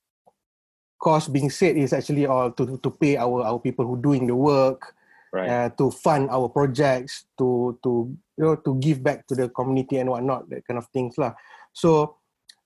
Cost 0.99 1.31
being 1.31 1.49
said 1.49 1.77
is 1.77 1.93
actually 1.93 2.25
all 2.25 2.51
to, 2.51 2.79
to 2.83 2.89
pay 2.89 3.15
our, 3.15 3.43
our 3.43 3.59
people 3.59 3.85
who 3.85 4.01
doing 4.01 4.27
the 4.27 4.35
work, 4.35 4.95
right. 5.31 5.47
uh, 5.47 5.69
to 5.77 5.91
fund 5.91 6.27
our 6.29 6.49
projects, 6.49 7.25
to 7.37 7.77
to 7.83 8.11
you 8.35 8.43
know 8.43 8.55
to 8.65 8.75
give 8.81 9.03
back 9.03 9.27
to 9.27 9.35
the 9.35 9.47
community 9.49 10.01
and 10.01 10.09
whatnot, 10.09 10.49
that 10.49 10.65
kind 10.65 10.79
of 10.79 10.87
things 10.89 11.15
lah. 11.15 11.37
So 11.71 12.17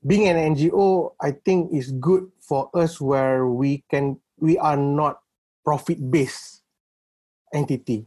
being 0.06 0.28
an 0.28 0.56
NGO, 0.56 1.14
I 1.22 1.32
think 1.32 1.74
is 1.74 1.92
good 1.92 2.30
for 2.42 2.70
us 2.74 3.00
where 3.00 3.46
we 3.48 3.84
can 3.90 4.18
we 4.38 4.58
are 4.58 4.78
not 4.78 5.22
profit 5.64 6.02
based 6.10 6.64
entity. 7.54 8.06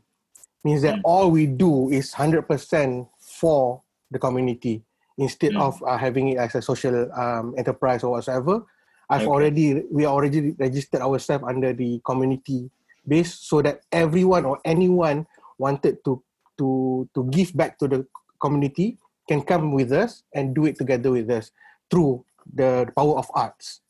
Means 0.64 0.82
that 0.82 0.97
mm. 0.97 1.03
all 1.05 1.30
we 1.30 1.47
do 1.47 1.90
is 1.90 2.12
hundred 2.12 2.49
percent 2.49 3.07
for 3.20 3.82
the 4.11 4.18
community 4.18 4.82
instead 5.18 5.53
mm. 5.53 5.62
of 5.62 5.82
uh, 5.86 5.97
having 5.97 6.34
it 6.34 6.38
as 6.38 6.55
a 6.55 6.62
social 6.62 7.11
um, 7.14 7.55
enterprise 7.57 8.03
or 8.03 8.12
whatever. 8.12 8.64
I've 9.11 9.22
okay. 9.22 9.30
already 9.30 9.66
we 9.92 10.07
already 10.07 10.53
registered 10.59 11.03
ourselves 11.03 11.45
under 11.47 11.72
the 11.72 12.01
community 12.05 12.70
base 13.07 13.34
so 13.34 13.61
that 13.62 13.82
everyone 13.92 14.45
or 14.45 14.59
anyone 14.64 15.26
wanted 15.59 16.03
to 16.05 16.22
to 16.59 17.09
to 17.14 17.28
give 17.30 17.55
back 17.55 17.78
to 17.78 17.86
the 17.86 18.07
community 18.40 18.99
can 19.28 19.42
come 19.42 19.72
with 19.72 19.92
us 19.92 20.24
and 20.34 20.55
do 20.55 20.64
it 20.64 20.76
together 20.76 21.12
with 21.12 21.30
us 21.30 21.53
through 21.91 22.24
the 22.53 22.89
power 22.97 23.18
of 23.18 23.30
arts. 23.35 23.80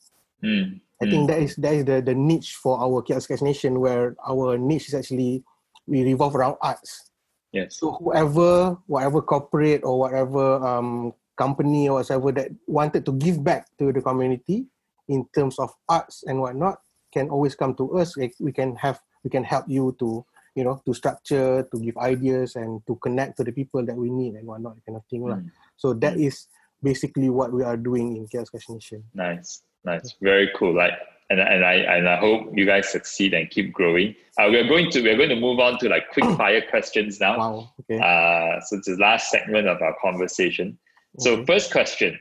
Mm. 0.43 0.79
I 1.01 1.05
mm. 1.05 1.11
think 1.11 1.29
that 1.29 1.39
is 1.41 1.55
that 1.57 1.73
is 1.73 1.85
the, 1.85 2.01
the 2.01 2.15
niche 2.15 2.55
for 2.55 2.79
our 2.79 3.01
Chaos 3.01 3.29
Nation 3.41 3.79
where 3.79 4.15
our 4.25 4.57
niche 4.57 4.89
is 4.89 4.95
actually 4.95 5.43
we 5.87 6.03
revolve 6.03 6.35
around 6.35 6.57
arts. 6.61 7.11
Yes. 7.51 7.79
So 7.79 7.91
whoever, 7.91 8.77
whatever 8.87 9.21
corporate 9.21 9.83
or 9.83 9.99
whatever 9.99 10.59
um, 10.65 11.13
company 11.37 11.87
or 11.87 12.03
whatever 12.03 12.31
that 12.33 12.51
wanted 12.67 13.05
to 13.05 13.13
give 13.13 13.43
back 13.43 13.67
to 13.79 13.91
the 13.91 14.01
community 14.01 14.67
in 15.07 15.27
terms 15.33 15.59
of 15.59 15.71
arts 15.87 16.23
and 16.27 16.41
whatnot 16.41 16.81
can 17.13 17.29
always 17.29 17.55
come 17.55 17.75
to 17.75 17.97
us. 17.97 18.17
We 18.17 18.51
can 18.51 18.75
have 18.75 18.99
we 19.23 19.29
can 19.29 19.43
help 19.43 19.65
you 19.67 19.95
to 19.99 20.25
you 20.55 20.63
know 20.63 20.81
to 20.85 20.93
structure, 20.93 21.67
to 21.71 21.79
give 21.79 21.97
ideas, 21.97 22.55
and 22.55 22.85
to 22.87 22.95
connect 22.99 23.37
to 23.37 23.43
the 23.43 23.51
people 23.51 23.85
that 23.85 23.95
we 23.95 24.09
need 24.09 24.35
and 24.35 24.47
whatnot 24.47 24.75
kind 24.85 24.97
of 24.97 25.03
thing. 25.07 25.23
Mm. 25.23 25.51
So 25.77 25.93
that 25.93 26.15
mm. 26.15 26.27
is 26.27 26.47
basically 26.85 27.29
what 27.29 27.51
we 27.51 27.63
are 27.63 27.75
doing 27.75 28.15
in 28.15 28.27
KL 28.27 28.45
Sketch 28.45 28.69
Nation. 28.69 29.03
Nice, 29.15 29.63
nice, 29.83 30.15
very 30.21 30.51
cool. 30.55 30.73
Like, 30.73 30.93
and 31.31 31.39
and 31.39 31.65
I 31.65 31.73
and 31.95 32.07
I 32.07 32.17
hope 32.17 32.51
you 32.53 32.65
guys 32.65 32.87
succeed 32.87 33.33
and 33.33 33.49
keep 33.49 33.73
growing. 33.73 34.15
Uh, 34.37 34.47
we're 34.51 34.67
going 34.67 34.91
to 34.91 35.01
we're 35.01 35.17
going 35.17 35.33
to 35.35 35.41
move 35.47 35.59
on 35.59 35.79
to 35.79 35.89
like 35.89 36.11
quick 36.13 36.29
fire 36.37 36.61
questions 36.69 37.19
now. 37.19 37.37
Wow. 37.37 37.73
Okay. 37.81 37.99
Uh, 37.99 38.61
so 38.61 38.77
it's 38.77 38.87
the 38.87 38.97
last 38.99 39.31
segment 39.31 39.67
of 39.67 39.81
our 39.81 39.95
conversation. 39.99 40.77
So 41.19 41.33
okay. 41.33 41.45
first 41.45 41.71
question: 41.71 42.19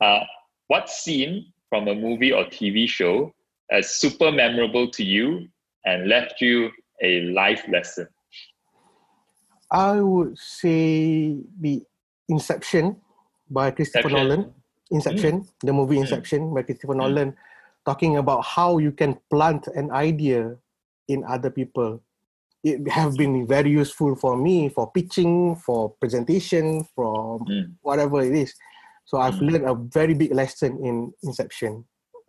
uh, 0.00 0.20
What 0.68 0.88
scene 0.88 1.52
from 1.68 1.88
a 1.88 1.94
movie 1.94 2.32
or 2.32 2.44
TV 2.44 2.88
show 2.88 3.34
is 3.70 3.90
super 3.90 4.30
memorable 4.30 4.88
to 4.92 5.04
you 5.04 5.48
and 5.84 6.08
left 6.08 6.40
you 6.40 6.70
a 7.02 7.22
life 7.42 7.64
lesson? 7.68 8.06
I 9.72 10.00
would 10.00 10.38
say 10.38 11.38
the 11.60 11.82
Inception 12.28 12.96
by 13.50 13.70
Christopher 13.70 14.08
Inception. 14.08 14.28
Nolan. 14.28 14.54
Inception, 14.90 15.40
mm. 15.40 15.48
the 15.62 15.72
movie 15.72 15.96
hmm. 15.96 16.02
Inception 16.02 16.40
mm. 16.42 16.54
by 16.54 16.62
Christopher 16.62 16.94
mm. 16.94 16.98
Nolan, 16.98 17.36
talking 17.84 18.18
about 18.18 18.44
how 18.44 18.78
you 18.78 18.92
can 18.92 19.18
plant 19.30 19.66
an 19.74 19.90
idea 19.90 20.56
in 21.08 21.24
other 21.24 21.50
people. 21.50 22.00
It 22.62 22.88
have 22.88 23.14
been 23.14 23.46
very 23.46 23.70
useful 23.70 24.16
for 24.16 24.36
me 24.36 24.68
for 24.68 24.90
pitching, 24.90 25.56
for 25.56 25.90
presentation, 26.00 26.86
for 26.94 27.38
mm. 27.40 27.74
whatever 27.82 28.22
it 28.22 28.34
is. 28.34 28.54
So 29.04 29.18
I've 29.18 29.34
mm. 29.34 29.50
learned 29.50 29.68
a 29.68 29.74
very 29.74 30.14
big 30.14 30.34
lesson 30.34 30.78
in 30.84 31.12
Inception. 31.22 31.84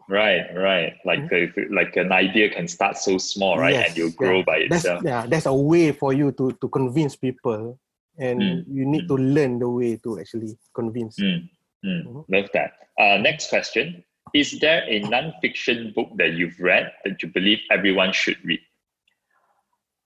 Right, 0.10 0.46
right. 0.56 0.94
Like 1.06 1.30
mm. 1.30 1.52
like 1.72 1.96
an 1.98 2.12
idea 2.12 2.50
can 2.50 2.68
start 2.68 2.98
so 2.98 3.18
small, 3.18 3.58
right, 3.58 3.74
yes, 3.74 3.90
and 3.90 3.98
you 3.98 4.12
grow 4.12 4.38
yeah. 4.38 4.44
by 4.46 4.58
itself. 4.58 5.04
That's, 5.04 5.06
yeah, 5.06 5.26
that's 5.28 5.46
a 5.46 5.54
way 5.54 5.92
for 5.92 6.14
you 6.14 6.32
to 6.34 6.52
to 6.62 6.70
convince 6.70 7.16
people 7.16 7.78
and 8.18 8.42
mm. 8.42 8.64
you 8.70 8.86
need 8.86 9.08
to 9.08 9.16
learn 9.16 9.60
the 9.60 9.70
way 9.70 9.98
to 10.04 10.20
actually 10.20 10.58
convince. 10.74 11.20
Mm. 11.20 11.50
Mm-hmm. 11.86 12.34
Love 12.34 12.50
that. 12.54 12.72
Uh, 13.00 13.18
next 13.18 13.50
question: 13.50 14.04
Is 14.34 14.60
there 14.60 14.84
a 14.88 15.00
non-fiction 15.00 15.94
book 15.96 16.10
that 16.18 16.34
you've 16.34 16.60
read 16.60 16.92
that 17.06 17.22
you 17.22 17.30
believe 17.30 17.60
everyone 17.72 18.12
should 18.14 18.38
read? 18.44 18.60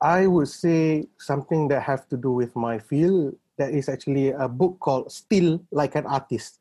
I 0.01 0.25
would 0.27 0.49
say 0.49 1.07
something 1.19 1.67
that 1.69 1.83
have 1.83 2.09
to 2.09 2.17
do 2.17 2.31
with 2.31 2.55
my 2.55 2.79
field. 2.79 3.35
That 3.57 3.73
is 3.73 3.89
actually 3.89 4.31
a 4.31 4.47
book 4.47 4.79
called 4.79 5.11
"Steal 5.11 5.61
Like 5.71 5.95
an 5.95 6.05
Artist." 6.05 6.59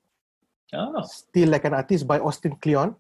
Oh. 0.73 1.03
"Steal 1.03 1.49
Like 1.49 1.65
an 1.65 1.75
Artist" 1.75 2.07
by 2.07 2.19
Austin 2.21 2.57
Kleon. 2.61 2.95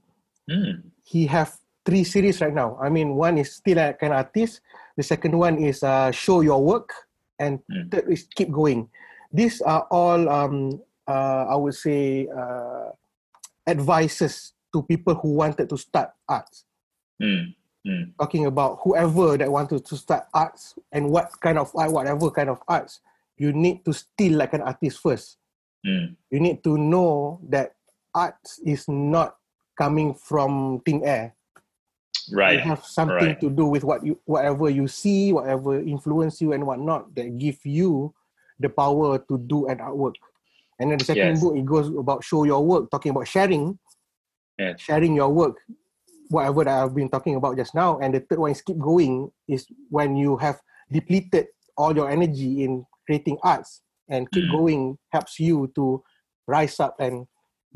Mm. 0.50 0.82
He 1.04 1.26
have 1.26 1.54
three 1.84 2.04
series 2.04 2.40
right 2.40 2.52
now. 2.52 2.78
I 2.80 2.88
mean, 2.88 3.14
one 3.14 3.38
is 3.38 3.52
steal 3.52 3.78
like 3.78 4.02
an 4.02 4.12
artist. 4.12 4.60
The 4.96 5.02
second 5.02 5.36
one 5.36 5.58
is 5.58 5.82
uh, 5.82 6.10
show 6.10 6.40
your 6.40 6.62
work, 6.62 6.92
and 7.40 7.58
mm. 7.72 7.90
third 7.90 8.06
is 8.12 8.28
keep 8.36 8.52
going. 8.52 8.88
These 9.32 9.60
are 9.62 9.88
all, 9.90 10.28
um, 10.28 10.80
uh, 11.08 11.46
I 11.48 11.56
would 11.56 11.74
say, 11.74 12.28
uh, 12.28 12.90
advices 13.66 14.52
to 14.72 14.82
people 14.82 15.14
who 15.14 15.34
wanted 15.34 15.68
to 15.70 15.76
start 15.76 16.10
arts. 16.28 16.64
Mm. 17.20 17.54
Mm. 17.86 18.12
Talking 18.20 18.46
about 18.46 18.78
whoever 18.84 19.36
that 19.38 19.50
wanted 19.50 19.84
to 19.86 19.96
start 19.96 20.24
arts 20.34 20.74
and 20.92 21.10
what 21.10 21.32
kind 21.40 21.58
of 21.58 21.72
art, 21.74 21.90
whatever 21.90 22.30
kind 22.30 22.50
of 22.50 22.60
arts, 22.68 23.00
you 23.38 23.52
need 23.52 23.84
to 23.86 23.92
steal 23.92 24.36
like 24.36 24.52
an 24.52 24.60
artist 24.60 25.00
first. 25.00 25.38
Mm. 25.86 26.16
You 26.30 26.40
need 26.40 26.62
to 26.64 26.76
know 26.76 27.40
that 27.48 27.74
arts 28.14 28.60
is 28.66 28.86
not 28.86 29.36
coming 29.78 30.14
from 30.14 30.82
thin 30.84 31.02
air. 31.04 31.34
Right. 32.32 32.60
Have 32.60 32.84
something 32.84 33.16
right. 33.16 33.40
to 33.40 33.50
do 33.50 33.66
with 33.66 33.84
what 33.84 34.04
you 34.04 34.18
whatever 34.24 34.70
you 34.70 34.88
see, 34.88 35.32
whatever 35.32 35.80
influence 35.80 36.40
you 36.40 36.52
and 36.52 36.66
whatnot 36.66 37.14
that 37.14 37.38
give 37.38 37.58
you 37.64 38.14
the 38.58 38.68
power 38.68 39.18
to 39.18 39.38
do 39.38 39.66
an 39.66 39.78
artwork. 39.78 40.14
And 40.78 40.90
then 40.90 40.98
the 40.98 41.04
second 41.04 41.36
yes. 41.36 41.40
book 41.40 41.56
it 41.56 41.66
goes 41.66 41.88
about 41.88 42.24
show 42.24 42.44
your 42.44 42.64
work, 42.64 42.90
talking 42.90 43.10
about 43.10 43.28
sharing. 43.28 43.78
Yes. 44.58 44.80
Sharing 44.80 45.16
your 45.16 45.30
work, 45.30 45.56
whatever 46.28 46.64
that 46.64 46.82
I've 46.82 46.94
been 46.94 47.08
talking 47.08 47.36
about 47.36 47.56
just 47.56 47.74
now. 47.74 47.98
And 47.98 48.14
the 48.14 48.20
third 48.20 48.38
one 48.38 48.50
is 48.50 48.60
keep 48.60 48.78
going 48.78 49.30
is 49.48 49.66
when 49.88 50.16
you 50.16 50.36
have 50.36 50.60
depleted 50.92 51.46
all 51.76 51.94
your 51.94 52.10
energy 52.10 52.64
in 52.64 52.84
creating 53.06 53.38
arts 53.42 53.82
and 54.08 54.30
keep 54.30 54.44
mm. 54.44 54.52
going 54.52 54.98
helps 55.10 55.38
you 55.40 55.72
to 55.74 56.02
rise 56.46 56.78
up 56.78 56.96
and 57.00 57.26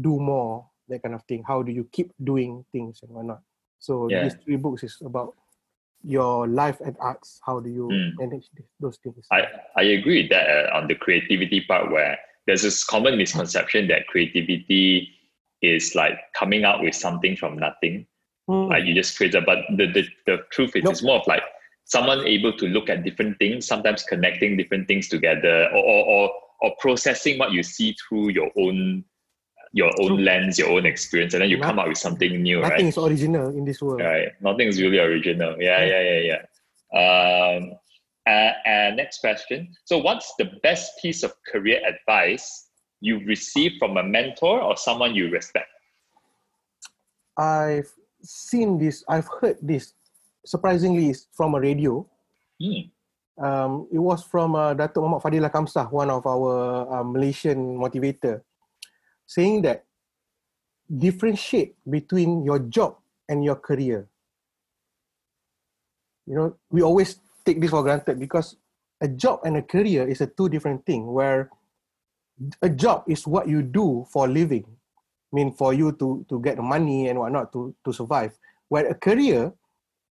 do 0.01 0.19
more 0.19 0.67
that 0.89 1.03
kind 1.03 1.15
of 1.15 1.23
thing 1.25 1.43
how 1.47 1.63
do 1.63 1.73
you 1.73 1.89
keep 1.93 2.13
doing 2.23 2.65
things 2.73 3.01
and 3.03 3.11
whatnot 3.11 3.41
so 3.85 4.09
yeah. 4.09 4.23
these 4.23 4.37
three 4.43 4.57
books 4.57 4.83
is 4.83 4.97
about 5.05 5.35
your 6.03 6.47
life 6.47 6.81
and 6.81 6.97
arts 7.01 7.41
how 7.45 7.61
do 7.61 7.69
you 7.69 7.89
mm. 7.89 8.13
manage 8.19 8.49
those 8.81 8.99
things 9.03 9.27
i 9.31 9.43
i 9.77 9.83
agree 9.83 10.23
with 10.23 10.31
that 10.31 10.47
uh, 10.49 10.77
on 10.77 10.89
the 10.89 10.95
creativity 10.95 11.61
part 11.69 11.91
where 11.91 12.17
there's 12.47 12.63
this 12.63 12.85
common 12.85 13.17
misconception 13.17 13.87
that 13.89 14.07
creativity 14.07 15.09
is 15.63 15.95
like 15.95 16.19
coming 16.35 16.65
out 16.65 16.83
with 16.83 16.95
something 16.95 17.37
from 17.37 17.59
nothing 17.59 18.07
mm. 18.49 18.69
like 18.71 18.85
you 18.85 18.95
just 18.95 19.17
create 19.17 19.35
it 19.35 19.45
but 19.47 19.59
the 19.77 19.87
the, 19.93 20.05
the 20.27 20.39
truth 20.51 20.75
is 20.77 20.85
nope. 20.85 20.93
it's 20.93 21.03
more 21.03 21.21
of 21.21 21.27
like 21.27 21.43
someone 21.85 22.27
able 22.27 22.53
to 22.57 22.67
look 22.67 22.89
at 22.89 23.05
different 23.05 23.39
things 23.39 23.67
sometimes 23.67 24.03
connecting 24.03 24.57
different 24.57 24.89
things 24.89 25.09
together 25.09 25.69
or 25.75 25.85
or, 25.93 26.07
or, 26.15 26.31
or 26.63 26.75
processing 26.81 27.39
what 27.39 27.53
you 27.53 27.63
see 27.63 27.95
through 28.01 28.31
your 28.31 28.51
own 28.59 29.05
your 29.75 29.91
own 29.99 30.15
True. 30.15 30.23
lens, 30.23 30.57
your 30.57 30.71
own 30.71 30.87
experience, 30.87 31.35
and 31.35 31.43
then 31.43 31.51
you 31.51 31.59
Not, 31.59 31.67
come 31.67 31.79
up 31.81 31.89
with 31.91 31.99
something 31.99 32.31
new. 32.41 32.63
Nothing 32.63 32.87
right? 32.87 32.95
is 32.95 32.97
original 32.97 33.51
in 33.51 33.67
this 33.67 33.83
world. 33.83 34.01
Right. 34.01 34.31
Nothing 34.41 34.71
is 34.71 34.81
really 34.81 35.03
original. 35.03 35.59
Yeah, 35.59 35.83
yeah, 35.83 36.03
yeah, 36.15 36.21
yeah. 36.31 36.43
Um, 36.95 37.75
uh, 38.23 38.55
and 38.65 38.97
next 38.97 39.19
question. 39.19 39.75
So, 39.85 39.99
what's 39.99 40.33
the 40.39 40.55
best 40.63 40.95
piece 41.03 41.27
of 41.27 41.35
career 41.51 41.83
advice 41.83 42.71
you've 43.01 43.27
received 43.27 43.83
from 43.83 43.99
a 43.99 44.05
mentor 44.07 44.63
or 44.63 44.79
someone 44.79 45.13
you 45.13 45.29
respect? 45.29 45.67
I've 47.37 47.91
seen 48.23 48.79
this. 48.79 49.03
I've 49.11 49.29
heard 49.43 49.59
this. 49.61 49.93
Surprisingly, 50.47 51.11
it's 51.11 51.27
from 51.35 51.59
a 51.59 51.61
radio. 51.61 52.07
Hmm. 52.63 52.95
Um, 53.43 53.89
it 53.91 53.99
was 53.99 54.23
from 54.23 54.55
uh, 54.55 54.79
Datuk 54.79 55.03
Muhammad 55.03 55.27
Fadzilah 55.27 55.51
Kamsah, 55.51 55.91
one 55.91 56.15
of 56.15 56.23
our 56.23 56.87
uh, 56.87 57.03
Malaysian 57.03 57.75
motivator 57.75 58.39
saying 59.27 59.63
that 59.63 59.85
differentiate 60.89 61.77
between 61.89 62.45
your 62.45 62.59
job 62.59 62.97
and 63.29 63.45
your 63.45 63.57
career. 63.57 64.09
You 66.27 66.35
know, 66.35 66.57
we 66.71 66.83
always 66.83 67.21
take 67.45 67.61
this 67.61 67.71
for 67.71 67.83
granted 67.83 68.19
because 68.19 68.57
a 69.01 69.09
job 69.09 69.41
and 69.45 69.57
a 69.57 69.63
career 69.63 70.07
is 70.09 70.21
a 70.21 70.27
two 70.27 70.49
different 70.49 70.85
thing 70.87 71.07
where 71.07 71.51
a 72.63 72.69
job 72.69 73.05
is 73.07 73.27
what 73.27 73.49
you 73.49 73.63
do 73.63 74.07
for 74.11 74.29
living. 74.29 74.65
I 74.67 75.33
mean, 75.33 75.53
for 75.53 75.75
you 75.75 75.93
to, 75.93 76.25
to 76.29 76.41
get 76.41 76.59
money 76.59 77.09
and 77.09 77.19
whatnot 77.19 77.53
to, 77.53 77.75
to 77.85 77.93
survive. 77.93 78.39
Where 78.69 78.87
a 78.89 78.95
career 78.95 79.53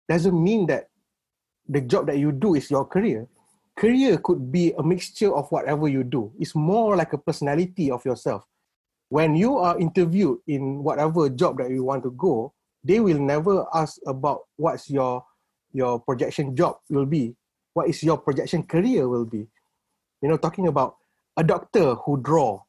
doesn't 0.10 0.36
mean 0.36 0.68
that 0.68 0.90
the 1.68 1.82
job 1.82 2.08
that 2.08 2.18
you 2.18 2.32
do 2.32 2.56
is 2.56 2.70
your 2.70 2.86
career. 2.86 3.28
Career 3.78 4.18
could 4.18 4.52
be 4.52 4.74
a 4.78 4.84
mixture 4.84 5.34
of 5.34 5.50
whatever 5.52 5.88
you 5.88 6.04
do. 6.04 6.32
It's 6.40 6.56
more 6.56 6.96
like 6.96 7.14
a 7.14 7.18
personality 7.18 7.90
of 7.90 8.04
yourself 8.04 8.46
when 9.12 9.36
you 9.36 9.60
are 9.60 9.76
interviewed 9.76 10.40
in 10.48 10.88
whatever 10.88 11.28
job 11.28 11.60
that 11.60 11.70
you 11.70 11.84
want 11.84 12.00
to 12.00 12.16
go, 12.16 12.56
they 12.80 13.04
will 13.04 13.20
never 13.20 13.68
ask 13.76 14.00
about 14.08 14.48
what's 14.56 14.90
your 14.90 15.20
your 15.76 16.00
projection 16.00 16.56
job 16.56 16.80
will 16.88 17.06
be, 17.06 17.36
what 17.76 17.92
is 17.92 18.00
your 18.04 18.16
projection 18.18 18.64
career 18.64 19.12
will 19.12 19.28
be. 19.28 19.52
You 20.24 20.32
know, 20.32 20.40
talking 20.40 20.68
about 20.68 20.96
a 21.36 21.44
doctor 21.44 21.96
who 21.96 22.24
draw, 22.24 22.64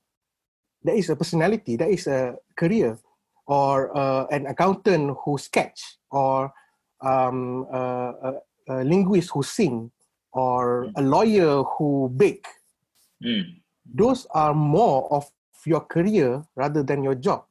that 0.83 0.99
is 0.99 1.11
a 1.11 1.17
personality, 1.17 1.77
that 1.77 1.91
is 1.91 2.09
a 2.11 2.35
career, 2.59 2.99
or 3.47 3.97
uh, 3.97 4.27
an 4.35 4.47
accountant 4.47 5.15
who 5.23 5.39
sketch, 5.39 5.79
or 6.11 6.51
um, 7.07 7.67
uh, 7.73 8.13
a, 8.19 8.33
a 8.69 8.75
linguist 8.83 9.31
who 9.31 9.45
sing, 9.47 9.93
or 10.33 10.91
a 10.97 11.03
lawyer 11.03 11.63
who 11.63 12.11
bake. 12.17 12.47
Mm. 13.23 13.63
Those 13.87 14.27
are 14.35 14.55
more 14.55 15.07
of 15.13 15.31
your 15.67 15.81
career 15.81 16.45
rather 16.57 16.83
than 16.83 17.03
your 17.03 17.15
job. 17.15 17.45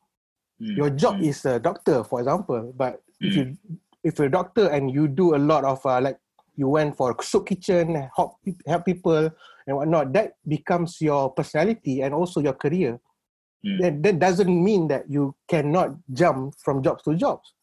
Mm. 0.62 0.78
Your 0.78 0.89
job 0.89 1.18
mm. 1.18 1.28
is 1.28 1.45
a 1.45 1.59
doctor, 1.59 2.03
for 2.03 2.20
example, 2.20 2.74
but 2.76 3.01
mm. 3.22 3.28
if 3.28 3.36
you 3.36 3.57
if 4.03 4.18
you're 4.18 4.28
a 4.28 4.32
doctor 4.32 4.68
and 4.70 4.89
you 4.89 5.07
do 5.07 5.36
a 5.36 5.41
lot 5.41 5.64
of 5.64 5.86
uh, 5.86 6.01
like 6.01 6.18
you 6.55 6.68
went 6.68 6.97
for 6.97 7.12
a 7.12 7.24
soup 7.24 7.47
kitchen, 7.47 8.09
help 8.16 8.38
help 8.68 8.86
people 8.86 9.30
and 9.68 9.76
whatnot, 9.78 10.14
that 10.14 10.38
becomes 10.47 10.99
your 11.01 11.32
personality 11.32 12.01
and 12.01 12.14
also 12.14 12.41
your 12.41 12.53
career. 12.53 12.99
Mm. 13.66 13.80
That, 13.82 14.03
that 14.03 14.20
doesn't 14.20 14.51
mean 14.51 14.88
that 14.89 15.09
you 15.09 15.36
cannot 15.47 15.95
jump 16.14 16.55
from 16.57 16.82
jobs 16.82 17.03
to 17.03 17.16
jobs. 17.16 17.53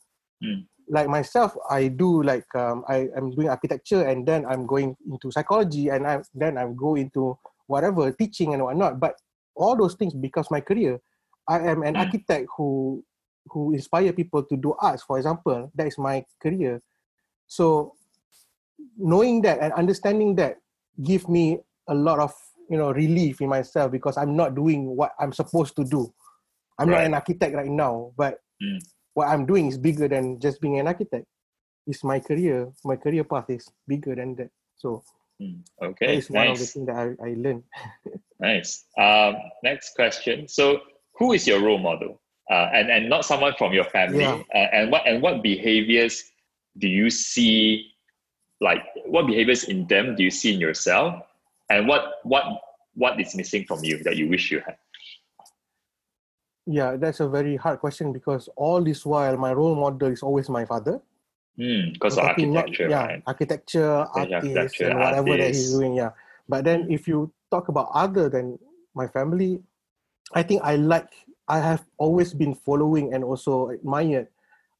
Mm. 0.43 0.67
Like 0.89 1.09
myself, 1.09 1.55
I 1.69 1.89
do 1.89 2.23
like 2.23 2.47
um, 2.55 2.85
I 2.89 3.09
am 3.17 3.31
doing 3.31 3.51
architecture 3.51 4.07
and 4.07 4.27
then 4.27 4.47
I'm 4.47 4.65
going 4.67 4.97
into 5.11 5.31
psychology 5.31 5.89
and 5.89 6.07
I 6.07 6.23
then 6.35 6.57
I'm 6.57 6.75
go 6.77 6.97
into 6.97 7.39
whatever 7.67 8.11
teaching 8.13 8.55
and 8.55 8.63
whatnot. 8.63 8.99
But 8.99 9.15
all 9.59 9.77
those 9.77 9.95
things 9.95 10.15
becomes 10.15 10.51
my 10.51 10.61
career. 10.61 11.01
I 11.49 11.59
am 11.67 11.83
an 11.83 11.95
hmm. 11.95 12.01
architect 12.01 12.49
who 12.57 13.05
who 13.51 13.73
inspire 13.73 14.13
people 14.13 14.43
to 14.45 14.57
do 14.57 14.75
arts, 14.79 15.03
for 15.03 15.17
example. 15.19 15.73
That 15.75 15.87
is 15.87 15.99
my 15.99 16.25
career. 16.41 16.81
So 17.47 17.95
knowing 18.97 19.43
that 19.43 19.61
and 19.61 19.73
understanding 19.73 20.37
that 20.37 20.59
give 21.03 21.29
me 21.29 21.59
a 21.89 21.95
lot 21.95 22.19
of 22.21 22.33
you 22.69 22.77
know 22.77 22.93
relief 22.93 23.41
in 23.41 23.49
myself 23.49 23.91
because 23.91 24.17
I'm 24.17 24.37
not 24.37 24.55
doing 24.55 24.85
what 24.97 25.13
I'm 25.19 25.33
supposed 25.33 25.77
to 25.77 25.85
do. 25.85 26.13
I'm 26.79 26.89
right. 26.89 26.99
not 26.99 27.07
an 27.07 27.15
architect 27.15 27.55
right 27.55 27.71
now, 27.71 28.13
but 28.17 28.39
mm. 28.63 28.79
what 29.15 29.29
I'm 29.29 29.47
doing 29.47 29.67
is 29.67 29.79
bigger 29.79 30.07
than 30.07 30.39
just 30.39 30.61
being 30.61 30.79
an 30.79 30.87
architect. 30.87 31.27
It's 31.87 32.05
my 32.05 32.21
career. 32.21 32.71
My 32.85 32.97
career 32.97 33.25
path 33.25 33.51
is 33.51 33.69
bigger 33.87 34.15
than 34.15 34.37
that. 34.37 34.51
So. 34.77 35.03
Okay, 35.83 36.07
that 36.07 36.15
is 36.15 36.31
nice. 36.31 36.47
one 36.47 36.49
of 36.49 36.59
the 36.59 36.67
things 36.67 36.87
that 36.87 36.97
I, 36.97 37.27
I 37.27 37.35
learned. 37.37 37.63
Nice. 38.41 38.85
Um, 38.97 39.35
next 39.65 39.97
question. 39.97 40.47
So, 40.47 40.79
who 41.19 41.33
is 41.33 41.45
your 41.45 41.61
role 41.61 41.79
model? 41.79 42.21
Uh, 42.49 42.71
and 42.73 42.89
and 42.89 43.09
not 43.09 43.25
someone 43.25 43.53
from 43.59 43.73
your 43.73 43.85
family. 43.85 44.21
Yeah. 44.21 44.43
Uh, 44.55 44.69
and 44.73 44.93
what 44.93 45.07
and 45.07 45.21
what 45.21 45.43
behaviors 45.43 46.23
do 46.79 46.87
you 46.87 47.11
see? 47.11 47.91
Like 48.61 48.83
what 49.07 49.27
behaviors 49.27 49.65
in 49.65 49.87
them 49.89 50.15
do 50.15 50.23
you 50.23 50.31
see 50.31 50.55
in 50.55 50.61
yourself? 50.61 51.21
And 51.69 51.89
what 51.89 52.21
what 52.23 52.45
what 52.95 53.21
is 53.21 53.35
missing 53.35 53.65
from 53.65 53.83
you 53.83 54.03
that 54.05 54.17
you 54.17 54.29
wish 54.29 54.51
you 54.51 54.61
had? 54.61 54.77
Yeah, 56.67 56.97
that's 56.97 57.21
a 57.21 57.29
very 57.29 57.57
hard 57.57 57.81
question 57.81 58.13
because 58.13 58.49
all 58.55 58.83
this 58.83 59.05
while 59.05 59.37
my 59.37 59.53
role 59.53 59.75
model 59.75 60.09
is 60.13 60.23
always 60.23 60.49
my 60.49 60.65
father. 60.65 61.01
Because 61.59 62.15
mm, 62.15 62.23
of 62.23 62.39
architecture, 62.39 62.87
not, 62.87 62.95
yeah, 62.95 63.07
right? 63.07 63.23
architecture, 63.27 64.07
artists, 64.15 64.79
and 64.79 64.95
whatever 64.95 65.35
artists. 65.35 65.43
that 65.43 65.55
he's 65.59 65.73
doing. 65.75 65.99
Yeah, 65.99 66.15
but 66.49 66.63
then 66.63 66.87
if 66.87 67.11
you 67.11 67.35
talk 67.51 67.67
about 67.67 67.91
other 67.91 68.31
than 68.31 68.63
my 68.95 69.11
family, 69.11 69.59
I 70.33 70.47
think 70.47 70.63
I 70.63 70.79
like 70.79 71.11
I 71.51 71.59
have 71.59 71.83
always 71.99 72.31
been 72.31 72.55
following 72.55 73.11
and 73.13 73.25
also 73.25 73.75
admired 73.75 74.31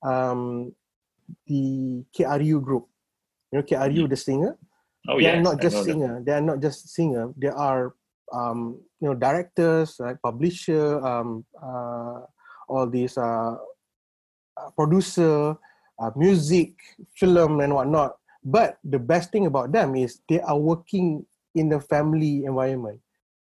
um, 0.07 0.71
the 1.51 2.07
KRU 2.15 2.63
group. 2.63 2.87
You 3.51 3.59
know 3.59 3.65
KRU, 3.67 4.07
mm. 4.07 4.11
the 4.11 4.17
singer. 4.17 4.55
Oh 5.11 5.19
they 5.19 5.27
yeah. 5.27 5.39
are 5.39 5.43
not 5.43 5.59
just 5.61 5.83
singer. 5.83 6.23
That. 6.23 6.27
They 6.27 6.33
are 6.39 6.47
not 6.47 6.63
just 6.63 6.95
singer. 6.95 7.35
They 7.35 7.51
are 7.51 7.91
um, 8.31 8.79
you 9.01 9.09
know 9.11 9.19
directors, 9.19 9.99
like 9.99 10.23
publisher, 10.23 11.03
um, 11.03 11.43
uh, 11.59 12.23
all 12.69 12.87
these 12.87 13.19
uh, 13.19 13.59
uh, 14.55 14.71
producer, 14.77 15.59
uh, 15.99 16.11
music, 16.17 16.75
film, 17.15 17.61
and 17.61 17.75
whatnot. 17.75 18.17
But 18.45 18.79
the 18.85 18.99
best 18.99 19.31
thing 19.33 19.47
about 19.47 19.73
them 19.73 19.95
is 19.97 20.21
they 20.29 20.41
are 20.41 20.59
working 20.59 21.27
in 21.55 21.69
the 21.69 21.81
family 21.81 22.45
environment. 22.45 23.01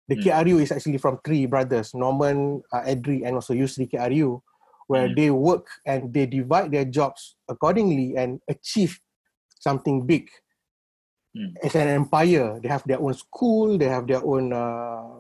The 0.08 0.16
mm. 0.16 0.24
KRU 0.24 0.62
is 0.62 0.72
actually 0.72 0.98
from 0.98 1.20
three 1.26 1.46
brothers, 1.46 1.94
Norman, 1.94 2.64
uh, 2.72 2.82
Edry, 2.88 3.26
and 3.26 3.36
also 3.36 3.54
Yusry 3.54 3.92
KRU, 3.92 4.42
where 4.88 5.10
mm. 5.10 5.16
they 5.16 5.30
work 5.32 5.68
and 5.86 6.14
they 6.14 6.26
divide 6.26 6.72
their 6.72 6.86
jobs 6.86 7.36
accordingly 7.50 8.16
and 8.16 8.40
achieve 8.48 9.00
something 9.60 10.08
big. 10.08 10.30
Mm. 11.36 11.54
As 11.64 11.76
an 11.76 11.90
empire, 11.90 12.60
they 12.64 12.70
have 12.70 12.84
their 12.88 13.02
own 13.02 13.14
school, 13.14 13.78
they 13.78 13.90
have 13.90 14.08
their 14.08 14.24
own 14.24 14.54
uh, 14.54 15.20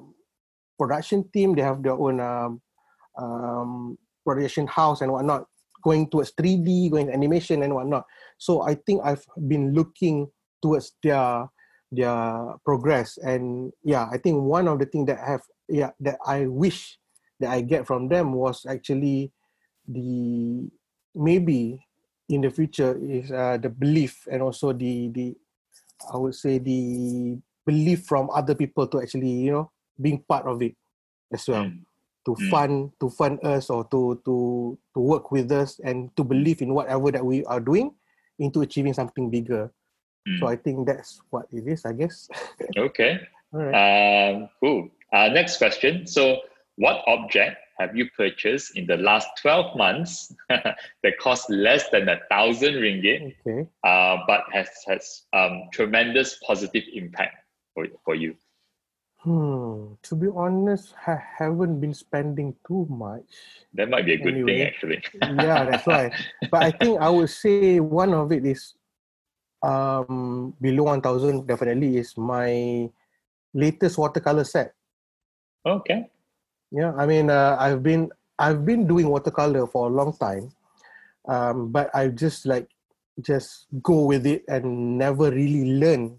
production 0.79 1.27
team, 1.33 1.53
they 1.55 1.61
have 1.61 1.83
their 1.83 1.99
own 1.99 2.21
um, 2.21 2.61
um, 3.19 3.97
production 4.25 4.67
house 4.67 5.01
and 5.01 5.11
whatnot, 5.11 5.45
going 5.87 6.11
towards 6.11 6.35
3D, 6.35 6.91
going 6.91 7.07
animation 7.09 7.63
and 7.63 7.71
whatnot. 7.71 8.03
So 8.37 8.67
I 8.67 8.75
think 8.75 8.99
I've 9.07 9.23
been 9.47 9.71
looking 9.71 10.27
towards 10.61 10.91
their 10.99 11.47
their 11.91 12.55
progress 12.65 13.17
and 13.23 13.71
yeah 13.83 14.11
i 14.11 14.17
think 14.17 14.43
one 14.43 14.67
of 14.67 14.79
the 14.79 14.85
things 14.85 15.07
that 15.07 15.19
I 15.23 15.39
have 15.39 15.41
yeah 15.69 15.91
that 16.01 16.19
i 16.25 16.45
wish 16.45 16.99
that 17.39 17.49
i 17.49 17.61
get 17.61 17.87
from 17.87 18.09
them 18.09 18.33
was 18.33 18.65
actually 18.67 19.31
the 19.87 20.67
maybe 21.15 21.79
in 22.27 22.41
the 22.41 22.51
future 22.51 22.99
is 22.99 23.31
uh, 23.31 23.55
the 23.55 23.69
belief 23.69 24.27
and 24.27 24.43
also 24.43 24.73
the 24.73 25.07
the 25.15 25.35
i 26.11 26.17
would 26.17 26.35
say 26.35 26.59
the 26.59 27.39
belief 27.65 28.03
from 28.03 28.29
other 28.35 28.55
people 28.55 28.87
to 28.87 28.99
actually 28.99 29.47
you 29.47 29.51
know 29.51 29.71
being 29.95 30.19
part 30.27 30.45
of 30.45 30.61
it 30.61 30.75
as 31.31 31.47
well 31.47 31.63
mm. 31.63 31.86
To 32.27 32.35
mm. 32.35 32.49
fund 32.51 32.91
to 32.99 33.07
fund 33.07 33.39
us 33.47 33.71
or 33.71 33.87
to 33.87 34.19
to 34.27 34.75
to 34.93 34.99
work 34.99 35.31
with 35.31 35.47
us 35.51 35.79
and 35.79 36.11
to 36.19 36.27
believe 36.27 36.61
in 36.61 36.75
whatever 36.75 37.09
that 37.09 37.23
we 37.23 37.47
are 37.47 37.63
doing 37.63 37.95
into 38.37 38.61
achieving 38.61 38.93
something 38.93 39.31
bigger 39.31 39.71
Mm. 40.27 40.39
So 40.39 40.47
I 40.47 40.55
think 40.55 40.85
that's 40.85 41.21
what 41.29 41.45
it 41.51 41.67
is, 41.67 41.85
I 41.85 41.93
guess. 41.93 42.27
okay. 42.77 43.19
All 43.53 43.63
right. 43.63 44.33
Um, 44.33 44.49
cool. 44.59 44.89
Uh, 45.13 45.29
next 45.29 45.57
question. 45.57 46.05
So, 46.05 46.41
what 46.75 47.01
object 47.07 47.57
have 47.79 47.95
you 47.95 48.09
purchased 48.15 48.75
in 48.77 48.85
the 48.85 48.97
last 48.97 49.27
12 49.41 49.77
months 49.77 50.33
that 50.49 51.17
cost 51.19 51.49
less 51.49 51.89
than 51.89 52.09
a 52.09 52.19
thousand 52.29 52.73
ringgit, 52.73 53.33
okay. 53.47 53.67
uh, 53.83 54.17
but 54.27 54.43
has, 54.51 54.67
has 54.87 55.23
um, 55.33 55.63
tremendous 55.73 56.39
positive 56.45 56.83
impact 56.93 57.35
for, 57.73 57.87
for 58.03 58.15
you? 58.15 58.35
Hmm. 59.27 59.99
To 60.07 60.15
be 60.15 60.31
honest, 60.31 60.95
I 61.03 61.19
haven't 61.19 61.83
been 61.83 61.91
spending 61.91 62.55
too 62.63 62.87
much. 62.87 63.27
That 63.75 63.91
might 63.91 64.07
be 64.07 64.15
a 64.15 64.23
good 64.23 64.39
anyway. 64.39 64.71
thing, 64.71 64.71
actually. 64.71 65.03
yeah, 65.43 65.67
that's 65.67 65.83
why. 65.83 66.15
But 66.47 66.63
I 66.63 66.71
think 66.71 66.95
I 67.03 67.11
would 67.11 67.27
say 67.27 67.83
one 67.83 68.15
of 68.15 68.31
it 68.31 68.47
is 68.47 68.79
um, 69.59 70.55
below 70.63 70.95
1000 70.95 71.43
definitely 71.43 71.99
is 71.99 72.15
my 72.15 72.87
latest 73.51 73.99
watercolor 73.99 74.47
set. 74.47 74.71
Okay. 75.67 76.07
Yeah, 76.71 76.95
I 76.95 77.03
mean, 77.03 77.27
uh, 77.27 77.59
I've 77.59 77.83
been 77.83 78.07
I've 78.39 78.63
been 78.63 78.87
doing 78.87 79.11
watercolor 79.11 79.67
for 79.67 79.87
a 79.87 79.91
long 79.91 80.15
time, 80.15 80.55
um, 81.27 81.67
but 81.75 81.91
I 81.91 82.15
just 82.15 82.47
like 82.47 82.71
just 83.19 83.67
go 83.83 84.07
with 84.07 84.23
it 84.23 84.47
and 84.47 84.95
never 84.97 85.27
really 85.35 85.75
learn 85.75 86.15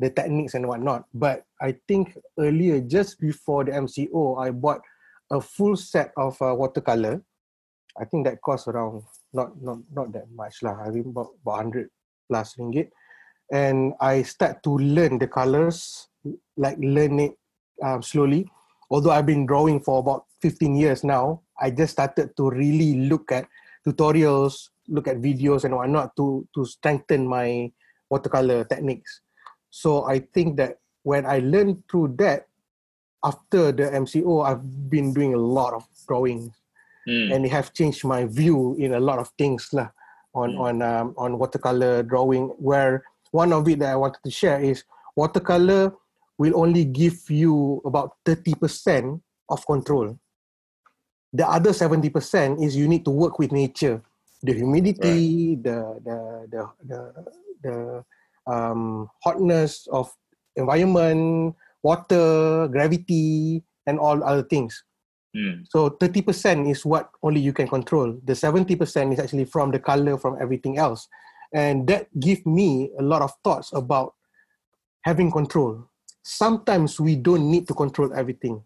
the 0.00 0.08
techniques 0.08 0.54
and 0.56 0.66
whatnot. 0.66 1.04
But 1.12 1.44
I 1.60 1.76
think 1.86 2.16
earlier, 2.40 2.80
just 2.80 3.20
before 3.20 3.64
the 3.64 3.72
MCO, 3.72 4.40
I 4.40 4.50
bought 4.50 4.80
a 5.30 5.40
full 5.40 5.76
set 5.76 6.10
of 6.16 6.40
uh, 6.40 6.56
watercolor. 6.56 7.22
I 8.00 8.04
think 8.08 8.26
that 8.26 8.40
cost 8.40 8.66
around 8.66 9.04
not 9.36 9.52
not 9.60 9.78
not 9.92 10.12
that 10.16 10.26
much 10.32 10.64
lah. 10.64 10.80
I 10.80 10.90
mean 10.90 11.12
about, 11.12 11.36
about 11.44 11.68
hundred 11.68 11.92
plus 12.30 12.56
ringgit 12.56 12.88
and 13.50 13.92
I 13.98 14.22
start 14.22 14.62
to 14.62 14.78
learn 14.78 15.18
the 15.18 15.26
colors 15.26 16.06
like 16.56 16.78
learn 16.78 17.18
it 17.18 17.34
um, 17.82 18.02
slowly 18.02 18.46
although 18.90 19.10
I've 19.10 19.26
been 19.26 19.46
drawing 19.46 19.82
for 19.82 19.98
about 19.98 20.30
15 20.42 20.76
years 20.76 21.02
now 21.02 21.42
I 21.58 21.70
just 21.70 21.98
started 21.98 22.36
to 22.38 22.50
really 22.50 23.10
look 23.10 23.32
at 23.32 23.50
tutorials 23.86 24.70
look 24.86 25.08
at 25.08 25.18
videos 25.18 25.66
and 25.66 25.74
whatnot 25.74 26.14
to 26.16 26.46
to 26.54 26.64
strengthen 26.64 27.26
my 27.26 27.70
watercolor 28.08 28.64
techniques 28.64 29.20
so 29.70 30.04
I 30.04 30.20
think 30.20 30.56
that 30.56 30.78
when 31.02 31.24
I 31.26 31.38
learned 31.38 31.82
through 31.90 32.16
that 32.18 32.46
after 33.24 33.72
the 33.72 33.84
MCO 33.90 34.44
I've 34.44 34.90
been 34.90 35.14
doing 35.14 35.34
a 35.34 35.38
lot 35.38 35.74
of 35.74 35.86
drawings 36.06 36.54
mm. 37.08 37.32
and 37.34 37.44
it 37.44 37.52
have 37.52 37.72
changed 37.72 38.04
my 38.04 38.24
view 38.26 38.76
in 38.78 38.94
a 38.94 39.00
lot 39.00 39.18
of 39.18 39.30
things 39.38 39.70
lah 39.72 39.88
on 40.34 40.54
mm. 40.54 40.60
on 40.60 40.74
um, 40.82 41.14
on 41.16 41.38
watercolor 41.38 42.02
drawing 42.02 42.48
where 42.58 43.04
one 43.30 43.52
of 43.52 43.68
it 43.68 43.78
that 43.78 43.90
I 43.90 43.96
wanted 43.96 44.20
to 44.24 44.30
share 44.30 44.60
is 44.60 44.84
watercolor 45.16 45.94
will 46.40 46.56
only 46.56 46.84
give 46.84 47.28
you 47.28 47.82
about 47.84 48.16
30% 48.24 49.20
of 49.50 49.66
control. 49.66 50.18
The 51.32 51.46
other 51.46 51.70
70% 51.70 52.64
is 52.64 52.74
you 52.74 52.88
need 52.88 53.04
to 53.04 53.10
work 53.10 53.38
with 53.38 53.52
nature. 53.52 54.02
The 54.42 54.54
humidity, 54.54 55.54
right. 55.54 55.62
the, 55.62 55.78
the, 56.02 56.18
the, 56.48 56.62
the, 56.88 57.00
the 57.62 58.04
um, 58.46 59.08
hotness 59.22 59.86
of 59.92 60.10
environment, 60.56 61.54
water, 61.82 62.68
gravity, 62.68 63.62
and 63.86 63.98
all 63.98 64.22
other 64.24 64.42
things. 64.42 64.82
Mm. 65.36 65.64
So 65.68 65.90
30% 65.90 66.70
is 66.70 66.84
what 66.84 67.10
only 67.22 67.40
you 67.40 67.52
can 67.52 67.68
control. 67.68 68.18
The 68.24 68.32
70% 68.32 69.12
is 69.12 69.20
actually 69.20 69.44
from 69.44 69.70
the 69.70 69.78
color, 69.78 70.18
from 70.18 70.36
everything 70.40 70.78
else. 70.78 71.08
And 71.54 71.86
that 71.88 72.08
give 72.18 72.44
me 72.46 72.90
a 72.98 73.02
lot 73.02 73.22
of 73.22 73.32
thoughts 73.42 73.70
about 73.72 74.14
having 75.02 75.30
control. 75.30 75.86
Sometimes 76.22 77.00
we 77.00 77.16
don't 77.16 77.50
need 77.50 77.66
to 77.68 77.74
control 77.74 78.12
everything. 78.14 78.62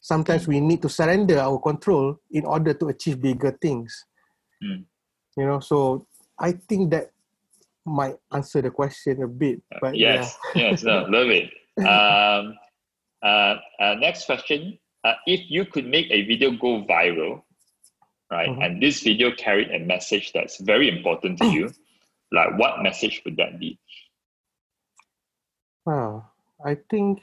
Sometimes 0.00 0.48
we 0.48 0.60
need 0.60 0.82
to 0.82 0.88
surrender 0.88 1.38
our 1.38 1.58
control 1.60 2.18
in 2.30 2.44
order 2.44 2.74
to 2.74 2.88
achieve 2.88 3.20
bigger 3.20 3.56
things. 3.62 4.04
Mm. 4.62 4.84
You 5.36 5.46
know, 5.46 5.60
so 5.60 6.06
I 6.38 6.52
think 6.52 6.90
that 6.90 7.11
might 7.84 8.16
answer 8.32 8.62
the 8.62 8.70
question 8.70 9.22
a 9.22 9.28
bit. 9.28 9.62
But 9.80 9.96
yes, 9.96 10.36
yeah. 10.54 10.70
yes, 10.70 10.82
no, 10.82 11.02
love 11.08 11.28
it. 11.28 11.50
Um, 11.78 12.54
uh, 13.22 13.56
uh, 13.80 13.94
next 13.98 14.26
question 14.26 14.78
uh, 15.04 15.14
if 15.26 15.50
you 15.50 15.64
could 15.64 15.86
make 15.86 16.10
a 16.10 16.22
video 16.22 16.52
go 16.52 16.84
viral, 16.84 17.42
right, 18.30 18.48
mm-hmm. 18.48 18.62
and 18.62 18.82
this 18.82 19.00
video 19.00 19.32
carried 19.32 19.70
a 19.70 19.78
message 19.78 20.32
that's 20.32 20.60
very 20.60 20.88
important 20.88 21.38
to 21.38 21.46
you, 21.46 21.70
like 22.32 22.56
what 22.58 22.82
message 22.82 23.22
would 23.24 23.36
that 23.36 23.58
be? 23.58 23.78
Well, 25.84 26.30
I 26.64 26.78
think 26.88 27.20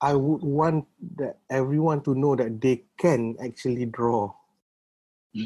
I 0.00 0.14
would 0.14 0.42
want 0.42 0.86
that 1.16 1.38
everyone 1.48 2.02
to 2.04 2.14
know 2.14 2.36
that 2.36 2.60
they 2.60 2.84
can 2.98 3.36
actually 3.42 3.86
draw. 3.86 4.32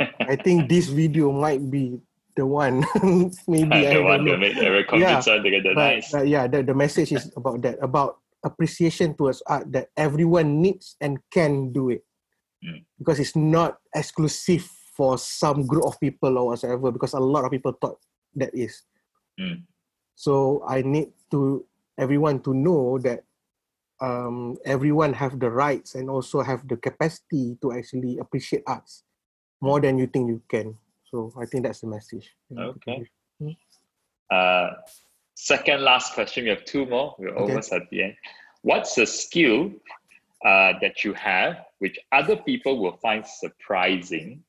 I 0.00 0.36
think 0.36 0.68
this 0.68 0.88
video 0.88 1.32
might 1.32 1.70
be 1.70 2.00
the 2.36 2.46
one. 2.46 2.84
Maybe 3.48 3.68
the 3.68 3.98
I 3.98 4.00
one 4.00 4.24
to 4.24 4.36
make 4.36 4.56
every 4.56 4.86
yeah, 5.00 5.20
but, 5.24 5.74
nice. 5.74 6.12
But 6.12 6.28
yeah, 6.28 6.46
the, 6.46 6.62
the 6.62 6.74
message 6.74 7.12
is 7.12 7.32
about 7.36 7.62
that, 7.62 7.78
about 7.82 8.18
appreciation 8.44 9.14
towards 9.14 9.42
art 9.46 9.70
that 9.72 9.88
everyone 9.96 10.60
needs 10.60 10.96
and 11.00 11.18
can 11.30 11.72
do 11.72 11.90
it 11.90 12.04
mm. 12.64 12.84
because 12.98 13.20
it's 13.20 13.36
not 13.36 13.78
exclusive 13.94 14.68
for 14.96 15.16
some 15.16 15.66
group 15.66 15.84
of 15.84 15.98
people 16.00 16.36
or 16.38 16.48
whatever 16.48 16.90
because 16.90 17.14
a 17.14 17.20
lot 17.20 17.44
of 17.44 17.50
people 17.50 17.72
thought 17.80 17.98
that 18.34 18.50
is 18.54 18.82
mm. 19.40 19.62
so 20.14 20.62
i 20.68 20.82
need 20.82 21.08
to 21.30 21.64
everyone 21.98 22.40
to 22.40 22.54
know 22.54 22.98
that 22.98 23.24
um, 24.00 24.56
everyone 24.64 25.12
have 25.12 25.38
the 25.38 25.48
rights 25.48 25.94
and 25.94 26.10
also 26.10 26.42
have 26.42 26.66
the 26.66 26.76
capacity 26.76 27.56
to 27.62 27.70
actually 27.72 28.18
appreciate 28.18 28.64
arts 28.66 29.04
more 29.60 29.80
than 29.80 29.96
you 29.96 30.08
think 30.08 30.28
you 30.28 30.42
can 30.48 30.76
so 31.12 31.32
i 31.40 31.46
think 31.46 31.64
that's 31.64 31.80
the 31.80 31.86
message 31.86 32.34
okay 32.58 33.04
mm. 33.40 33.56
uh, 34.30 34.70
second 35.42 35.82
last 35.82 36.14
question. 36.14 36.44
We 36.44 36.50
have 36.50 36.64
two 36.64 36.86
more. 36.86 37.14
We're 37.18 37.30
okay. 37.30 37.40
almost 37.40 37.72
at 37.72 37.88
the 37.90 38.02
end. 38.04 38.14
What's 38.62 38.96
a 38.98 39.06
skill 39.06 39.72
uh, 40.44 40.78
that 40.80 41.04
you 41.04 41.12
have 41.14 41.64
which 41.78 41.98
other 42.12 42.36
people 42.36 42.78
will 42.78 42.96
find 43.02 43.26
surprising, 43.26 44.42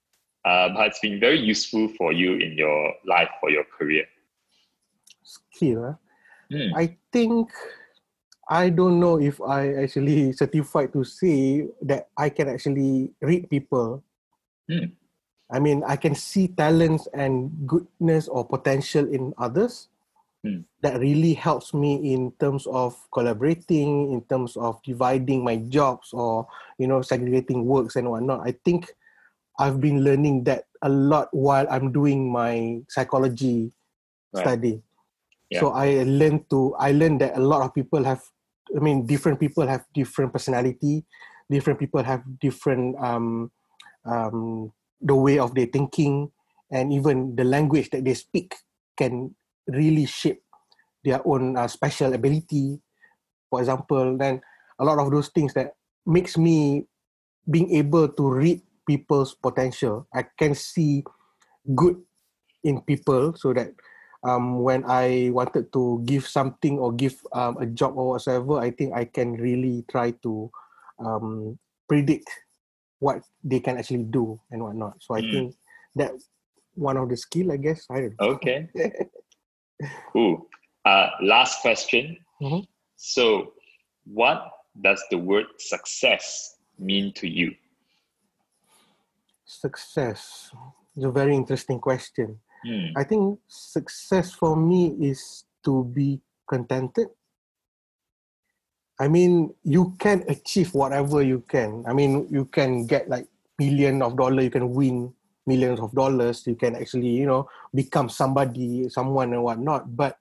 uh, 0.46 0.70
but 0.70 0.88
it's 0.88 1.00
been 1.00 1.20
very 1.20 1.40
useful 1.40 1.90
for 1.98 2.14
you 2.14 2.34
in 2.34 2.54
your 2.54 2.94
life 3.08 3.30
for 3.42 3.50
your 3.50 3.66
career? 3.76 4.06
Skill. 5.24 5.98
Mm. 6.52 6.72
I 6.76 6.96
think 7.12 7.50
I 8.48 8.70
don't 8.70 9.00
know 9.00 9.20
if 9.20 9.42
I 9.42 9.74
actually 9.74 10.34
certified 10.34 10.94
to 10.94 11.04
say 11.04 11.66
that 11.82 12.10
I 12.16 12.30
can 12.30 12.50
actually 12.50 13.12
read 13.22 13.50
people. 13.50 14.04
Mm. 14.70 14.92
I 15.52 15.60
mean, 15.60 15.84
I 15.86 15.96
can 15.96 16.16
see 16.16 16.48
talents 16.48 17.08
and 17.14 17.52
goodness 17.68 18.28
or 18.28 18.48
potential 18.48 19.06
in 19.08 19.34
others, 19.38 19.90
Hmm. 20.44 20.68
that 20.84 21.00
really 21.00 21.32
helps 21.32 21.72
me 21.74 22.12
in 22.12 22.36
terms 22.36 22.68
of 22.68 23.00
collaborating, 23.16 24.12
in 24.12 24.20
terms 24.28 24.60
of 24.60 24.76
dividing 24.84 25.40
my 25.40 25.56
jobs 25.72 26.12
or 26.12 26.46
you 26.76 26.84
know 26.84 27.00
segregating 27.00 27.64
works 27.64 27.96
and 27.96 28.12
whatnot. 28.12 28.44
I 28.44 28.52
think 28.68 28.92
I've 29.56 29.80
been 29.80 30.04
learning 30.04 30.44
that 30.52 30.68
a 30.84 30.92
lot 30.92 31.32
while 31.32 31.64
I'm 31.72 31.96
doing 31.96 32.28
my 32.28 32.84
psychology 32.92 33.72
right. 34.36 34.44
study. 34.44 34.84
Yeah. 35.48 35.64
So 35.64 35.72
I 35.72 36.04
learned 36.04 36.52
to 36.52 36.76
I 36.76 36.92
learned 36.92 37.24
that 37.24 37.40
a 37.40 37.44
lot 37.44 37.64
of 37.64 37.72
people 37.72 38.04
have 38.04 38.20
I 38.76 38.84
mean 38.84 39.08
different 39.08 39.40
people 39.40 39.64
have 39.64 39.88
different 39.96 40.36
personality, 40.36 41.08
different 41.48 41.80
people 41.80 42.04
have 42.04 42.20
different 42.44 43.00
um, 43.00 43.48
um, 44.04 44.74
the 45.04 45.16
way 45.16 45.38
of 45.38 45.56
their 45.56 45.68
thinking, 45.68 46.32
and 46.72 46.94
even 46.94 47.36
the 47.36 47.44
language 47.44 47.92
that 47.92 48.06
they 48.06 48.16
speak 48.16 48.56
can 48.98 49.36
really 49.68 50.06
shape 50.06 50.42
their 51.04 51.22
own 51.28 51.58
uh, 51.58 51.68
special 51.68 52.14
ability. 52.14 52.80
For 53.50 53.60
example, 53.60 54.18
then 54.18 54.42
a 54.80 54.86
lot 54.86 55.00
of 55.00 55.12
those 55.12 55.30
things 55.30 55.54
that 55.54 55.76
makes 56.06 56.38
me 56.38 56.88
being 57.50 57.76
able 57.76 58.08
to 58.08 58.24
read 58.30 58.62
people's 58.88 59.36
potential. 59.36 60.08
I 60.14 60.26
can 60.40 60.56
see 60.56 61.04
good 61.76 62.02
in 62.64 62.82
people 62.82 63.34
so 63.36 63.54
that 63.54 63.72
um, 64.24 64.64
when 64.64 64.84
I 64.88 65.30
wanted 65.32 65.72
to 65.74 66.02
give 66.06 66.28
something 66.28 66.80
or 66.80 66.94
give 66.94 67.16
um, 67.34 67.58
a 67.58 67.66
job 67.66 67.98
or 67.98 68.12
whatsoever, 68.16 68.60
I 68.60 68.72
think 68.72 68.94
I 68.96 69.06
can 69.06 69.34
really 69.34 69.84
try 69.92 70.12
to 70.24 70.52
um, 71.00 71.60
predict 71.88 72.30
what 73.04 73.20
they 73.44 73.60
can 73.60 73.78
actually 73.78 74.08
do 74.08 74.40
and 74.50 74.64
whatnot. 74.64 74.96
So 75.04 75.16
I 75.16 75.22
mm. 75.22 75.32
think 75.32 75.56
that 75.96 76.12
one 76.76 76.96
of 76.96 77.10
the 77.10 77.18
skill, 77.18 77.52
I 77.52 77.58
guess. 77.58 77.86
I 77.92 78.00
don't 78.00 78.16
know. 78.20 78.28
Okay. 78.40 78.70
cool. 80.14 80.48
Uh, 80.86 81.10
last 81.22 81.62
question. 81.62 82.16
Mm-hmm. 82.42 82.64
So, 82.96 83.52
what 84.06 84.40
does 84.82 85.04
the 85.12 85.18
word 85.18 85.48
success 85.60 86.56
mean 86.80 87.12
to 87.16 87.28
you? 87.28 87.52
Success. 89.44 90.50
It's 90.96 91.06
a 91.06 91.12
very 91.12 91.36
interesting 91.36 91.80
question. 91.80 92.40
Mm. 92.66 92.94
I 92.96 93.04
think 93.04 93.40
success 93.50 94.32
for 94.32 94.56
me 94.56 94.96
is 95.02 95.44
to 95.66 95.84
be 95.84 96.22
contented. 96.48 97.08
I 99.00 99.08
mean, 99.08 99.54
you 99.64 99.96
can 100.00 100.24
achieve 100.28 100.74
whatever 100.74 101.22
you 101.22 101.44
can. 101.50 101.84
I 101.88 101.94
mean, 101.94 102.28
you 102.30 102.46
can 102.46 102.86
get 102.86 103.10
like 103.10 103.28
million 103.58 104.02
of 104.02 104.18
dollars, 104.18 104.44
you 104.44 104.52
can 104.52 104.70
win 104.72 105.14
millions 105.46 105.80
of 105.80 105.92
dollars, 105.94 106.46
you 106.46 106.56
can 106.56 106.76
actually, 106.76 107.10
you 107.10 107.26
know, 107.26 107.50
become 107.74 108.10
somebody, 108.10 108.88
someone 108.90 109.34
and 109.34 109.44
whatnot. 109.44 109.96
But 109.96 110.18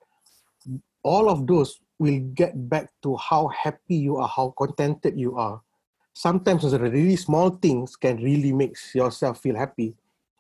all 1.03 1.29
of 1.29 1.47
those 1.47 1.81
will 1.99 2.19
get 2.35 2.69
back 2.69 2.91
to 3.03 3.17
how 3.17 3.49
happy 3.49 3.97
you 3.97 4.17
are, 4.17 4.29
how 4.29 4.55
contented 4.57 5.19
you 5.19 5.37
are. 5.37 5.61
Sometimes 6.15 6.65
really 6.65 7.17
small 7.17 7.51
things 7.51 7.97
can 7.97 8.17
really 8.23 8.53
make 8.53 8.77
yourself 8.95 9.41
feel 9.41 9.57
happy 9.57 9.95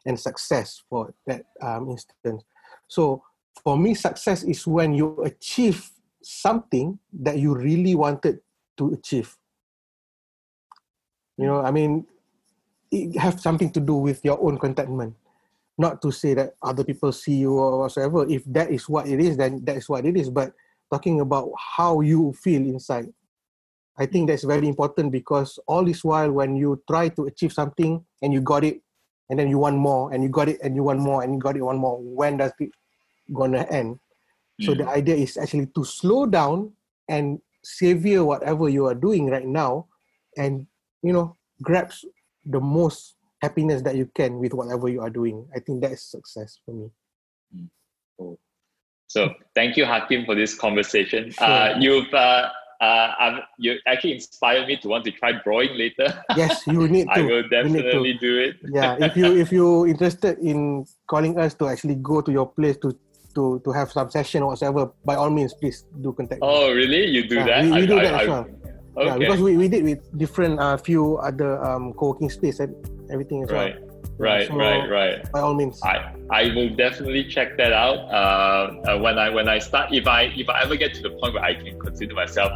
and 0.04 0.18
success 0.18 0.82
for 0.88 1.14
that 1.26 1.44
um, 1.60 1.90
instance. 1.90 2.44
So 2.88 3.22
for 3.62 3.78
me, 3.78 3.94
success 3.94 4.42
is 4.42 4.66
when 4.66 4.94
you 4.94 5.22
achieve 5.22 5.88
something 6.22 6.98
that 7.12 7.38
you 7.38 7.54
really 7.54 7.94
wanted 7.94 8.40
to 8.78 8.92
achieve. 8.94 9.36
You 11.36 11.46
know, 11.46 11.60
I 11.60 11.70
mean, 11.70 12.06
it 12.90 13.18
have 13.18 13.40
something 13.40 13.70
to 13.72 13.80
do 13.80 13.94
with 13.94 14.24
your 14.24 14.40
own 14.42 14.58
contentment. 14.58 15.14
Not 15.78 16.02
to 16.02 16.12
say 16.12 16.34
that 16.34 16.54
other 16.62 16.84
people 16.84 17.12
see 17.12 17.36
you 17.36 17.58
or 17.58 17.80
whatsoever. 17.80 18.28
If 18.28 18.44
that 18.52 18.70
is 18.70 18.88
what 18.88 19.08
it 19.08 19.18
is, 19.18 19.36
then 19.36 19.64
that 19.64 19.76
is 19.76 19.88
what 19.88 20.04
it 20.04 20.16
is. 20.16 20.28
But 20.28 20.52
talking 20.92 21.20
about 21.20 21.50
how 21.56 22.00
you 22.00 22.34
feel 22.34 22.60
inside, 22.62 23.08
I 23.96 24.06
think 24.06 24.28
that's 24.28 24.44
very 24.44 24.68
important 24.68 25.12
because 25.12 25.58
all 25.66 25.84
this 25.84 26.04
while 26.04 26.30
when 26.30 26.56
you 26.56 26.82
try 26.88 27.08
to 27.10 27.26
achieve 27.26 27.52
something 27.52 28.04
and 28.20 28.32
you 28.32 28.40
got 28.40 28.64
it, 28.64 28.82
and 29.30 29.38
then 29.38 29.48
you 29.48 29.56
want 29.56 29.76
more 29.76 30.12
and 30.12 30.22
you 30.22 30.28
got 30.28 30.50
it 30.50 30.60
and 30.62 30.76
you 30.76 30.82
want 30.82 31.00
more 31.00 31.22
and 31.22 31.32
you 31.32 31.40
got 31.40 31.56
it 31.56 31.62
one 31.62 31.78
more 31.78 31.98
when 31.98 32.36
does 32.36 32.52
it 32.60 32.70
gonna 33.32 33.66
end. 33.70 33.98
So 34.64 34.74
the 34.74 34.88
idea 34.88 35.14
is 35.14 35.36
actually 35.36 35.66
to 35.74 35.84
slow 35.84 36.26
down 36.26 36.72
and 37.08 37.40
savor 37.62 38.24
whatever 38.24 38.68
you 38.68 38.86
are 38.86 38.94
doing 38.94 39.30
right 39.30 39.46
now 39.46 39.86
and 40.36 40.66
you 41.02 41.12
know 41.12 41.36
grabs 41.62 42.04
the 42.46 42.60
most 42.60 43.16
happiness 43.40 43.82
that 43.82 43.96
you 43.96 44.06
can 44.14 44.38
with 44.38 44.54
whatever 44.54 44.88
you 44.88 45.00
are 45.00 45.10
doing 45.10 45.46
i 45.54 45.58
think 45.58 45.80
that 45.80 45.92
is 45.92 46.02
success 46.02 46.58
for 46.64 46.74
me 46.74 46.90
mm. 47.54 48.36
so 49.06 49.34
thank 49.54 49.76
you 49.76 49.84
hakim 49.84 50.24
for 50.24 50.34
this 50.34 50.54
conversation 50.54 51.30
sure. 51.30 51.46
uh, 51.46 51.78
you've 51.78 52.12
uh, 52.14 52.48
uh, 52.82 53.38
you 53.58 53.78
actually 53.86 54.14
inspired 54.14 54.66
me 54.66 54.76
to 54.76 54.88
want 54.88 55.04
to 55.04 55.12
try 55.12 55.30
drawing 55.30 55.78
later. 55.78 56.10
Yes, 56.36 56.66
you 56.66 56.88
need 56.94 57.06
to. 57.14 57.20
I 57.20 57.22
will 57.22 57.48
definitely 57.48 58.18
do 58.18 58.38
it. 58.38 58.56
yeah, 58.66 58.96
if 58.98 59.16
you 59.16 59.36
if 59.38 59.52
you 59.52 59.86
interested 59.86 60.38
in 60.38 60.84
calling 61.06 61.38
us 61.38 61.54
to 61.62 61.68
actually 61.68 61.94
go 61.96 62.20
to 62.20 62.32
your 62.32 62.50
place 62.50 62.76
to 62.78 62.98
to 63.34 63.60
to 63.64 63.72
have 63.72 63.90
some 63.92 64.10
session 64.10 64.42
or 64.42 64.54
whatever, 64.54 64.90
by 65.04 65.14
all 65.14 65.30
means, 65.30 65.54
please 65.54 65.84
do 66.00 66.12
contact. 66.12 66.40
Oh, 66.42 66.68
me. 66.68 66.74
really? 66.74 67.06
You 67.06 67.28
do 67.28 67.36
yeah, 67.36 67.46
that? 67.46 67.64
We, 67.64 67.70
we 67.70 67.82
I, 67.82 67.86
do 67.86 67.98
I, 67.98 68.02
that 68.04 68.14
I, 68.14 68.22
as 68.22 68.28
well. 68.28 68.46
Okay. 68.94 69.06
Yeah, 69.06 69.18
because 69.18 69.40
we, 69.40 69.56
we 69.56 69.68
did 69.68 69.84
with 69.84 70.18
different 70.18 70.60
uh, 70.60 70.76
few 70.76 71.16
other 71.16 71.56
um, 71.64 71.94
co-working 71.94 72.28
space 72.28 72.60
and 72.60 72.76
everything 73.10 73.42
as 73.42 73.50
right. 73.50 73.80
well. 73.80 73.88
Right, 74.18 74.46
so, 74.46 74.56
right, 74.56 74.86
right. 74.88 75.32
By 75.32 75.40
all 75.40 75.54
means, 75.54 75.80
I, 75.82 76.14
I 76.30 76.54
will 76.54 76.68
definitely 76.76 77.24
check 77.24 77.56
that 77.56 77.72
out. 77.72 77.98
Uh, 78.12 78.14
uh, 78.84 78.98
when 79.00 79.18
I 79.18 79.30
when 79.30 79.48
I 79.48 79.58
start, 79.58 79.92
if 79.92 80.06
I 80.06 80.24
if 80.36 80.48
I 80.48 80.62
ever 80.62 80.76
get 80.76 80.92
to 80.94 81.02
the 81.02 81.10
point 81.10 81.34
where 81.34 81.42
I 81.42 81.54
can 81.54 81.80
consider 81.80 82.14
myself 82.14 82.52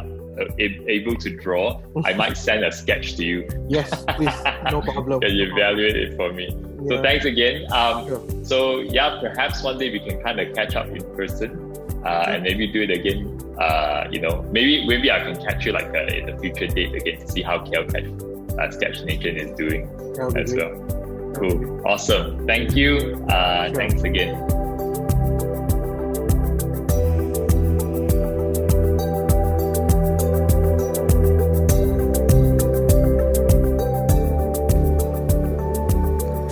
able 0.59 1.15
to 1.15 1.29
draw, 1.29 1.81
I 2.05 2.13
might 2.13 2.37
send 2.47 2.63
a 2.63 2.71
sketch 2.71 3.15
to 3.17 3.23
you. 3.25 3.47
Yes, 3.67 3.89
please, 4.15 4.33
no 4.71 4.81
problem. 4.81 5.21
Can 5.21 5.31
you 5.35 5.51
evaluate 5.51 5.95
it 5.95 6.15
for 6.15 6.31
me? 6.33 6.47
Yeah. 6.81 6.87
So 6.87 7.01
thanks 7.01 7.25
again. 7.25 7.71
Um, 7.71 8.07
sure. 8.07 8.21
So 8.43 8.79
yeah, 8.79 9.19
perhaps 9.19 9.63
one 9.63 9.77
day 9.77 9.91
we 9.91 9.99
can 9.99 10.21
kind 10.21 10.39
of 10.39 10.53
catch 10.55 10.75
up 10.75 10.87
in 10.87 11.03
person, 11.15 11.73
uh, 12.05 12.25
and 12.27 12.43
maybe 12.43 12.67
do 12.67 12.81
it 12.83 12.91
again. 12.91 13.33
Uh, 13.59 14.07
you 14.11 14.21
know, 14.21 14.43
maybe 14.51 14.85
maybe 14.87 15.11
I 15.11 15.19
can 15.19 15.35
catch 15.43 15.65
you 15.65 15.71
like 15.71 15.87
uh, 15.87 16.05
in 16.05 16.29
a 16.29 16.37
future 16.39 16.67
date 16.67 16.93
again 16.93 17.19
to 17.19 17.27
see 17.27 17.41
how 17.41 17.59
KL 17.59 17.91
Catch, 17.91 18.59
uh, 18.59 18.71
Sketch 18.71 19.01
Nation 19.03 19.37
is 19.37 19.57
doing 19.57 19.89
as 20.37 20.53
great. 20.53 20.71
well. 20.71 21.33
Cool, 21.35 21.81
awesome. 21.85 22.45
Thank 22.47 22.75
you. 22.75 23.25
Uh, 23.29 23.67
sure. 23.67 23.75
Thanks 23.75 24.03
again. 24.03 24.35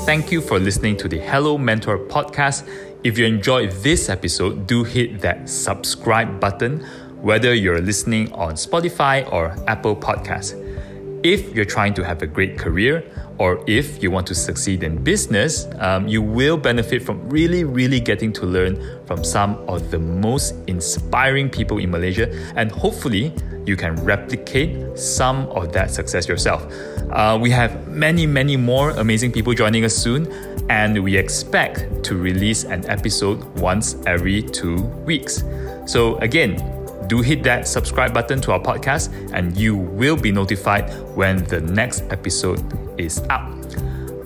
Thank 0.06 0.32
you 0.32 0.40
for 0.40 0.60
listening 0.60 0.98
to 0.98 1.08
the 1.08 1.18
Hello 1.18 1.58
Mentor 1.58 1.98
podcast. 1.98 2.70
If 3.04 3.18
you 3.18 3.26
enjoyed 3.26 3.72
this 3.72 4.08
episode, 4.08 4.68
do 4.68 4.84
hit 4.84 5.20
that 5.22 5.50
subscribe 5.50 6.40
button, 6.40 6.82
whether 7.22 7.56
you're 7.56 7.82
listening 7.82 8.32
on 8.34 8.54
Spotify 8.54 9.28
or 9.34 9.58
Apple 9.68 9.96
Podcasts. 9.96 10.65
If 11.26 11.56
you're 11.56 11.66
trying 11.66 11.96
to 11.96 12.06
have 12.06 12.22
a 12.22 12.28
great 12.28 12.56
career, 12.56 13.04
or 13.40 13.64
if 13.66 14.04
you 14.04 14.12
want 14.12 14.28
to 14.28 14.36
succeed 14.36 14.84
in 14.84 15.04
business, 15.04 15.68
um, 15.80 16.08
you 16.08 16.22
will 16.22 16.56
benefit 16.56 17.02
from 17.02 17.28
really, 17.32 17.64
really 17.64 18.00
getting 18.00 18.32
to 18.34 18.46
learn 18.46 18.78
from 19.08 19.24
some 19.24 19.56
of 19.68 19.90
the 19.90 19.98
most 19.98 20.54
inspiring 20.68 21.50
people 21.50 21.80
in 21.80 21.90
Malaysia, 21.90 22.30
and 22.56 22.72
hopefully, 22.72 23.34
you 23.66 23.76
can 23.76 23.96
replicate 24.06 25.00
some 25.00 25.48
of 25.48 25.74
that 25.74 25.90
success 25.90 26.28
yourself. 26.28 26.64
Uh, 27.10 27.40
we 27.42 27.50
have 27.50 27.88
many, 27.88 28.28
many 28.28 28.56
more 28.56 28.92
amazing 28.92 29.32
people 29.32 29.52
joining 29.56 29.84
us 29.84 29.96
soon, 29.96 30.32
and 30.70 31.04
we 31.04 31.18
expect 31.18 32.04
to 32.04 32.16
release 32.16 32.66
an 32.66 32.86
episode 32.88 33.44
once 33.58 33.96
every 34.06 34.44
two 34.44 34.84
weeks. 35.08 35.44
So, 35.88 36.18
again, 36.18 36.85
do 37.08 37.22
hit 37.22 37.44
that 37.44 37.68
subscribe 37.68 38.14
button 38.14 38.42
to 38.42 38.52
our 38.52 38.60
podcast, 38.60 39.12
and 39.34 39.56
you 39.58 39.76
will 39.76 40.18
be 40.18 40.32
notified 40.32 40.90
when 41.16 41.44
the 41.46 41.62
next 41.62 42.04
episode 42.10 42.62
is 43.00 43.22
up. 43.30 43.52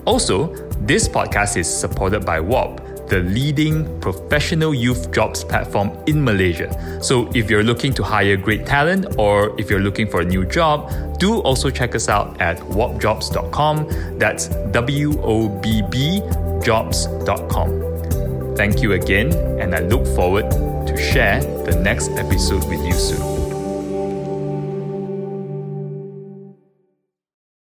Also, 0.05 0.53
this 0.81 1.07
podcast 1.07 1.57
is 1.57 1.67
supported 1.67 2.25
by 2.25 2.39
WOBB 2.39 2.89
the 3.09 3.19
leading 3.21 3.99
professional 3.99 4.73
youth 4.73 5.11
jobs 5.11 5.43
platform 5.43 5.91
in 6.05 6.23
Malaysia. 6.23 6.69
So 7.01 7.29
if 7.33 7.49
you're 7.49 7.63
looking 7.63 7.91
to 7.93 8.03
hire 8.03 8.37
great 8.37 8.65
talent 8.65 9.17
or 9.17 9.59
if 9.59 9.69
you're 9.69 9.81
looking 9.81 10.07
for 10.07 10.21
a 10.21 10.25
new 10.25 10.45
job, 10.45 10.91
do 11.19 11.39
also 11.39 11.69
check 11.69 11.95
us 11.95 12.07
out 12.07 12.39
at 12.39 12.57
wobbjobs.com. 12.59 14.17
That's 14.19 14.47
W 14.71 15.19
O 15.21 15.49
B 15.49 15.81
B 15.89 16.21
jobs.com. 16.63 18.55
Thank 18.55 18.81
you 18.81 18.93
again, 18.93 19.33
and 19.59 19.73
I 19.73 19.79
look 19.79 20.05
forward 20.15 20.51
to 20.89 20.97
share 20.97 21.39
the 21.41 21.79
next 21.83 22.09
episode 22.11 22.67
with 22.67 22.83
you 22.83 22.93
soon. 22.93 23.38